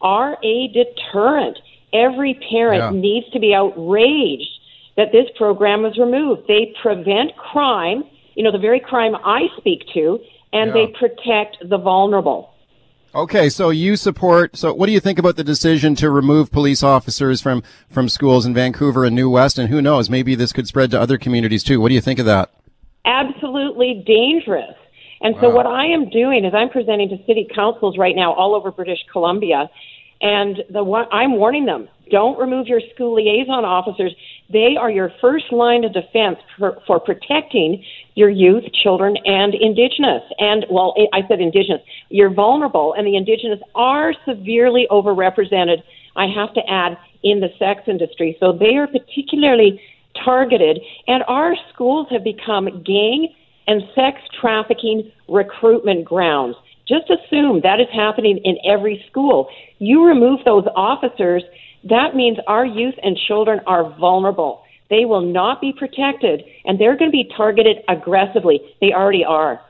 are 0.00 0.36
a 0.44 0.68
deterrent. 0.68 1.58
Every 1.92 2.34
parent 2.50 2.94
yeah. 2.94 3.00
needs 3.00 3.30
to 3.30 3.40
be 3.40 3.54
outraged 3.54 4.57
that 4.98 5.12
this 5.12 5.26
program 5.36 5.82
was 5.82 5.96
removed. 5.96 6.42
They 6.48 6.74
prevent 6.82 7.34
crime, 7.36 8.02
you 8.34 8.42
know, 8.42 8.50
the 8.50 8.58
very 8.58 8.80
crime 8.80 9.14
I 9.14 9.46
speak 9.56 9.84
to, 9.94 10.18
and 10.52 10.68
yeah. 10.68 10.74
they 10.74 10.86
protect 10.98 11.56
the 11.66 11.78
vulnerable. 11.78 12.52
Okay, 13.14 13.48
so 13.48 13.70
you 13.70 13.96
support. 13.96 14.56
So, 14.56 14.74
what 14.74 14.86
do 14.86 14.92
you 14.92 15.00
think 15.00 15.18
about 15.18 15.36
the 15.36 15.44
decision 15.44 15.94
to 15.94 16.10
remove 16.10 16.50
police 16.50 16.82
officers 16.82 17.40
from 17.40 17.62
from 17.88 18.08
schools 18.08 18.44
in 18.44 18.52
Vancouver 18.52 19.04
and 19.04 19.14
New 19.14 19.30
West? 19.30 19.56
And 19.56 19.70
who 19.70 19.80
knows, 19.80 20.10
maybe 20.10 20.34
this 20.34 20.52
could 20.52 20.66
spread 20.66 20.90
to 20.90 21.00
other 21.00 21.16
communities 21.16 21.62
too. 21.62 21.80
What 21.80 21.88
do 21.88 21.94
you 21.94 22.00
think 22.00 22.18
of 22.18 22.26
that? 22.26 22.50
Absolutely 23.04 24.02
dangerous. 24.04 24.74
And 25.22 25.36
wow. 25.36 25.40
so, 25.40 25.50
what 25.50 25.66
I 25.66 25.86
am 25.86 26.10
doing 26.10 26.44
is 26.44 26.52
I'm 26.54 26.68
presenting 26.68 27.08
to 27.10 27.16
city 27.24 27.48
councils 27.54 27.96
right 27.96 28.16
now 28.16 28.34
all 28.34 28.54
over 28.54 28.72
British 28.72 29.00
Columbia, 29.10 29.70
and 30.20 30.58
the 30.68 30.82
I'm 31.12 31.36
warning 31.36 31.66
them: 31.66 31.88
don't 32.10 32.38
remove 32.38 32.66
your 32.66 32.80
school 32.94 33.14
liaison 33.14 33.64
officers. 33.64 34.14
They 34.50 34.76
are 34.78 34.90
your 34.90 35.12
first 35.20 35.52
line 35.52 35.84
of 35.84 35.92
defense 35.92 36.38
for, 36.58 36.78
for 36.86 36.98
protecting 36.98 37.84
your 38.14 38.30
youth, 38.30 38.64
children, 38.82 39.16
and 39.24 39.54
Indigenous. 39.54 40.22
And, 40.38 40.66
well, 40.70 40.94
I 41.12 41.20
said 41.28 41.40
Indigenous. 41.40 41.82
You're 42.08 42.32
vulnerable, 42.32 42.94
and 42.96 43.06
the 43.06 43.16
Indigenous 43.16 43.60
are 43.74 44.14
severely 44.26 44.86
overrepresented, 44.90 45.82
I 46.16 46.26
have 46.26 46.52
to 46.54 46.60
add, 46.68 46.98
in 47.22 47.40
the 47.40 47.48
sex 47.58 47.82
industry. 47.86 48.36
So 48.40 48.52
they 48.52 48.76
are 48.76 48.86
particularly 48.86 49.80
targeted, 50.24 50.80
and 51.06 51.22
our 51.28 51.54
schools 51.72 52.06
have 52.10 52.24
become 52.24 52.82
gang 52.82 53.28
and 53.66 53.82
sex 53.94 54.18
trafficking 54.40 55.12
recruitment 55.28 56.04
grounds. 56.04 56.56
Just 56.88 57.10
assume 57.10 57.60
that 57.62 57.80
is 57.80 57.86
happening 57.92 58.38
in 58.44 58.56
every 58.64 59.04
school. 59.10 59.48
You 59.78 60.06
remove 60.06 60.40
those 60.44 60.64
officers, 60.74 61.42
that 61.84 62.14
means 62.14 62.38
our 62.46 62.64
youth 62.64 62.94
and 63.02 63.16
children 63.28 63.60
are 63.66 63.96
vulnerable. 63.98 64.64
They 64.90 65.04
will 65.04 65.20
not 65.20 65.60
be 65.60 65.72
protected, 65.72 66.44
and 66.64 66.78
they're 66.78 66.96
going 66.96 67.10
to 67.10 67.12
be 67.12 67.30
targeted 67.36 67.78
aggressively. 67.88 68.60
They 68.80 68.92
already 68.92 69.24
are. 69.24 69.60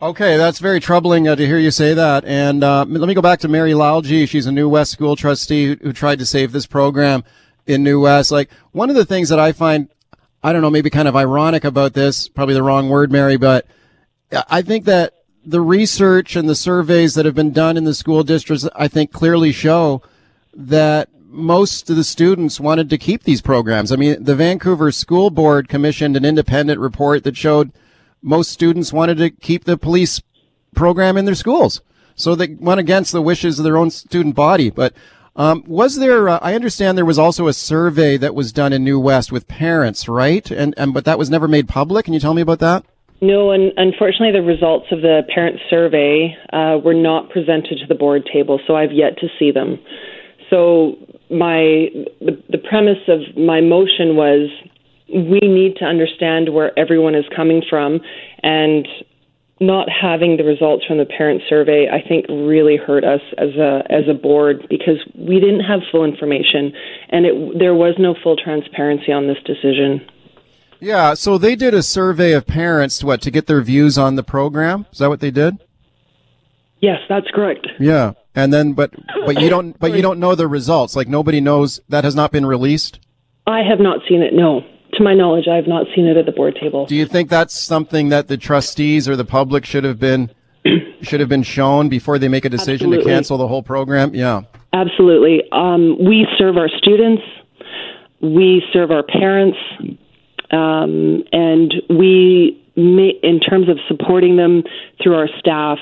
Okay, 0.00 0.36
that's 0.36 0.58
very 0.58 0.80
troubling 0.80 1.28
uh, 1.28 1.36
to 1.36 1.46
hear 1.46 1.58
you 1.58 1.70
say 1.70 1.94
that. 1.94 2.24
And 2.24 2.64
uh, 2.64 2.84
let 2.86 3.06
me 3.06 3.14
go 3.14 3.22
back 3.22 3.40
to 3.40 3.48
Mary 3.48 3.72
Lalji. 3.72 4.28
She's 4.28 4.46
a 4.46 4.52
New 4.52 4.68
West 4.68 4.90
school 4.90 5.16
trustee 5.16 5.66
who, 5.66 5.76
who 5.82 5.92
tried 5.92 6.18
to 6.18 6.26
save 6.26 6.52
this 6.52 6.66
program 6.66 7.24
in 7.66 7.82
New 7.82 8.00
West. 8.00 8.30
Like 8.30 8.50
one 8.72 8.90
of 8.90 8.96
the 8.96 9.04
things 9.04 9.28
that 9.28 9.38
I 9.38 9.52
find, 9.52 9.88
I 10.42 10.52
don't 10.52 10.62
know, 10.62 10.70
maybe 10.70 10.90
kind 10.90 11.08
of 11.08 11.16
ironic 11.16 11.64
about 11.64 11.94
this, 11.94 12.28
probably 12.28 12.54
the 12.54 12.62
wrong 12.62 12.88
word, 12.88 13.12
Mary, 13.12 13.36
but 13.36 13.66
I 14.48 14.62
think 14.62 14.84
that 14.86 15.14
the 15.44 15.60
research 15.60 16.36
and 16.36 16.48
the 16.48 16.54
surveys 16.54 17.14
that 17.14 17.26
have 17.26 17.34
been 17.34 17.52
done 17.52 17.76
in 17.76 17.84
the 17.84 17.94
school 17.94 18.22
districts, 18.24 18.66
I 18.74 18.88
think 18.88 19.12
clearly 19.12 19.52
show 19.52 20.02
that 20.54 21.08
most 21.34 21.90
of 21.90 21.96
the 21.96 22.04
students 22.04 22.60
wanted 22.60 22.88
to 22.90 22.98
keep 22.98 23.24
these 23.24 23.42
programs. 23.42 23.92
I 23.92 23.96
mean, 23.96 24.22
the 24.22 24.36
Vancouver 24.36 24.92
School 24.92 25.30
Board 25.30 25.68
commissioned 25.68 26.16
an 26.16 26.24
independent 26.24 26.80
report 26.80 27.24
that 27.24 27.36
showed 27.36 27.72
most 28.22 28.50
students 28.50 28.92
wanted 28.92 29.18
to 29.18 29.30
keep 29.30 29.64
the 29.64 29.76
police 29.76 30.22
program 30.74 31.16
in 31.16 31.24
their 31.24 31.34
schools. 31.34 31.80
So 32.14 32.34
they 32.34 32.56
went 32.58 32.80
against 32.80 33.12
the 33.12 33.22
wishes 33.22 33.58
of 33.58 33.64
their 33.64 33.76
own 33.76 33.90
student 33.90 34.34
body. 34.34 34.70
But 34.70 34.94
um, 35.36 35.64
was 35.66 35.96
there? 35.96 36.28
Uh, 36.28 36.38
I 36.40 36.54
understand 36.54 36.96
there 36.96 37.04
was 37.04 37.18
also 37.18 37.48
a 37.48 37.52
survey 37.52 38.16
that 38.18 38.34
was 38.34 38.52
done 38.52 38.72
in 38.72 38.84
New 38.84 39.00
West 39.00 39.32
with 39.32 39.48
parents, 39.48 40.08
right? 40.08 40.48
And 40.50 40.74
and 40.76 40.94
but 40.94 41.04
that 41.06 41.18
was 41.18 41.28
never 41.28 41.48
made 41.48 41.68
public. 41.68 42.04
Can 42.04 42.14
you 42.14 42.20
tell 42.20 42.34
me 42.34 42.42
about 42.42 42.60
that? 42.60 42.84
No, 43.20 43.50
and 43.50 43.72
unfortunately, 43.76 44.32
the 44.32 44.46
results 44.46 44.86
of 44.92 45.00
the 45.00 45.22
parent 45.34 45.58
survey 45.70 46.36
uh, 46.52 46.78
were 46.84 46.94
not 46.94 47.30
presented 47.30 47.78
to 47.78 47.86
the 47.88 47.94
board 47.94 48.28
table, 48.32 48.60
so 48.66 48.76
I've 48.76 48.92
yet 48.92 49.18
to 49.18 49.28
see 49.38 49.50
them. 49.50 49.78
So 50.50 50.98
my 51.30 51.90
the, 52.20 52.42
the 52.50 52.58
premise 52.58 53.02
of 53.08 53.36
my 53.36 53.60
motion 53.60 54.16
was 54.16 54.50
we 55.08 55.40
need 55.40 55.76
to 55.76 55.84
understand 55.84 56.52
where 56.52 56.76
everyone 56.78 57.14
is 57.14 57.24
coming 57.34 57.62
from 57.68 58.00
and 58.42 58.86
not 59.60 59.88
having 59.88 60.36
the 60.36 60.44
results 60.44 60.84
from 60.84 60.98
the 60.98 61.06
parent 61.06 61.42
survey 61.48 61.88
I 61.88 62.06
think 62.06 62.26
really 62.28 62.76
hurt 62.76 63.04
us 63.04 63.20
as 63.38 63.50
a 63.56 63.82
as 63.88 64.08
a 64.08 64.14
board 64.14 64.66
because 64.68 64.98
we 65.14 65.40
didn't 65.40 65.60
have 65.60 65.80
full 65.90 66.04
information 66.04 66.72
and 67.10 67.26
it 67.26 67.58
there 67.58 67.74
was 67.74 67.94
no 67.98 68.14
full 68.22 68.36
transparency 68.36 69.12
on 69.12 69.26
this 69.26 69.38
decision. 69.44 70.06
Yeah, 70.80 71.14
so 71.14 71.38
they 71.38 71.56
did 71.56 71.72
a 71.72 71.82
survey 71.82 72.32
of 72.32 72.46
parents 72.46 72.98
to 72.98 73.06
what 73.06 73.22
to 73.22 73.30
get 73.30 73.46
their 73.46 73.62
views 73.62 73.96
on 73.96 74.16
the 74.16 74.22
program. 74.22 74.84
Is 74.92 74.98
that 74.98 75.08
what 75.08 75.20
they 75.20 75.30
did? 75.30 75.56
Yes, 76.80 76.98
that's 77.08 77.30
correct. 77.30 77.66
Yeah. 77.80 78.12
And 78.34 78.52
then, 78.52 78.72
but 78.72 78.92
but 79.26 79.40
you 79.40 79.48
don't 79.48 79.78
but 79.78 79.94
you 79.94 80.02
don't 80.02 80.18
know 80.18 80.34
the 80.34 80.48
results. 80.48 80.96
Like 80.96 81.08
nobody 81.08 81.40
knows 81.40 81.80
that 81.88 82.04
has 82.04 82.14
not 82.14 82.32
been 82.32 82.46
released. 82.46 82.98
I 83.46 83.60
have 83.62 83.78
not 83.78 84.00
seen 84.08 84.22
it. 84.22 84.32
No, 84.34 84.62
to 84.94 85.02
my 85.02 85.14
knowledge, 85.14 85.46
I 85.48 85.56
have 85.56 85.66
not 85.66 85.86
seen 85.94 86.06
it 86.06 86.16
at 86.16 86.26
the 86.26 86.32
board 86.32 86.56
table. 86.60 86.86
Do 86.86 86.96
you 86.96 87.06
think 87.06 87.30
that's 87.30 87.54
something 87.54 88.08
that 88.08 88.28
the 88.28 88.36
trustees 88.36 89.08
or 89.08 89.16
the 89.16 89.24
public 89.24 89.64
should 89.64 89.84
have 89.84 90.00
been 90.00 90.30
should 91.02 91.20
have 91.20 91.28
been 91.28 91.42
shown 91.42 91.88
before 91.88 92.18
they 92.18 92.28
make 92.28 92.44
a 92.44 92.48
decision 92.48 92.86
Absolutely. 92.88 93.04
to 93.04 93.10
cancel 93.10 93.38
the 93.38 93.48
whole 93.48 93.62
program? 93.62 94.14
Yeah. 94.14 94.42
Absolutely. 94.72 95.42
Um, 95.52 95.96
we 96.04 96.26
serve 96.36 96.56
our 96.56 96.68
students, 96.68 97.22
we 98.20 98.62
serve 98.72 98.90
our 98.90 99.04
parents, 99.04 99.58
um, 100.50 101.22
and 101.32 101.74
we, 101.88 102.60
may, 102.74 103.12
in 103.22 103.38
terms 103.38 103.68
of 103.68 103.78
supporting 103.86 104.36
them 104.36 104.64
through 105.00 105.14
our 105.14 105.28
staff, 105.38 105.78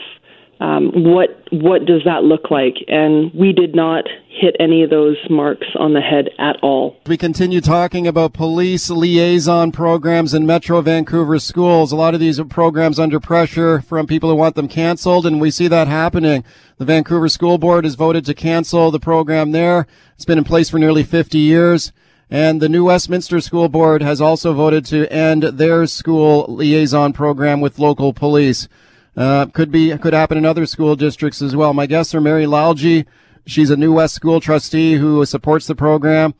um, 0.62 0.92
what 0.94 1.42
what 1.50 1.86
does 1.86 2.02
that 2.04 2.22
look 2.22 2.50
like? 2.50 2.76
And 2.86 3.34
we 3.34 3.52
did 3.52 3.74
not 3.74 4.04
hit 4.28 4.54
any 4.60 4.84
of 4.84 4.90
those 4.90 5.16
marks 5.28 5.66
on 5.78 5.92
the 5.92 6.00
head 6.00 6.30
at 6.38 6.56
all. 6.62 6.96
We 7.06 7.16
continue 7.16 7.60
talking 7.60 8.06
about 8.06 8.32
police 8.32 8.88
liaison 8.88 9.72
programs 9.72 10.32
in 10.32 10.46
Metro 10.46 10.80
Vancouver 10.80 11.40
schools. 11.40 11.90
A 11.90 11.96
lot 11.96 12.14
of 12.14 12.20
these 12.20 12.38
are 12.38 12.44
programs 12.44 13.00
under 13.00 13.18
pressure 13.18 13.80
from 13.80 14.06
people 14.06 14.30
who 14.30 14.36
want 14.36 14.54
them 14.54 14.68
canceled, 14.68 15.26
and 15.26 15.40
we 15.40 15.50
see 15.50 15.66
that 15.66 15.88
happening. 15.88 16.44
The 16.78 16.84
Vancouver 16.84 17.28
School 17.28 17.58
Board 17.58 17.84
has 17.84 17.96
voted 17.96 18.24
to 18.26 18.34
cancel 18.34 18.92
the 18.92 19.00
program 19.00 19.50
there. 19.50 19.88
It's 20.14 20.24
been 20.24 20.38
in 20.38 20.44
place 20.44 20.70
for 20.70 20.78
nearly 20.78 21.02
50 21.02 21.38
years. 21.38 21.92
And 22.30 22.62
the 22.62 22.68
new 22.68 22.84
Westminster 22.84 23.40
School 23.40 23.68
Board 23.68 24.00
has 24.00 24.20
also 24.20 24.54
voted 24.54 24.86
to 24.86 25.12
end 25.12 25.42
their 25.42 25.86
school 25.86 26.46
liaison 26.48 27.12
program 27.12 27.60
with 27.60 27.80
local 27.80 28.14
police. 28.14 28.68
Uh, 29.16 29.46
could 29.46 29.70
be, 29.70 29.96
could 29.98 30.14
happen 30.14 30.38
in 30.38 30.46
other 30.46 30.66
school 30.66 30.96
districts 30.96 31.42
as 31.42 31.54
well. 31.54 31.74
My 31.74 31.86
guests 31.86 32.14
are 32.14 32.20
Mary 32.20 32.44
Lalji. 32.44 33.04
She's 33.46 33.70
a 33.70 33.76
New 33.76 33.92
West 33.92 34.14
school 34.14 34.40
trustee 34.40 34.94
who 34.94 35.24
supports 35.26 35.66
the 35.66 35.74
program. 35.74 36.34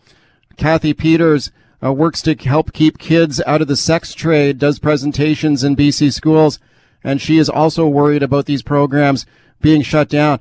Cathy 0.57 0.95
Peters 0.95 1.51
uh, 1.83 1.93
works 1.93 2.23
to 2.23 2.35
help 2.35 2.73
keep 2.73 2.99
kids 2.99 3.43
out 3.47 3.61
of 3.61 3.68
the 3.68 3.77
sex 3.77 4.14
trade, 4.14 4.59
does 4.59 4.79
presentations 4.79 5.64
in 5.64 5.77
BC 5.77 6.12
schools, 6.12 6.59
and 7.03 7.20
she 7.20 7.39
is 7.39 7.49
also 7.49 7.87
worried 7.87 8.23
about 8.23 8.47
these 8.47 8.62
programs 8.62 9.27
being 9.61 9.83
shut 9.83 10.09
down. 10.09 10.41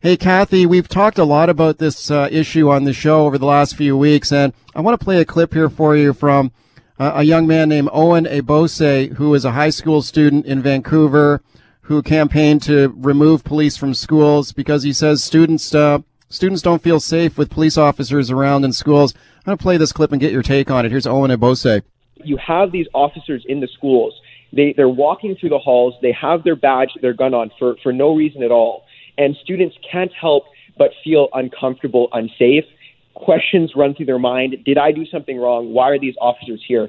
Hey, 0.00 0.16
Cathy, 0.16 0.64
we've 0.64 0.88
talked 0.88 1.18
a 1.18 1.24
lot 1.24 1.50
about 1.50 1.76
this 1.76 2.10
uh, 2.10 2.28
issue 2.30 2.70
on 2.70 2.84
the 2.84 2.94
show 2.94 3.26
over 3.26 3.36
the 3.36 3.46
last 3.46 3.76
few 3.76 3.96
weeks, 3.96 4.32
and 4.32 4.54
I 4.74 4.80
want 4.80 4.98
to 4.98 5.04
play 5.04 5.20
a 5.20 5.26
clip 5.26 5.52
here 5.52 5.68
for 5.68 5.94
you 5.94 6.14
from 6.14 6.52
uh, 6.98 7.12
a 7.16 7.22
young 7.22 7.46
man 7.46 7.68
named 7.68 7.90
Owen 7.92 8.24
Ebose, 8.24 9.14
who 9.16 9.34
is 9.34 9.44
a 9.44 9.52
high 9.52 9.68
school 9.68 10.00
student 10.00 10.46
in 10.46 10.62
Vancouver, 10.62 11.42
who 11.90 12.00
campaigned 12.02 12.62
to 12.62 12.94
remove 12.98 13.42
police 13.42 13.76
from 13.76 13.92
schools 13.92 14.52
because 14.52 14.84
he 14.84 14.92
says 14.92 15.24
students 15.24 15.74
uh, 15.74 15.98
students 16.28 16.62
don't 16.62 16.80
feel 16.80 17.00
safe 17.00 17.36
with 17.36 17.50
police 17.50 17.76
officers 17.76 18.30
around 18.30 18.64
in 18.64 18.72
schools. 18.72 19.12
I'm 19.38 19.46
going 19.46 19.58
to 19.58 19.62
play 19.62 19.76
this 19.76 19.92
clip 19.92 20.12
and 20.12 20.20
get 20.20 20.30
your 20.30 20.44
take 20.44 20.70
on 20.70 20.86
it. 20.86 20.92
Here's 20.92 21.04
Owen 21.04 21.32
Ebose. 21.32 21.82
You 22.22 22.36
have 22.36 22.70
these 22.70 22.86
officers 22.94 23.44
in 23.48 23.58
the 23.58 23.66
schools. 23.66 24.14
They 24.52 24.72
they're 24.76 24.88
walking 24.88 25.34
through 25.34 25.48
the 25.48 25.58
halls. 25.58 25.94
They 26.00 26.12
have 26.12 26.44
their 26.44 26.54
badge, 26.54 26.90
their 27.02 27.12
gun 27.12 27.34
on 27.34 27.50
for 27.58 27.74
for 27.82 27.92
no 27.92 28.14
reason 28.14 28.44
at 28.44 28.52
all, 28.52 28.84
and 29.18 29.36
students 29.42 29.76
can't 29.90 30.12
help 30.12 30.44
but 30.78 30.92
feel 31.02 31.26
uncomfortable, 31.32 32.08
unsafe. 32.12 32.66
Questions 33.14 33.72
run 33.74 33.96
through 33.96 34.06
their 34.06 34.20
mind. 34.20 34.58
Did 34.64 34.78
I 34.78 34.92
do 34.92 35.04
something 35.06 35.36
wrong? 35.36 35.72
Why 35.72 35.90
are 35.90 35.98
these 35.98 36.14
officers 36.20 36.62
here? 36.68 36.88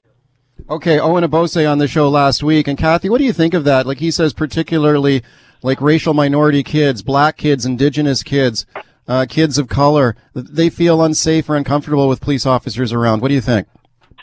Okay, 0.70 1.00
Owen 1.00 1.24
Abose 1.24 1.58
on 1.58 1.80
the 1.80 1.88
show 1.88 2.10
last 2.10 2.44
week. 2.44 2.68
And 2.68 2.78
Cathy, 2.78 3.10
what 3.10 3.18
do 3.18 3.26
you 3.26 3.34
think 3.34 3.54
of 3.54 3.64
that? 3.66 3.86
Like 3.86 3.98
he 3.98 4.12
says, 4.12 4.34
particularly 4.34 5.24
like 5.62 5.82
racial 5.82 6.14
minority 6.14 6.64
kids, 6.64 7.02
black 7.02 7.38
kids, 7.38 7.66
indigenous 7.66 8.24
kids, 8.24 8.66
uh, 9.08 9.26
kids 9.28 9.58
of 9.58 9.68
color, 9.68 10.16
they 10.34 10.70
feel 10.70 11.02
unsafe 11.04 11.50
or 11.50 11.56
uncomfortable 11.56 12.08
with 12.08 12.22
police 12.22 12.46
officers 12.46 12.94
around. 12.94 13.22
What 13.22 13.30
do 13.30 13.34
you 13.34 13.42
think? 13.42 13.68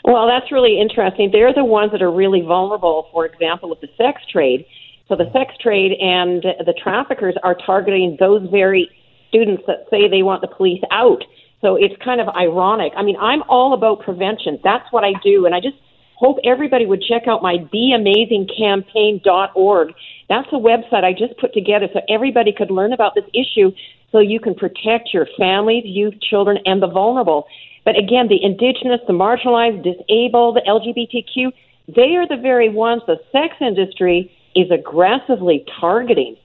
Well, 0.03 0.27
that's 0.27 0.51
really 0.51 0.79
interesting. 0.79 1.29
They're 1.31 1.53
the 1.53 1.65
ones 1.65 1.91
that 1.91 2.01
are 2.01 2.11
really 2.11 2.41
vulnerable, 2.41 3.09
for 3.11 3.25
example, 3.25 3.69
with 3.69 3.81
the 3.81 3.89
sex 3.97 4.21
trade. 4.31 4.65
So 5.07 5.15
the 5.15 5.29
sex 5.31 5.53
trade 5.61 5.93
and 5.99 6.41
the 6.41 6.73
traffickers 6.81 7.35
are 7.43 7.55
targeting 7.55 8.17
those 8.19 8.47
very 8.49 8.89
students 9.27 9.63
that 9.67 9.85
say 9.89 10.07
they 10.07 10.23
want 10.23 10.41
the 10.41 10.47
police 10.47 10.81
out. 10.91 11.23
So 11.61 11.75
it's 11.75 11.95
kind 12.03 12.21
of 12.21 12.29
ironic. 12.29 12.93
I 12.95 13.03
mean, 13.03 13.17
I'm 13.19 13.43
all 13.49 13.73
about 13.73 14.01
prevention. 14.01 14.59
That's 14.63 14.91
what 14.91 15.03
I 15.03 15.13
do. 15.23 15.45
And 15.45 15.53
I 15.53 15.59
just 15.59 15.75
hope 16.19 16.37
everybody 16.43 16.85
would 16.85 17.01
check 17.01 17.23
out 17.27 17.41
my 17.41 17.57
beamazingcampaign.org. 17.73 19.93
That's 20.27 20.49
a 20.51 20.55
website 20.55 21.05
I 21.05 21.13
just 21.13 21.37
put 21.39 21.53
together 21.53 21.87
so 21.93 22.01
everybody 22.09 22.51
could 22.51 22.69
learn 22.69 22.91
about 22.91 23.15
this 23.15 23.23
issue 23.33 23.71
so 24.11 24.19
you 24.19 24.41
can 24.41 24.53
protect 24.53 25.13
your 25.13 25.27
families, 25.37 25.83
youth, 25.85 26.15
children, 26.21 26.57
and 26.65 26.81
the 26.81 26.87
vulnerable. 26.87 27.47
But 27.85 27.97
again, 27.97 28.27
the 28.27 28.43
indigenous, 28.43 28.99
the 29.07 29.13
marginalized, 29.13 29.81
disabled, 29.81 30.57
the 30.57 30.61
LGBTQ, 30.67 31.53
they 31.95 32.17
are 32.17 32.27
the 32.27 32.35
very 32.35 32.67
ones 32.67 33.01
the 33.07 33.21
sex 33.31 33.55
industry 33.61 34.29
is 34.55 34.69
aggressively 34.71 35.63
targeting. 35.79 36.35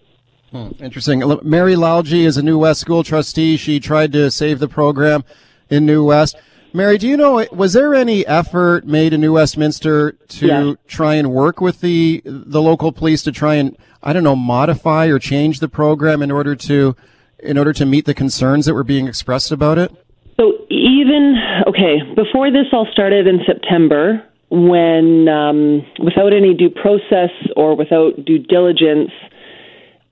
Hmm, 0.52 0.68
interesting. 0.78 1.20
Mary 1.42 1.74
Lalji 1.74 2.24
is 2.24 2.36
a 2.36 2.42
New 2.42 2.58
West 2.58 2.80
school 2.80 3.02
trustee. 3.02 3.56
She 3.56 3.80
tried 3.80 4.12
to 4.12 4.30
save 4.30 4.60
the 4.60 4.68
program 4.68 5.24
in 5.68 5.84
New 5.84 6.04
West. 6.04 6.36
Mary, 6.76 6.98
do 6.98 7.06
you 7.06 7.16
know 7.16 7.46
was 7.52 7.72
there 7.72 7.94
any 7.94 8.26
effort 8.26 8.84
made 8.84 9.12
in 9.12 9.20
New 9.20 9.34
Westminster 9.34 10.12
to 10.28 10.46
Yeah. 10.46 10.72
try 10.88 11.14
and 11.14 11.30
work 11.30 11.60
with 11.60 11.80
the 11.80 12.20
the 12.24 12.60
local 12.60 12.90
police 12.90 13.22
to 13.22 13.32
try 13.32 13.54
and 13.54 13.76
I 14.02 14.12
don't 14.12 14.24
know 14.24 14.34
modify 14.34 15.06
or 15.06 15.20
change 15.20 15.60
the 15.60 15.68
program 15.68 16.20
in 16.20 16.32
order 16.32 16.56
to 16.56 16.96
in 17.40 17.56
order 17.56 17.72
to 17.74 17.86
meet 17.86 18.06
the 18.06 18.14
concerns 18.14 18.66
that 18.66 18.74
were 18.74 18.82
being 18.82 19.06
expressed 19.06 19.52
about 19.52 19.78
it? 19.78 19.92
So 20.38 20.54
even 20.68 21.36
okay, 21.68 22.02
before 22.16 22.50
this 22.50 22.66
all 22.72 22.88
started 22.92 23.28
in 23.28 23.38
September, 23.46 24.20
when 24.50 25.28
um, 25.28 25.86
without 26.02 26.32
any 26.32 26.54
due 26.54 26.70
process 26.70 27.30
or 27.56 27.76
without 27.76 28.24
due 28.24 28.38
diligence, 28.40 29.12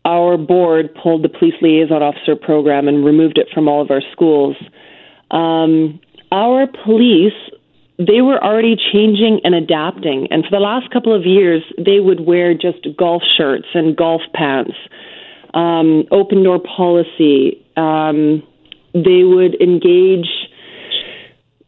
our 0.04 0.36
board 0.38 0.94
pulled 0.94 1.24
the 1.24 1.28
police 1.28 1.54
liaison 1.60 2.04
officer 2.04 2.36
program 2.36 2.86
and 2.86 3.04
removed 3.04 3.36
it 3.36 3.48
from 3.52 3.66
all 3.66 3.82
of 3.82 3.90
our 3.90 4.02
schools. 4.12 4.54
Um, 5.32 5.98
our 6.33 6.66
police, 6.85 7.39
they 7.99 8.22
were 8.22 8.43
already 8.43 8.74
changing 8.74 9.41
and 9.45 9.55
adapting, 9.55 10.26
and 10.30 10.45
for 10.45 10.51
the 10.51 10.61
last 10.61 10.91
couple 10.91 11.14
of 11.14 11.24
years, 11.24 11.62
they 11.78 12.01
would 12.01 12.20
wear 12.26 12.55
just 12.55 12.87
golf 12.99 13.22
shirts 13.37 13.68
and 13.74 13.97
golf 13.97 14.22
pants, 14.35 14.74
um, 15.55 16.05
open 16.11 16.43
door 16.43 16.59
policy. 16.59 17.64
Um, 17.76 18.43
they 18.95 19.24
would 19.24 19.61
engage 19.61 20.28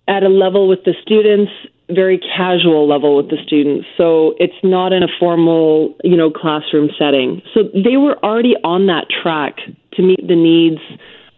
at 0.09 0.23
a 0.23 0.29
level 0.29 0.69
with 0.69 0.85
the 0.85 0.95
students 1.03 1.53
very 1.91 2.19
casual 2.19 2.89
level 2.89 3.17
with 3.17 3.29
the 3.29 3.37
students. 3.45 3.87
So 3.97 4.35
it's 4.39 4.55
not 4.63 4.93
in 4.93 5.03
a 5.03 5.09
formal 5.21 5.95
you 6.03 6.17
know 6.17 6.31
classroom 6.31 6.91
setting. 6.99 7.43
So 7.53 7.65
they 7.75 7.97
were 7.97 8.23
already 8.25 8.55
on 8.65 8.87
that 8.87 9.07
track 9.11 9.59
to 9.95 10.03
meet 10.03 10.27
the 10.27 10.37
needs 10.37 10.81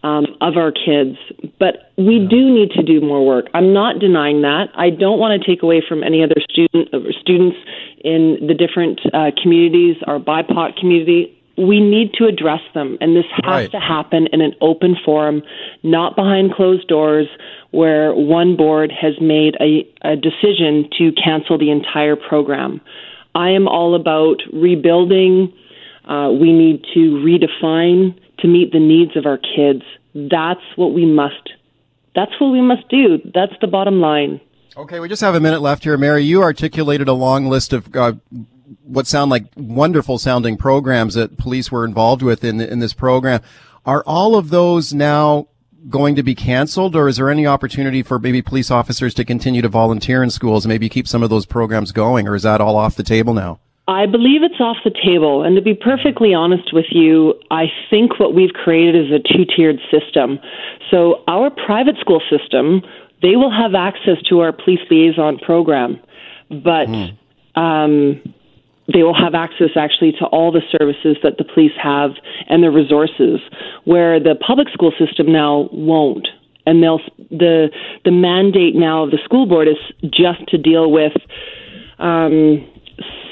um, 0.03 0.27
of 0.41 0.57
our 0.57 0.71
kids 0.73 1.17
but 1.59 1.93
we 1.97 2.19
do 2.29 2.51
need 2.55 2.71
to 2.71 2.83
do 2.83 3.01
more 3.01 3.25
work 3.27 3.47
i'm 3.55 3.73
not 3.73 3.99
denying 3.99 4.43
that 4.43 4.69
i 4.75 4.91
don't 4.91 5.19
want 5.19 5.41
to 5.41 5.47
take 5.47 5.63
away 5.63 5.83
from 5.87 6.03
any 6.05 6.23
other 6.23 6.37
student 6.51 6.89
or 6.93 7.13
students 7.21 7.57
in 8.05 8.39
the 8.47 8.55
different 8.55 9.01
uh, 9.15 9.31
communities 9.43 9.97
our 10.07 10.19
bipoc 10.19 10.77
community 10.79 11.33
we 11.59 11.81
need 11.81 12.13
to 12.13 12.27
address 12.27 12.61
them 12.75 12.99
and 13.01 13.17
this 13.17 13.25
has 13.43 13.45
Right. 13.47 13.71
to 13.73 13.81
happen 13.81 14.27
in 14.33 14.43
an 14.43 14.55
open 14.61 14.95
forum 15.05 15.43
not 15.83 16.15
behind 16.15 16.53
closed 16.53 16.87
doors 16.87 17.27
where 17.71 18.15
one 18.15 18.57
board 18.57 18.93
has 18.93 19.15
made 19.21 19.57
a, 19.61 19.87
a 20.03 20.17
decision 20.17 20.89
to 20.99 21.13
cancel 21.13 21.59
the 21.59 21.71
entire 21.71 22.17
program. 22.17 22.81
I 23.35 23.51
am 23.51 23.69
all 23.69 23.95
about 23.95 24.41
rebuilding. 24.53 25.53
Uh, 26.07 26.31
we 26.31 26.53
need 26.53 26.85
to 26.95 27.01
redefine 27.25 28.15
to 28.39 28.49
meet 28.49 28.73
the 28.73 28.81
needs 28.81 29.17
of 29.17 29.27
our 29.27 29.39
kids. 29.39 29.83
That's 30.15 30.61
what 30.77 30.93
we 30.95 31.07
must. 31.07 31.51
That's 32.15 32.33
what 32.41 32.49
we 32.49 32.61
must 32.61 32.89
do. 32.89 33.19
That's 33.35 33.53
the 33.61 33.67
bottom 33.67 34.01
line. 34.01 34.41
Okay, 34.77 35.01
we 35.01 35.09
just 35.09 35.23
have 35.23 35.35
a 35.35 35.41
minute 35.41 35.61
left 35.61 35.85
here, 35.85 35.97
Mary. 35.97 36.23
You 36.23 36.43
articulated 36.43 37.09
a 37.09 37.13
long 37.13 37.47
list 37.47 37.73
of 37.73 37.95
uh, 37.97 38.15
what 38.85 39.07
sound 39.07 39.31
like 39.31 39.45
wonderful 39.57 40.19
sounding 40.19 40.57
programs 40.57 41.15
that 41.15 41.39
police 41.39 41.71
were 41.71 41.85
involved 41.85 42.23
with 42.23 42.45
in 42.45 42.61
in 42.61 42.79
this 42.79 42.93
program. 42.93 43.41
Are 43.85 44.03
all 44.05 44.37
of 44.37 44.51
those 44.51 44.93
now 44.93 45.49
going 45.89 46.17
to 46.17 46.23
be 46.23 46.35
canceled, 46.35 46.97
or 46.97 47.09
is 47.09 47.17
there 47.17 47.31
any 47.31 47.47
opportunity 47.47 48.03
for 48.03 48.19
maybe 48.19 48.43
police 48.43 48.71
officers 48.71 49.15
to 49.15 49.25
continue 49.25 49.63
to 49.63 49.69
volunteer 49.69 50.23
in 50.23 50.31
schools 50.31 50.67
maybe 50.67 50.89
keep 50.89 51.07
some 51.07 51.23
of 51.23 51.31
those 51.31 51.47
programs 51.47 51.93
going, 51.93 52.27
or 52.27 52.35
is 52.35 52.43
that 52.43 52.61
all 52.61 52.77
off 52.77 52.97
the 52.97 53.03
table 53.03 53.35
now? 53.35 53.61
I 53.89 54.07
believe 54.07 54.43
it's 54.43 54.61
off 54.61 54.79
the 54.85 54.91
table. 54.91 55.45
And 55.45 55.55
to 55.57 55.63
be 55.63 55.75
perfectly 55.75 56.35
honest 56.35 56.73
with 56.73 56.87
you, 56.91 57.35
I 57.51 57.67
think 57.89 58.19
what 58.19 58.35
we've 58.35 58.53
created 58.53 58.97
is 58.97 59.13
a 59.13 59.21
two 59.21 59.45
tiered 59.45 59.79
system. 59.91 60.41
So, 60.91 61.23
our 61.29 61.51
private 61.51 61.97
school 62.01 62.21
system, 62.29 62.83
they 63.23 63.37
will 63.37 63.51
have 63.51 63.75
access 63.75 64.21
to 64.29 64.41
our 64.41 64.53
police 64.53 64.81
liaison 64.91 65.39
program, 65.39 66.01
but 66.51 66.89
um, 67.55 68.21
they 68.93 69.03
will 69.03 69.15
have 69.15 69.35
access 69.35 69.71
actually 69.77 70.13
to 70.19 70.27
all 70.27 70.51
the 70.51 70.63
services 70.77 71.17
that 71.23 71.39
the 71.39 71.45
police 71.45 71.73
have 71.81 72.11
and 72.49 72.63
the 72.63 72.71
resources, 72.71 73.41
where 73.85 74.19
the 74.19 74.35
public 74.35 74.69
school 74.71 74.93
system 74.99 75.33
now 75.33 75.69
won't. 75.73 76.29
and 76.67 76.83
they'll 76.83 77.01
the 77.31 77.71
the 78.05 78.11
mandate 78.11 78.75
now 78.75 79.05
of 79.05 79.11
the 79.11 79.19
school 79.25 79.47
board 79.47 79.69
is 79.69 79.79
just 80.11 80.47
to 80.49 80.59
deal 80.59 80.91
with 80.91 81.13
um, 81.99 82.67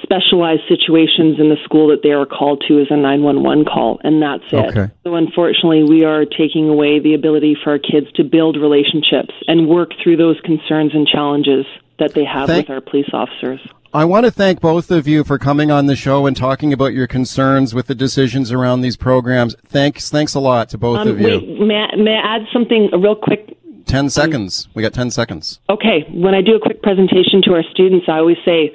specialized 0.04 0.62
situations 0.68 1.40
in 1.40 1.48
the 1.48 1.56
school 1.64 1.88
that 1.88 2.02
they 2.04 2.12
are 2.12 2.26
called 2.26 2.62
to 2.68 2.78
is 2.78 2.86
a 2.90 2.96
911 2.96 3.64
call, 3.64 3.98
and 4.04 4.22
that's 4.22 4.44
it. 4.52 4.76
Okay. 4.76 4.92
So, 5.02 5.16
unfortunately, 5.16 5.82
we 5.82 6.04
are 6.04 6.24
taking 6.24 6.68
away 6.68 7.00
the 7.00 7.14
ability 7.14 7.56
for 7.64 7.70
our 7.72 7.78
kids 7.80 8.06
to 8.14 8.22
build 8.22 8.56
relationships 8.56 9.34
and 9.48 9.66
work 9.68 9.90
through 10.02 10.18
those 10.18 10.38
concerns 10.44 10.92
and 10.94 11.06
challenges 11.08 11.66
that 11.98 12.14
they 12.14 12.24
have 12.24 12.46
Thank- 12.46 12.68
with 12.68 12.74
our 12.74 12.80
police 12.80 13.10
officers. 13.12 13.60
I 13.92 14.04
want 14.04 14.24
to 14.26 14.32
thank 14.32 14.60
both 14.60 14.90
of 14.90 15.06
you 15.06 15.22
for 15.22 15.38
coming 15.38 15.70
on 15.70 15.86
the 15.86 15.94
show 15.94 16.26
and 16.26 16.36
talking 16.36 16.72
about 16.72 16.94
your 16.94 17.06
concerns 17.06 17.76
with 17.76 17.86
the 17.86 17.94
decisions 17.94 18.50
around 18.50 18.80
these 18.80 18.96
programs. 18.96 19.54
Thanks, 19.64 20.10
thanks 20.10 20.34
a 20.34 20.40
lot 20.40 20.68
to 20.70 20.78
both 20.78 20.98
Um, 20.98 21.08
of 21.08 21.20
you. 21.20 21.26
wait, 21.28 21.60
may 21.60 21.76
I, 21.76 21.96
may 21.96 22.16
I 22.16 22.34
add 22.36 22.42
something 22.52 22.90
real 22.92 23.14
quick? 23.14 23.56
Ten 23.86 24.08
seconds. 24.10 24.66
We 24.74 24.82
got 24.82 24.94
ten 24.94 25.10
seconds. 25.12 25.60
Okay, 25.70 26.06
when 26.12 26.34
I 26.34 26.40
do 26.40 26.56
a 26.56 26.58
quick 26.58 26.82
presentation 26.82 27.40
to 27.42 27.52
our 27.52 27.62
students, 27.70 28.06
I 28.08 28.18
always 28.18 28.38
say, 28.44 28.72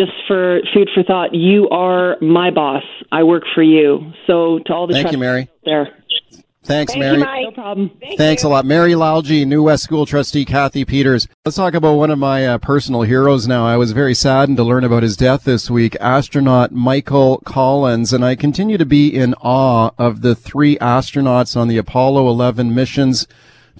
just 0.00 0.12
for 0.26 0.60
food 0.72 0.88
for 0.94 1.02
thought, 1.02 1.34
you 1.34 1.68
are 1.68 2.16
my 2.22 2.50
boss. 2.50 2.84
I 3.12 3.22
work 3.22 3.42
for 3.54 3.62
you. 3.62 4.12
So 4.26 4.60
to 4.66 4.72
all 4.72 4.86
the 4.86 4.94
Thank 4.94 5.12
you, 5.12 5.18
Mary. 5.18 5.48
there. 5.64 5.96
Thanks, 6.62 6.94
Mary. 6.94 7.18
No 7.18 7.50
problem. 7.52 7.90
Thanks 8.16 8.44
a 8.44 8.48
lot. 8.48 8.64
Mary 8.64 8.92
Lalji, 8.92 9.46
New 9.46 9.62
West 9.62 9.82
School 9.82 10.06
trustee 10.06 10.44
Cathy 10.44 10.84
Peters. 10.84 11.26
Let's 11.44 11.56
talk 11.56 11.74
about 11.74 11.94
one 11.94 12.10
of 12.10 12.18
my 12.18 12.46
uh, 12.46 12.58
personal 12.58 13.02
heroes 13.02 13.48
now. 13.48 13.66
I 13.66 13.76
was 13.76 13.92
very 13.92 14.14
saddened 14.14 14.58
to 14.58 14.64
learn 14.64 14.84
about 14.84 15.02
his 15.02 15.16
death 15.16 15.44
this 15.44 15.70
week, 15.70 15.96
astronaut 16.00 16.70
Michael 16.70 17.42
Collins, 17.44 18.12
and 18.12 18.24
I 18.24 18.36
continue 18.36 18.78
to 18.78 18.86
be 18.86 19.08
in 19.08 19.34
awe 19.34 19.90
of 19.98 20.20
the 20.20 20.34
three 20.34 20.76
astronauts 20.78 21.56
on 21.56 21.68
the 21.68 21.78
Apollo 21.78 22.28
11 22.28 22.74
missions 22.74 23.26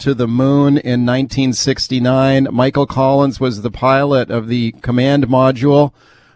to 0.00 0.14
the 0.14 0.26
moon 0.26 0.78
in 0.78 1.06
1969. 1.06 2.48
Michael 2.50 2.86
Collins 2.86 3.38
was 3.38 3.62
the 3.62 3.70
pilot 3.70 4.30
of 4.30 4.48
the 4.48 4.72
command 4.82 5.28
module 5.28 5.92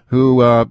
who 0.07 0.43
uh, 0.43 0.67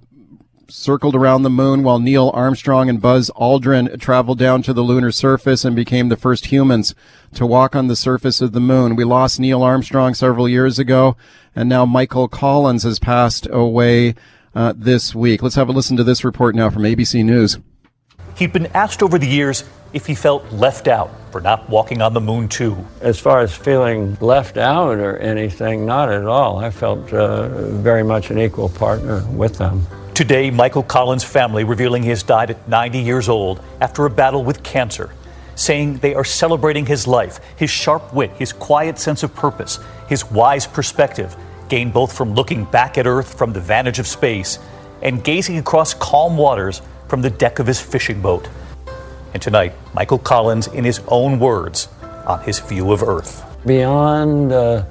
circled 0.68 1.14
around 1.14 1.42
the 1.42 1.50
moon 1.50 1.82
while 1.82 1.98
Neil 1.98 2.30
Armstrong 2.32 2.88
and 2.88 3.00
Buzz 3.00 3.30
Aldrin 3.36 4.00
traveled 4.00 4.38
down 4.38 4.62
to 4.62 4.72
the 4.72 4.82
lunar 4.82 5.10
surface 5.10 5.64
and 5.64 5.74
became 5.74 6.08
the 6.08 6.16
first 6.16 6.46
humans 6.46 6.94
to 7.34 7.44
walk 7.44 7.74
on 7.74 7.88
the 7.88 7.96
surface 7.96 8.40
of 8.40 8.52
the 8.52 8.60
moon. 8.60 8.96
We 8.96 9.04
lost 9.04 9.40
Neil 9.40 9.62
Armstrong 9.62 10.14
several 10.14 10.48
years 10.48 10.78
ago, 10.78 11.16
and 11.54 11.68
now 11.68 11.84
Michael 11.84 12.28
Collins 12.28 12.84
has 12.84 12.98
passed 12.98 13.48
away 13.50 14.14
uh, 14.54 14.72
this 14.76 15.14
week. 15.14 15.42
Let's 15.42 15.56
have 15.56 15.68
a 15.68 15.72
listen 15.72 15.96
to 15.96 16.04
this 16.04 16.24
report 16.24 16.54
now 16.54 16.70
from 16.70 16.82
ABC 16.82 17.24
News. 17.24 17.58
He'd 18.36 18.52
been 18.52 18.66
asked 18.66 19.02
over 19.02 19.18
the 19.18 19.26
years 19.26 19.64
if 19.92 20.06
he 20.06 20.14
felt 20.14 20.50
left 20.52 20.86
out 20.88 21.10
for 21.34 21.40
not 21.40 21.68
walking 21.68 22.00
on 22.00 22.12
the 22.12 22.20
moon 22.20 22.48
too. 22.48 22.76
As 23.00 23.18
far 23.18 23.40
as 23.40 23.52
feeling 23.52 24.16
left 24.20 24.56
out 24.56 24.98
or 24.98 25.16
anything, 25.16 25.84
not 25.84 26.08
at 26.08 26.26
all. 26.26 26.58
I 26.58 26.70
felt 26.70 27.12
uh, 27.12 27.48
very 27.72 28.04
much 28.04 28.30
an 28.30 28.38
equal 28.38 28.68
partner 28.68 29.26
with 29.32 29.58
them. 29.58 29.84
Today, 30.14 30.52
Michael 30.52 30.84
Collins' 30.84 31.24
family 31.24 31.64
revealing 31.64 32.04
he 32.04 32.10
has 32.10 32.22
died 32.22 32.52
at 32.52 32.68
90 32.68 33.00
years 33.00 33.28
old 33.28 33.60
after 33.80 34.06
a 34.06 34.10
battle 34.10 34.44
with 34.44 34.62
cancer, 34.62 35.10
saying 35.56 35.96
they 35.96 36.14
are 36.14 36.22
celebrating 36.22 36.86
his 36.86 37.08
life, 37.08 37.40
his 37.56 37.68
sharp 37.68 38.14
wit, 38.14 38.30
his 38.38 38.52
quiet 38.52 38.96
sense 39.00 39.24
of 39.24 39.34
purpose, 39.34 39.80
his 40.08 40.24
wise 40.30 40.68
perspective, 40.68 41.34
gained 41.68 41.92
both 41.92 42.16
from 42.16 42.34
looking 42.34 42.64
back 42.66 42.96
at 42.96 43.08
Earth 43.08 43.36
from 43.36 43.52
the 43.52 43.60
vantage 43.60 43.98
of 43.98 44.06
space 44.06 44.60
and 45.02 45.24
gazing 45.24 45.58
across 45.58 45.94
calm 45.94 46.36
waters 46.36 46.80
from 47.08 47.22
the 47.22 47.30
deck 47.30 47.58
of 47.58 47.66
his 47.66 47.80
fishing 47.80 48.22
boat. 48.22 48.48
And 49.34 49.42
tonight, 49.42 49.74
Michael 49.94 50.18
Collins, 50.18 50.68
in 50.68 50.84
his 50.84 51.00
own 51.08 51.40
words, 51.40 51.88
on 52.24 52.40
his 52.44 52.60
view 52.60 52.92
of 52.92 53.02
Earth. 53.02 53.44
Beyond 53.66 54.52
uh, 54.52 54.84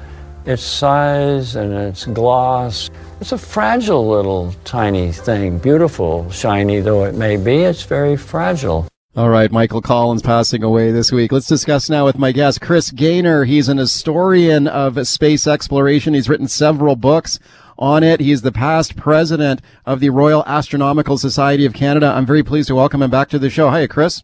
its 0.46 0.62
size 0.62 1.56
and 1.56 1.74
its 1.74 2.06
gloss, 2.08 2.90
it's 3.22 3.32
a 3.32 3.38
fragile 3.38 4.06
little 4.06 4.54
tiny 4.66 5.14
thing. 5.14 5.60
Beautiful, 5.60 6.30
shiny 6.30 6.82
though 6.82 7.06
it 7.06 7.16
may 7.16 7.38
be, 7.38 7.64
it's 7.64 7.84
very 7.84 8.18
fragile. 8.18 8.86
All 9.16 9.30
right, 9.30 9.50
Michael 9.50 9.82
Collins 9.82 10.22
passing 10.22 10.62
away 10.62 10.92
this 10.92 11.10
week. 11.10 11.32
Let's 11.32 11.48
discuss 11.48 11.90
now 11.90 12.04
with 12.04 12.18
my 12.18 12.34
guest, 12.34 12.60
Chris 12.60 12.92
Gainor. 12.92 13.48
He's 13.48 13.70
an 13.70 13.78
historian 13.78 14.68
of 14.68 15.08
space 15.08 15.48
exploration. 15.48 16.16
He's 16.16 16.28
written 16.28 16.50
several 16.50 16.98
books 16.98 17.40
on 17.78 18.04
it. 18.04 18.20
He's 18.20 18.42
the 18.42 18.52
past 18.52 18.98
president 18.98 19.62
of 19.86 20.02
the 20.02 20.10
Royal 20.10 20.44
Astronomical 20.46 21.18
Society 21.18 21.66
of 21.66 21.74
Canada. 21.74 22.08
I'm 22.08 22.26
very 22.26 22.44
pleased 22.44 22.68
to 22.68 22.76
welcome 22.76 23.02
him 23.02 23.12
back 23.12 23.30
to 23.30 23.40
the 23.40 23.50
show. 23.50 23.72
Hiya, 23.72 23.88
Chris. 23.88 24.24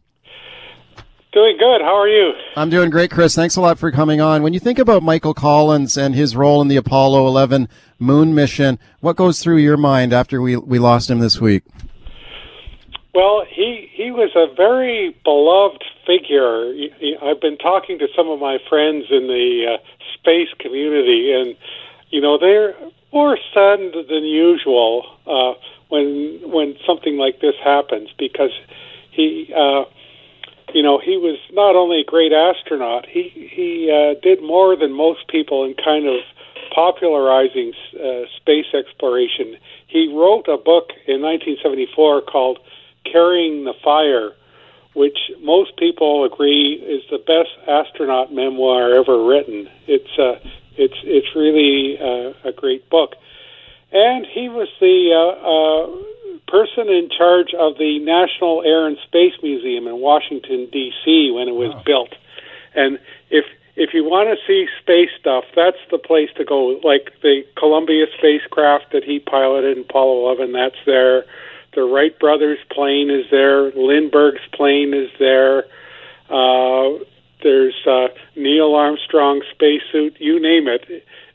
Doing 1.32 1.58
good. 1.60 1.82
How 1.82 1.96
are 1.96 2.08
you? 2.08 2.32
I'm 2.56 2.72
doing 2.72 2.90
great, 2.90 3.12
Chris. 3.12 3.36
Thanks 3.36 3.56
a 3.56 3.62
lot 3.62 3.78
for 3.78 3.92
coming 3.92 4.20
on. 4.20 4.42
When 4.42 4.54
you 4.54 4.60
think 4.60 4.80
about 4.80 5.04
Michael 5.04 5.36
Collins 5.36 5.96
and 5.96 6.16
his 6.16 6.36
role 6.36 6.60
in 6.60 6.70
the 6.70 6.76
Apollo 6.76 7.28
11 7.28 7.70
moon 8.00 8.34
mission, 8.34 8.80
what 9.00 9.16
goes 9.16 9.40
through 9.40 9.58
your 9.58 9.78
mind 9.78 10.12
after 10.12 10.42
we, 10.42 10.58
we 10.58 10.80
lost 10.80 11.08
him 11.08 11.20
this 11.20 11.40
week? 11.40 11.64
Well, 13.14 13.46
he 13.48 13.92
he 13.94 14.10
was 14.10 14.32
a 14.36 14.52
very 14.56 15.16
beloved 15.24 15.84
figure. 16.08 16.74
I've 17.22 17.42
been 17.42 17.58
talking 17.58 18.00
to 18.00 18.08
some 18.16 18.28
of 18.30 18.40
my 18.40 18.58
friends 18.68 19.06
in 19.12 19.28
the 19.28 19.76
uh, 19.76 19.78
space 20.16 20.50
community, 20.60 21.32
and 21.32 21.56
you 22.10 22.22
know 22.22 22.40
they're 22.40 22.74
more 23.14 23.38
saddened 23.54 23.94
than 24.10 24.24
usual 24.24 25.06
uh, 25.28 25.54
when 25.90 26.40
when 26.44 26.76
something 26.88 27.18
like 27.18 27.40
this 27.40 27.56
happens 27.64 28.10
because 28.18 28.52
he. 29.12 29.54
Uh, 29.56 29.84
you 30.74 30.84
know, 30.84 31.00
he 31.00 31.18
was 31.18 31.38
not 31.52 31.76
only 31.76 32.02
a 32.02 32.04
great 32.04 32.32
astronaut, 32.32 33.06
he 33.08 33.30
he 33.52 33.90
uh, 33.92 34.20
did 34.22 34.42
more 34.42 34.76
than 34.76 34.92
most 34.92 35.28
people 35.28 35.66
in 35.66 35.74
kind 35.76 36.08
of 36.08 36.20
popularizing 36.74 37.74
uh, 37.96 38.26
space 38.38 38.68
exploration. 38.74 39.58
He 39.88 40.14
wrote 40.14 40.48
a 40.48 40.58
book 40.58 40.92
in 41.08 41.22
1974 41.22 42.22
called 42.22 42.60
"Carrying 43.06 43.66
the 43.66 43.74
Fire," 43.84 44.32
which 44.94 45.18
most 45.42 45.76
people 45.78 46.26
agree 46.26 46.74
is 46.74 47.04
the 47.10 47.18
best 47.18 47.50
astronaut 47.68 48.34
memoir 48.34 48.94
ever 48.94 49.24
written. 49.26 49.70
It's 49.88 50.18
uh, 50.18 50.40
it's 50.78 51.00
it's 51.04 51.36
really 51.36 51.98
uh, 52.00 52.34
a 52.48 52.52
great 52.52 52.90
book, 52.90 53.16
and 53.92 54.26
he 54.26 54.50
was 54.50 54.68
the 54.80 55.12
uh, 55.14 55.34
uh, 55.44 56.10
person 56.50 56.90
in 56.90 57.10
charge 57.16 57.54
of 57.54 57.78
the 57.78 58.00
National 58.00 58.64
Air 58.64 58.88
and 58.88 58.98
Space 59.06 59.34
Museum 59.44 59.88
in 59.88 60.00
Washington 60.00 60.68
D.C. 60.72 61.32
when 61.32 61.48
it 61.48 61.56
was 61.56 61.74
built. 61.86 62.14
And 62.76 63.00
if 63.30 63.46
if 63.76 63.94
you 63.94 64.04
want 64.04 64.28
to 64.28 64.36
see 64.46 64.68
space 64.82 65.10
stuff, 65.18 65.46
that's 65.56 65.78
the 65.90 65.98
place 65.98 66.30
to 66.36 66.44
go. 66.44 66.80
Like 66.84 67.14
the 67.22 67.44
Columbia 67.56 68.08
spacecraft 68.18 68.92
that 68.92 69.06
he 69.06 69.20
piloted 69.20 69.78
in 69.78 69.84
Apollo 69.84 70.36
11, 70.36 70.52
that's 70.52 70.76
there. 70.86 71.26
The 71.76 71.84
Wright 71.84 72.18
brothers 72.20 72.60
plane 72.72 73.10
is 73.10 73.26
there. 73.32 73.72
Lindbergh's 73.72 74.46
plane 74.52 74.94
is 74.94 75.10
there. 75.18 75.64
Uh, 76.30 77.00
there's 77.42 77.76
uh, 77.88 78.10
Neil 78.36 78.76
Armstrong 78.76 79.42
spacesuit. 79.52 80.20
You 80.20 80.42
name 80.42 80.68
it. 80.68 80.84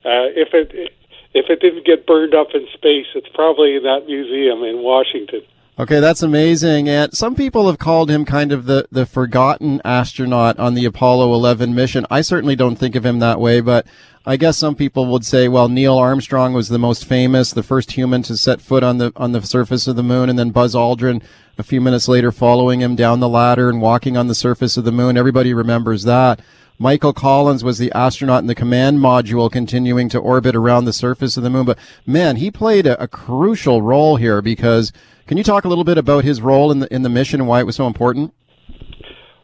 Uh, 0.04 0.28
if 0.36 0.52
it 0.52 0.92
if 1.34 1.50
it 1.50 1.60
didn't 1.60 1.84
get 1.84 2.06
burned 2.06 2.34
up 2.34 2.48
in 2.54 2.66
space, 2.74 3.06
it's 3.14 3.28
probably 3.34 3.76
in 3.76 3.82
that 3.82 4.06
museum 4.06 4.62
in 4.62 4.82
Washington. 4.82 5.42
Okay, 5.76 5.98
that's 5.98 6.22
amazing. 6.22 6.88
And 6.88 7.12
some 7.12 7.34
people 7.34 7.66
have 7.66 7.78
called 7.78 8.08
him 8.08 8.24
kind 8.24 8.52
of 8.52 8.66
the, 8.66 8.86
the 8.92 9.04
forgotten 9.04 9.82
astronaut 9.84 10.56
on 10.60 10.74
the 10.74 10.84
Apollo 10.84 11.34
11 11.34 11.74
mission. 11.74 12.06
I 12.08 12.20
certainly 12.20 12.54
don't 12.54 12.76
think 12.76 12.94
of 12.94 13.04
him 13.04 13.18
that 13.18 13.40
way, 13.40 13.60
but 13.60 13.84
I 14.24 14.36
guess 14.36 14.56
some 14.56 14.76
people 14.76 15.06
would 15.06 15.24
say, 15.24 15.48
well, 15.48 15.68
Neil 15.68 15.98
Armstrong 15.98 16.52
was 16.52 16.68
the 16.68 16.78
most 16.78 17.04
famous, 17.04 17.52
the 17.52 17.64
first 17.64 17.90
human 17.92 18.22
to 18.22 18.36
set 18.36 18.60
foot 18.60 18.84
on 18.84 18.98
the, 18.98 19.12
on 19.16 19.32
the 19.32 19.42
surface 19.42 19.88
of 19.88 19.96
the 19.96 20.04
moon, 20.04 20.28
and 20.28 20.38
then 20.38 20.50
Buzz 20.50 20.76
Aldrin 20.76 21.20
a 21.58 21.64
few 21.64 21.80
minutes 21.80 22.06
later 22.06 22.30
following 22.30 22.80
him 22.80 22.94
down 22.94 23.18
the 23.18 23.28
ladder 23.28 23.68
and 23.68 23.82
walking 23.82 24.16
on 24.16 24.28
the 24.28 24.34
surface 24.34 24.76
of 24.76 24.84
the 24.84 24.92
moon. 24.92 25.16
Everybody 25.16 25.52
remembers 25.52 26.04
that. 26.04 26.40
Michael 26.78 27.12
Collins 27.12 27.62
was 27.62 27.78
the 27.78 27.92
astronaut 27.92 28.40
in 28.42 28.46
the 28.48 28.54
command 28.54 28.98
module 28.98 29.50
continuing 29.50 30.08
to 30.08 30.18
orbit 30.18 30.56
around 30.56 30.84
the 30.84 30.92
surface 30.92 31.36
of 31.36 31.42
the 31.42 31.50
moon. 31.50 31.66
But 31.66 31.78
man, 32.04 32.36
he 32.36 32.50
played 32.50 32.86
a, 32.86 33.00
a 33.02 33.06
crucial 33.06 33.80
role 33.80 34.16
here 34.16 34.42
because 34.42 34.92
can 35.26 35.38
you 35.38 35.44
talk 35.44 35.64
a 35.64 35.68
little 35.68 35.84
bit 35.84 35.98
about 35.98 36.24
his 36.24 36.42
role 36.42 36.72
in 36.72 36.80
the, 36.80 36.92
in 36.92 37.02
the 37.02 37.08
mission 37.08 37.40
and 37.40 37.48
why 37.48 37.60
it 37.60 37.64
was 37.64 37.76
so 37.76 37.86
important? 37.86 38.34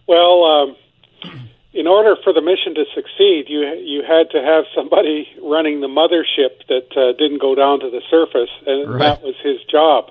Well, 0.09 0.45
um, 0.45 0.77
in 1.73 1.87
order 1.87 2.17
for 2.25 2.33
the 2.33 2.43
mission 2.43 2.75
to 2.75 2.85
succeed, 2.95 3.45
you 3.47 3.61
you 3.79 4.03
had 4.03 4.29
to 4.33 4.43
have 4.43 4.65
somebody 4.75 5.29
running 5.41 5.81
the 5.81 5.87
mothership 5.87 6.67
that 6.69 6.89
uh, 6.97 7.13
didn't 7.17 7.41
go 7.41 7.55
down 7.55 7.79
to 7.81 7.91
the 7.91 8.03
surface, 8.11 8.51
and 8.67 8.91
Right. 8.91 8.99
that 8.99 9.23
was 9.23 9.37
his 9.43 9.63
job. 9.71 10.11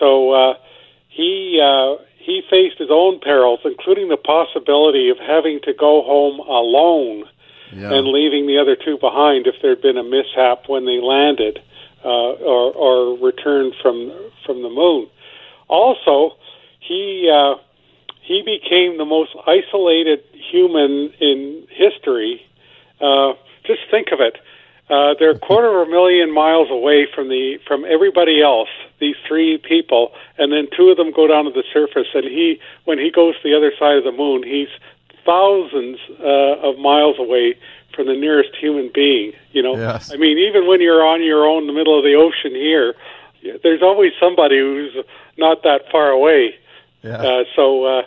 So 0.00 0.32
uh, 0.32 0.54
he 1.08 1.60
uh, 1.62 2.02
he 2.28 2.42
faced 2.50 2.78
his 2.78 2.90
own 2.90 3.18
perils, 3.20 3.60
including 3.64 4.08
the 4.08 4.16
possibility 4.16 5.08
of 5.08 5.18
having 5.18 5.60
to 5.64 5.72
go 5.72 6.02
home 6.02 6.38
alone 6.40 7.24
and 7.96 8.06
leaving 8.08 8.46
the 8.46 8.58
other 8.58 8.76
two 8.76 8.98
behind 8.98 9.46
if 9.46 9.54
there'd 9.62 9.82
been 9.82 9.96
a 9.96 10.04
mishap 10.04 10.68
when 10.68 10.84
they 10.84 11.00
landed 11.00 11.58
uh, 12.04 12.08
or, 12.08 12.72
or 12.72 13.18
returned 13.18 13.74
from 13.82 14.12
from 14.44 14.62
the 14.62 14.70
moon. 14.70 15.08
Also, 15.68 16.36
he 16.80 17.30
uh, 17.32 17.56
he 18.22 18.42
became 18.42 18.98
the 18.98 19.04
most 19.04 19.30
isolated 19.46 20.20
human 20.32 21.12
in 21.20 21.66
history. 21.70 22.42
Uh, 23.00 23.32
just 23.66 23.80
think 23.90 24.08
of 24.12 24.20
it. 24.20 24.36
Uh, 24.90 25.14
they're 25.18 25.32
a 25.32 25.38
quarter 25.38 25.82
of 25.82 25.88
a 25.88 25.90
million 25.90 26.32
miles 26.32 26.70
away 26.70 27.06
from 27.14 27.28
the 27.28 27.58
from 27.66 27.84
everybody 27.84 28.40
else. 28.42 28.70
These 29.00 29.16
three 29.26 29.58
people, 29.58 30.12
and 30.38 30.50
then 30.52 30.66
two 30.74 30.88
of 30.88 30.96
them 30.96 31.12
go 31.12 31.26
down 31.26 31.44
to 31.44 31.50
the 31.50 31.64
surface. 31.72 32.08
And 32.14 32.24
he, 32.24 32.58
when 32.84 32.98
he 32.98 33.10
goes 33.10 33.34
to 33.36 33.48
the 33.48 33.54
other 33.54 33.72
side 33.78 33.96
of 33.96 34.04
the 34.04 34.12
moon, 34.12 34.42
he's 34.42 34.68
thousands 35.26 35.98
uh, 36.18 36.68
of 36.68 36.78
miles 36.78 37.18
away 37.18 37.54
from 37.94 38.06
the 38.06 38.14
nearest 38.14 38.56
human 38.56 38.90
being. 38.94 39.32
You 39.52 39.62
know, 39.62 39.76
Yes. 39.76 40.10
I 40.12 40.16
mean, 40.16 40.38
even 40.38 40.66
when 40.66 40.80
you're 40.80 41.04
on 41.04 41.22
your 41.22 41.44
own 41.44 41.62
in 41.62 41.66
the 41.66 41.74
middle 41.74 41.98
of 41.98 42.04
the 42.04 42.14
ocean 42.14 42.54
here, 42.54 42.94
there's 43.62 43.82
always 43.82 44.12
somebody 44.18 44.58
who's 44.58 44.96
not 45.36 45.62
that 45.64 45.82
far 45.92 46.08
away. 46.08 46.54
Yeah. 47.02 47.16
Uh, 47.16 47.44
so, 47.54 47.84
uh, 47.84 48.02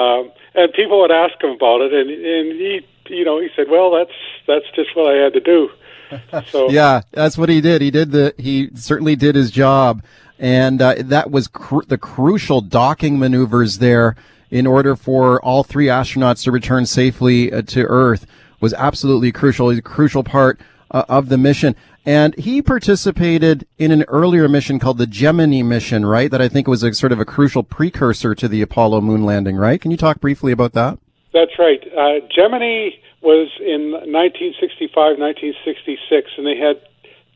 um, 0.00 0.32
and 0.54 0.72
people 0.72 1.00
would 1.00 1.12
ask 1.12 1.42
him 1.42 1.50
about 1.50 1.82
it, 1.82 1.92
and 1.92 2.10
and 2.10 2.52
he, 2.52 2.86
you 3.08 3.24
know, 3.24 3.40
he 3.40 3.48
said, 3.54 3.68
"Well, 3.70 3.90
that's 3.92 4.16
that's 4.46 4.66
just 4.74 4.94
what 4.96 5.10
I 5.10 5.22
had 5.22 5.32
to 5.34 5.40
do." 5.40 5.70
So 6.50 6.70
Yeah, 6.70 7.02
that's 7.12 7.36
what 7.36 7.48
he 7.48 7.60
did. 7.60 7.82
He 7.82 7.90
did 7.90 8.12
the. 8.12 8.34
He 8.38 8.70
certainly 8.74 9.16
did 9.16 9.34
his 9.34 9.50
job, 9.50 10.02
and 10.38 10.80
uh, 10.80 10.94
that 10.98 11.30
was 11.30 11.48
cru- 11.48 11.82
the 11.86 11.98
crucial 11.98 12.60
docking 12.60 13.18
maneuvers 13.18 13.78
there 13.78 14.16
in 14.50 14.66
order 14.66 14.94
for 14.94 15.42
all 15.42 15.64
three 15.64 15.86
astronauts 15.86 16.44
to 16.44 16.52
return 16.52 16.86
safely 16.86 17.52
uh, 17.52 17.62
to 17.62 17.84
Earth 17.84 18.26
was 18.60 18.72
absolutely 18.74 19.32
crucial. 19.32 19.70
He's 19.70 19.78
a 19.78 19.82
crucial 19.82 20.22
part 20.24 20.60
uh, 20.90 21.04
of 21.08 21.28
the 21.28 21.38
mission. 21.38 21.76
And 22.04 22.36
he 22.36 22.62
participated 22.62 23.66
in 23.78 23.90
an 23.90 24.04
earlier 24.04 24.48
mission 24.48 24.78
called 24.78 24.98
the 24.98 25.08
Gemini 25.08 25.62
mission, 25.62 26.06
right? 26.06 26.30
That 26.30 26.40
I 26.40 26.48
think 26.48 26.68
was 26.68 26.84
a 26.84 26.94
sort 26.94 27.10
of 27.10 27.18
a 27.18 27.24
crucial 27.24 27.64
precursor 27.64 28.34
to 28.36 28.46
the 28.46 28.62
Apollo 28.62 29.00
moon 29.00 29.24
landing, 29.24 29.56
right? 29.56 29.80
Can 29.80 29.90
you 29.90 29.96
talk 29.96 30.20
briefly 30.20 30.52
about 30.52 30.72
that? 30.74 30.98
That's 31.32 31.58
right. 31.58 31.82
Uh, 31.98 32.24
Gemini 32.34 32.90
was 33.22 33.48
in 33.60 33.92
1965, 33.92 35.18
1966, 35.18 36.30
and 36.36 36.46
they 36.46 36.56
had 36.56 36.80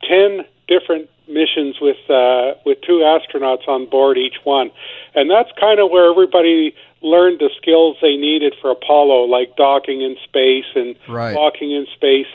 10 0.09 0.45
different 0.69 1.09
missions 1.29 1.81
with 1.81 1.99
uh, 2.11 2.55
with 2.67 2.79
two 2.83 3.01
astronauts 3.07 3.67
on 3.69 3.87
board 3.87 4.19
each 4.19 4.39
one, 4.45 4.71
and 5.15 5.31
that's 5.31 5.51
kind 5.59 5.81
of 5.81 5.91
where 5.91 6.11
everybody 6.11 6.75
learned 7.03 7.39
the 7.39 7.51
skills 7.57 7.97
they 8.03 8.17
needed 8.17 8.55
for 8.61 8.71
Apollo, 8.71 9.25
like 9.25 9.57
docking 9.57 10.03
in 10.03 10.17
space 10.25 10.67
and 10.75 10.97
Right. 11.09 11.35
walking 11.35 11.73
in 11.73 11.87
space. 11.95 12.27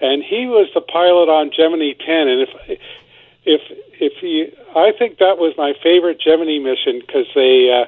And 0.00 0.22
he 0.22 0.46
was 0.46 0.68
the 0.74 0.80
pilot 0.80 1.28
on 1.28 1.50
Gemini 1.50 1.92
10, 1.92 2.28
and 2.28 2.40
if 2.42 2.80
if 3.44 3.60
if 4.00 4.12
he, 4.20 4.52
I 4.74 4.92
think 4.98 5.18
that 5.18 5.38
was 5.38 5.54
my 5.56 5.74
favorite 5.82 6.20
Gemini 6.20 6.58
mission 6.58 7.00
because 7.00 7.26
they 7.34 7.70
uh, 7.70 7.86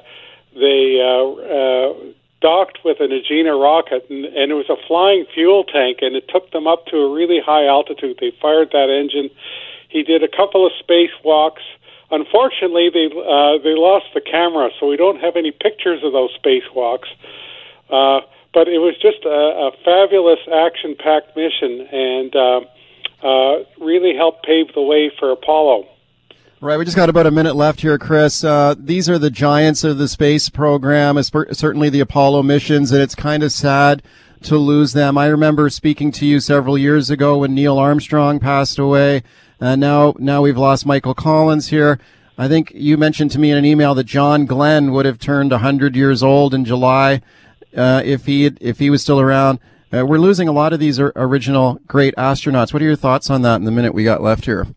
they 0.55 1.01
uh, 1.01 1.25
uh, 1.57 1.95
docked 2.43 2.79
with 2.85 2.99
an 3.01 3.11
Agena 3.11 3.55
rocket, 3.55 4.05
and, 4.11 4.25
and 4.27 4.51
it 4.51 4.55
was 4.55 4.69
a 4.69 4.77
flying 4.87 5.25
fuel 5.33 5.65
tank, 5.65 5.99
and 6.03 6.17
it 6.17 6.29
took 6.29 6.51
them 6.51 6.67
up 6.67 6.87
to 6.87 6.97
a 6.97 7.15
really 7.15 7.41
high 7.41 7.67
altitude. 7.67 8.19
They 8.21 8.33
fired 8.43 8.71
that 8.73 8.91
engine. 8.91 9.31
He 9.89 10.03
did 10.03 10.23
a 10.23 10.29
couple 10.29 10.67
of 10.67 10.73
spacewalks. 10.83 11.63
Unfortunately, 12.11 12.91
they 12.93 13.07
uh, 13.07 13.57
they 13.63 13.73
lost 13.79 14.07
the 14.13 14.21
camera, 14.21 14.69
so 14.79 14.87
we 14.89 14.97
don't 14.97 15.21
have 15.21 15.37
any 15.37 15.53
pictures 15.53 16.03
of 16.05 16.13
those 16.13 16.31
spacewalks. 16.37 17.09
Uh, 17.89 18.21
but 18.53 18.69
it 18.69 18.79
was 18.79 18.95
just 19.01 19.25
a, 19.25 19.41
a 19.69 19.71
fabulous 19.85 20.41
action-packed 20.53 21.37
mission, 21.37 21.89
and 21.89 22.37
uh, 22.37 22.61
uh, 23.23 23.65
really 23.81 24.15
helped 24.15 24.45
pave 24.45 24.75
the 24.75 24.83
way 24.83 25.11
for 25.19 25.31
Apollo. 25.31 25.87
Right, 26.63 26.79
we 26.79 26.85
just 26.85 26.97
got 26.97 27.09
about 27.09 27.27
a 27.27 27.33
minute 27.33 27.57
left 27.57 27.81
here, 27.81 27.99
Chris. 27.99 28.45
Uh, 28.45 28.77
these 28.79 29.11
are 29.11 29.19
the 29.19 29.31
giants 29.31 29.83
of 29.83 29.99
the 29.99 30.07
space 30.07 30.49
program, 30.49 31.21
certainly 31.21 31.89
the 31.89 31.99
Apollo 31.99 32.45
missions, 32.45 32.93
and 32.93 33.03
it's 33.03 33.17
kind 33.17 33.43
of 33.43 33.51
sad 33.51 34.01
to 34.43 34.57
lose 34.59 34.93
them. 34.93 35.19
I 35.19 35.27
remember 35.27 35.69
speaking 35.71 36.13
to 36.13 36.25
you 36.25 36.39
several 36.39 36.79
years 36.79 37.11
ago 37.11 37.39
when 37.39 37.53
Neil 37.53 37.79
Armstrong 37.79 38.39
passed 38.39 38.79
away, 38.79 39.25
and 39.59 39.81
now 39.81 40.15
now 40.21 40.43
we've 40.43 40.57
lost 40.57 40.87
Michael 40.87 41.15
Collins 41.15 41.71
here. 41.71 41.99
I 42.39 42.47
think 42.47 42.71
you 42.73 42.97
mentioned 42.97 43.33
to 43.33 43.41
me 43.41 43.51
in 43.51 43.59
an 43.59 43.65
email 43.65 43.97
that 43.97 44.05
John 44.05 44.47
Glenn 44.47 44.93
would 44.93 45.05
have 45.05 45.19
turned 45.19 45.51
100 45.51 45.97
years 45.97 46.23
old 46.23 46.55
in 46.55 46.65
July 46.65 47.23
uh, 47.77 48.03
if 48.05 48.27
he 48.27 48.45
had, 48.45 48.59
if 48.61 48.79
he 48.79 48.89
was 48.89 49.03
still 49.03 49.19
around. 49.19 49.59
Uh, 49.93 50.07
we're 50.07 50.17
losing 50.17 50.47
a 50.47 50.53
lot 50.53 50.73
of 50.73 50.79
these 50.79 51.01
original 51.01 51.81
great 51.89 52.15
astronauts. 52.15 52.73
What 52.73 52.83
are 52.83 52.87
your 52.87 52.95
thoughts 52.95 53.31
on 53.31 53.43
that 53.43 53.57
in 53.57 53.65
the 53.65 53.73
minute 53.73 53.95
we 53.95 54.05
got 54.05 54.23
left 54.23 54.45
here? 54.45 54.69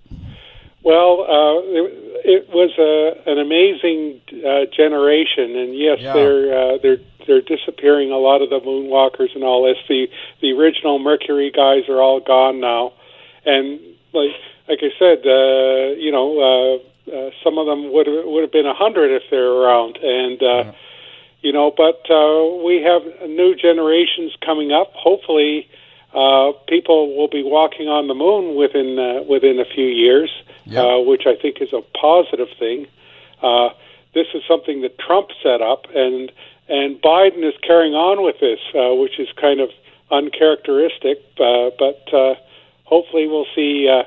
Well, 0.86 1.26
uh, 1.26 1.58
it, 1.66 1.86
it 2.26 2.50
was 2.54 2.70
a, 2.78 3.30
an 3.30 3.40
amazing 3.40 4.22
uh, 4.46 4.70
generation, 4.70 5.58
and 5.58 5.76
yes, 5.76 5.98
Yeah. 6.00 6.14
they're 6.14 6.46
uh, 6.54 6.78
they're 6.78 7.02
they're 7.26 7.42
disappearing. 7.42 8.12
A 8.12 8.18
lot 8.22 8.44
of 8.44 8.52
the 8.52 8.60
moonwalkers 8.60 9.34
and 9.34 9.44
all 9.44 9.66
this. 9.66 9.78
The 9.90 10.08
the 10.42 10.52
original 10.54 11.00
Mercury 11.00 11.50
guys 11.50 11.90
are 11.90 12.00
all 12.00 12.20
gone 12.20 12.60
now, 12.60 12.94
and 13.46 13.80
like 14.14 14.38
like 14.70 14.80
I 14.86 14.92
said, 15.00 15.26
uh, 15.26 15.98
you 15.98 16.12
know, 16.12 16.38
uh, 16.38 17.12
uh, 17.12 17.30
some 17.44 17.58
of 17.58 17.66
them 17.66 17.92
would 17.92 18.06
would 18.08 18.42
have 18.44 18.52
been 18.52 18.68
a 18.68 18.76
hundred 18.76 19.10
if 19.10 19.24
they're 19.32 19.42
around, 19.58 19.98
and 19.98 20.38
uh, 20.44 20.72
you 21.42 21.52
know, 21.52 21.74
but 21.76 22.06
uh, 22.14 22.62
we 22.64 22.82
have 22.82 23.02
new 23.28 23.56
generations 23.56 24.34
coming 24.46 24.72
up. 24.72 24.94
Hopefully, 24.94 25.66
uh, 25.66 25.85
people 26.68 27.16
will 27.18 27.28
be 27.28 27.44
walking 27.44 27.88
on 27.88 28.08
the 28.08 28.14
moon 28.16 28.56
within 28.56 28.98
uh, 28.98 29.24
within 29.30 29.60
a 29.60 29.66
few 29.66 29.86
years, 29.86 30.32
uh, 30.76 31.00
which 31.04 31.24
I 31.26 31.36
think 31.36 31.62
is 31.62 31.74
a 31.74 31.82
positive 32.00 32.48
thing. 32.58 32.88
Uh, 33.42 33.70
this 34.14 34.28
is 34.34 34.42
something 34.48 34.82
that 34.82 34.98
Trump 34.98 35.30
set 35.44 35.62
up, 35.62 35.86
and 35.94 36.32
and 36.70 37.02
Biden 37.02 37.44
is 37.48 37.54
carrying 37.62 37.94
on 37.94 38.24
with 38.24 38.40
this, 38.40 38.60
uh, 38.74 38.96
which 38.96 39.20
is 39.20 39.28
kind 39.40 39.60
of 39.60 39.70
uncharacteristic. 40.12 41.20
Uh, 41.40 41.70
but 41.78 42.02
uh, 42.14 42.36
hopefully, 42.86 43.28
we'll 43.28 43.46
see 43.54 43.88
uh, 43.90 44.04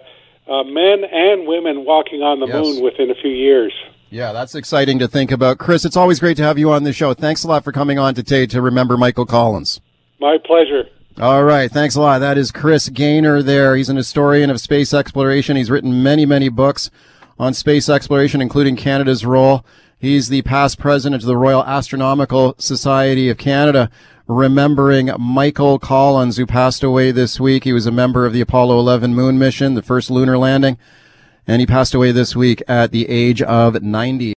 uh, 0.50 0.64
men 0.64 1.04
and 1.04 1.46
women 1.46 1.84
walking 1.84 2.22
on 2.22 2.40
the 2.40 2.46
Yes. 2.46 2.56
moon 2.56 2.82
within 2.82 3.10
a 3.10 3.14
few 3.14 3.30
years. 3.30 3.72
Yeah, 4.10 4.32
that's 4.32 4.54
exciting 4.54 4.98
to 5.00 5.08
think 5.08 5.30
about. 5.30 5.58
Chris, 5.58 5.84
it's 5.84 5.96
always 5.96 6.18
great 6.18 6.38
to 6.38 6.42
have 6.42 6.58
you 6.58 6.72
on 6.72 6.84
the 6.84 6.94
show. 6.94 7.12
Thanks 7.12 7.44
a 7.44 7.48
lot 7.48 7.62
for 7.62 7.72
coming 7.72 7.98
on 7.98 8.14
today 8.14 8.46
to 8.46 8.62
remember 8.62 8.96
Michael 8.96 9.26
Collins. 9.26 9.80
My 10.18 10.38
pleasure. 10.38 10.84
All 11.20 11.42
right, 11.42 11.68
thanks 11.68 11.96
a 11.96 12.00
lot. 12.00 12.20
That 12.20 12.38
is 12.38 12.52
Chris 12.52 12.88
Gainor 12.88 13.42
there. 13.44 13.74
He's 13.74 13.88
an 13.88 13.96
historian 13.96 14.50
of 14.50 14.60
space 14.60 14.94
exploration. 14.94 15.56
He's 15.56 15.68
written 15.68 16.00
many, 16.00 16.24
many 16.24 16.48
books 16.48 16.92
on 17.40 17.54
space 17.54 17.88
exploration, 17.88 18.40
including 18.40 18.76
Canada's 18.76 19.26
role. 19.26 19.66
He's 19.98 20.28
the 20.28 20.42
past 20.42 20.78
president 20.78 21.20
of 21.20 21.26
the 21.26 21.36
Royal 21.36 21.64
Astronomical 21.64 22.54
Society 22.58 23.28
of 23.30 23.36
Canada, 23.36 23.90
remembering 24.28 25.10
Michael 25.18 25.80
Collins, 25.80 26.36
who 26.36 26.46
passed 26.46 26.84
away 26.84 27.10
this 27.10 27.40
week. 27.40 27.64
He 27.64 27.72
was 27.72 27.86
a 27.86 27.90
member 27.90 28.24
of 28.24 28.32
the 28.32 28.40
Apollo 28.40 28.78
11 28.78 29.12
moon 29.12 29.40
mission, 29.40 29.74
the 29.74 29.82
first 29.82 30.12
lunar 30.12 30.38
landing, 30.38 30.78
and 31.48 31.58
he 31.58 31.66
passed 31.66 31.94
away 31.94 32.12
this 32.12 32.36
week 32.36 32.62
at 32.68 32.92
the 32.92 33.08
age 33.08 33.42
of 33.42 33.82
90. 33.82 34.34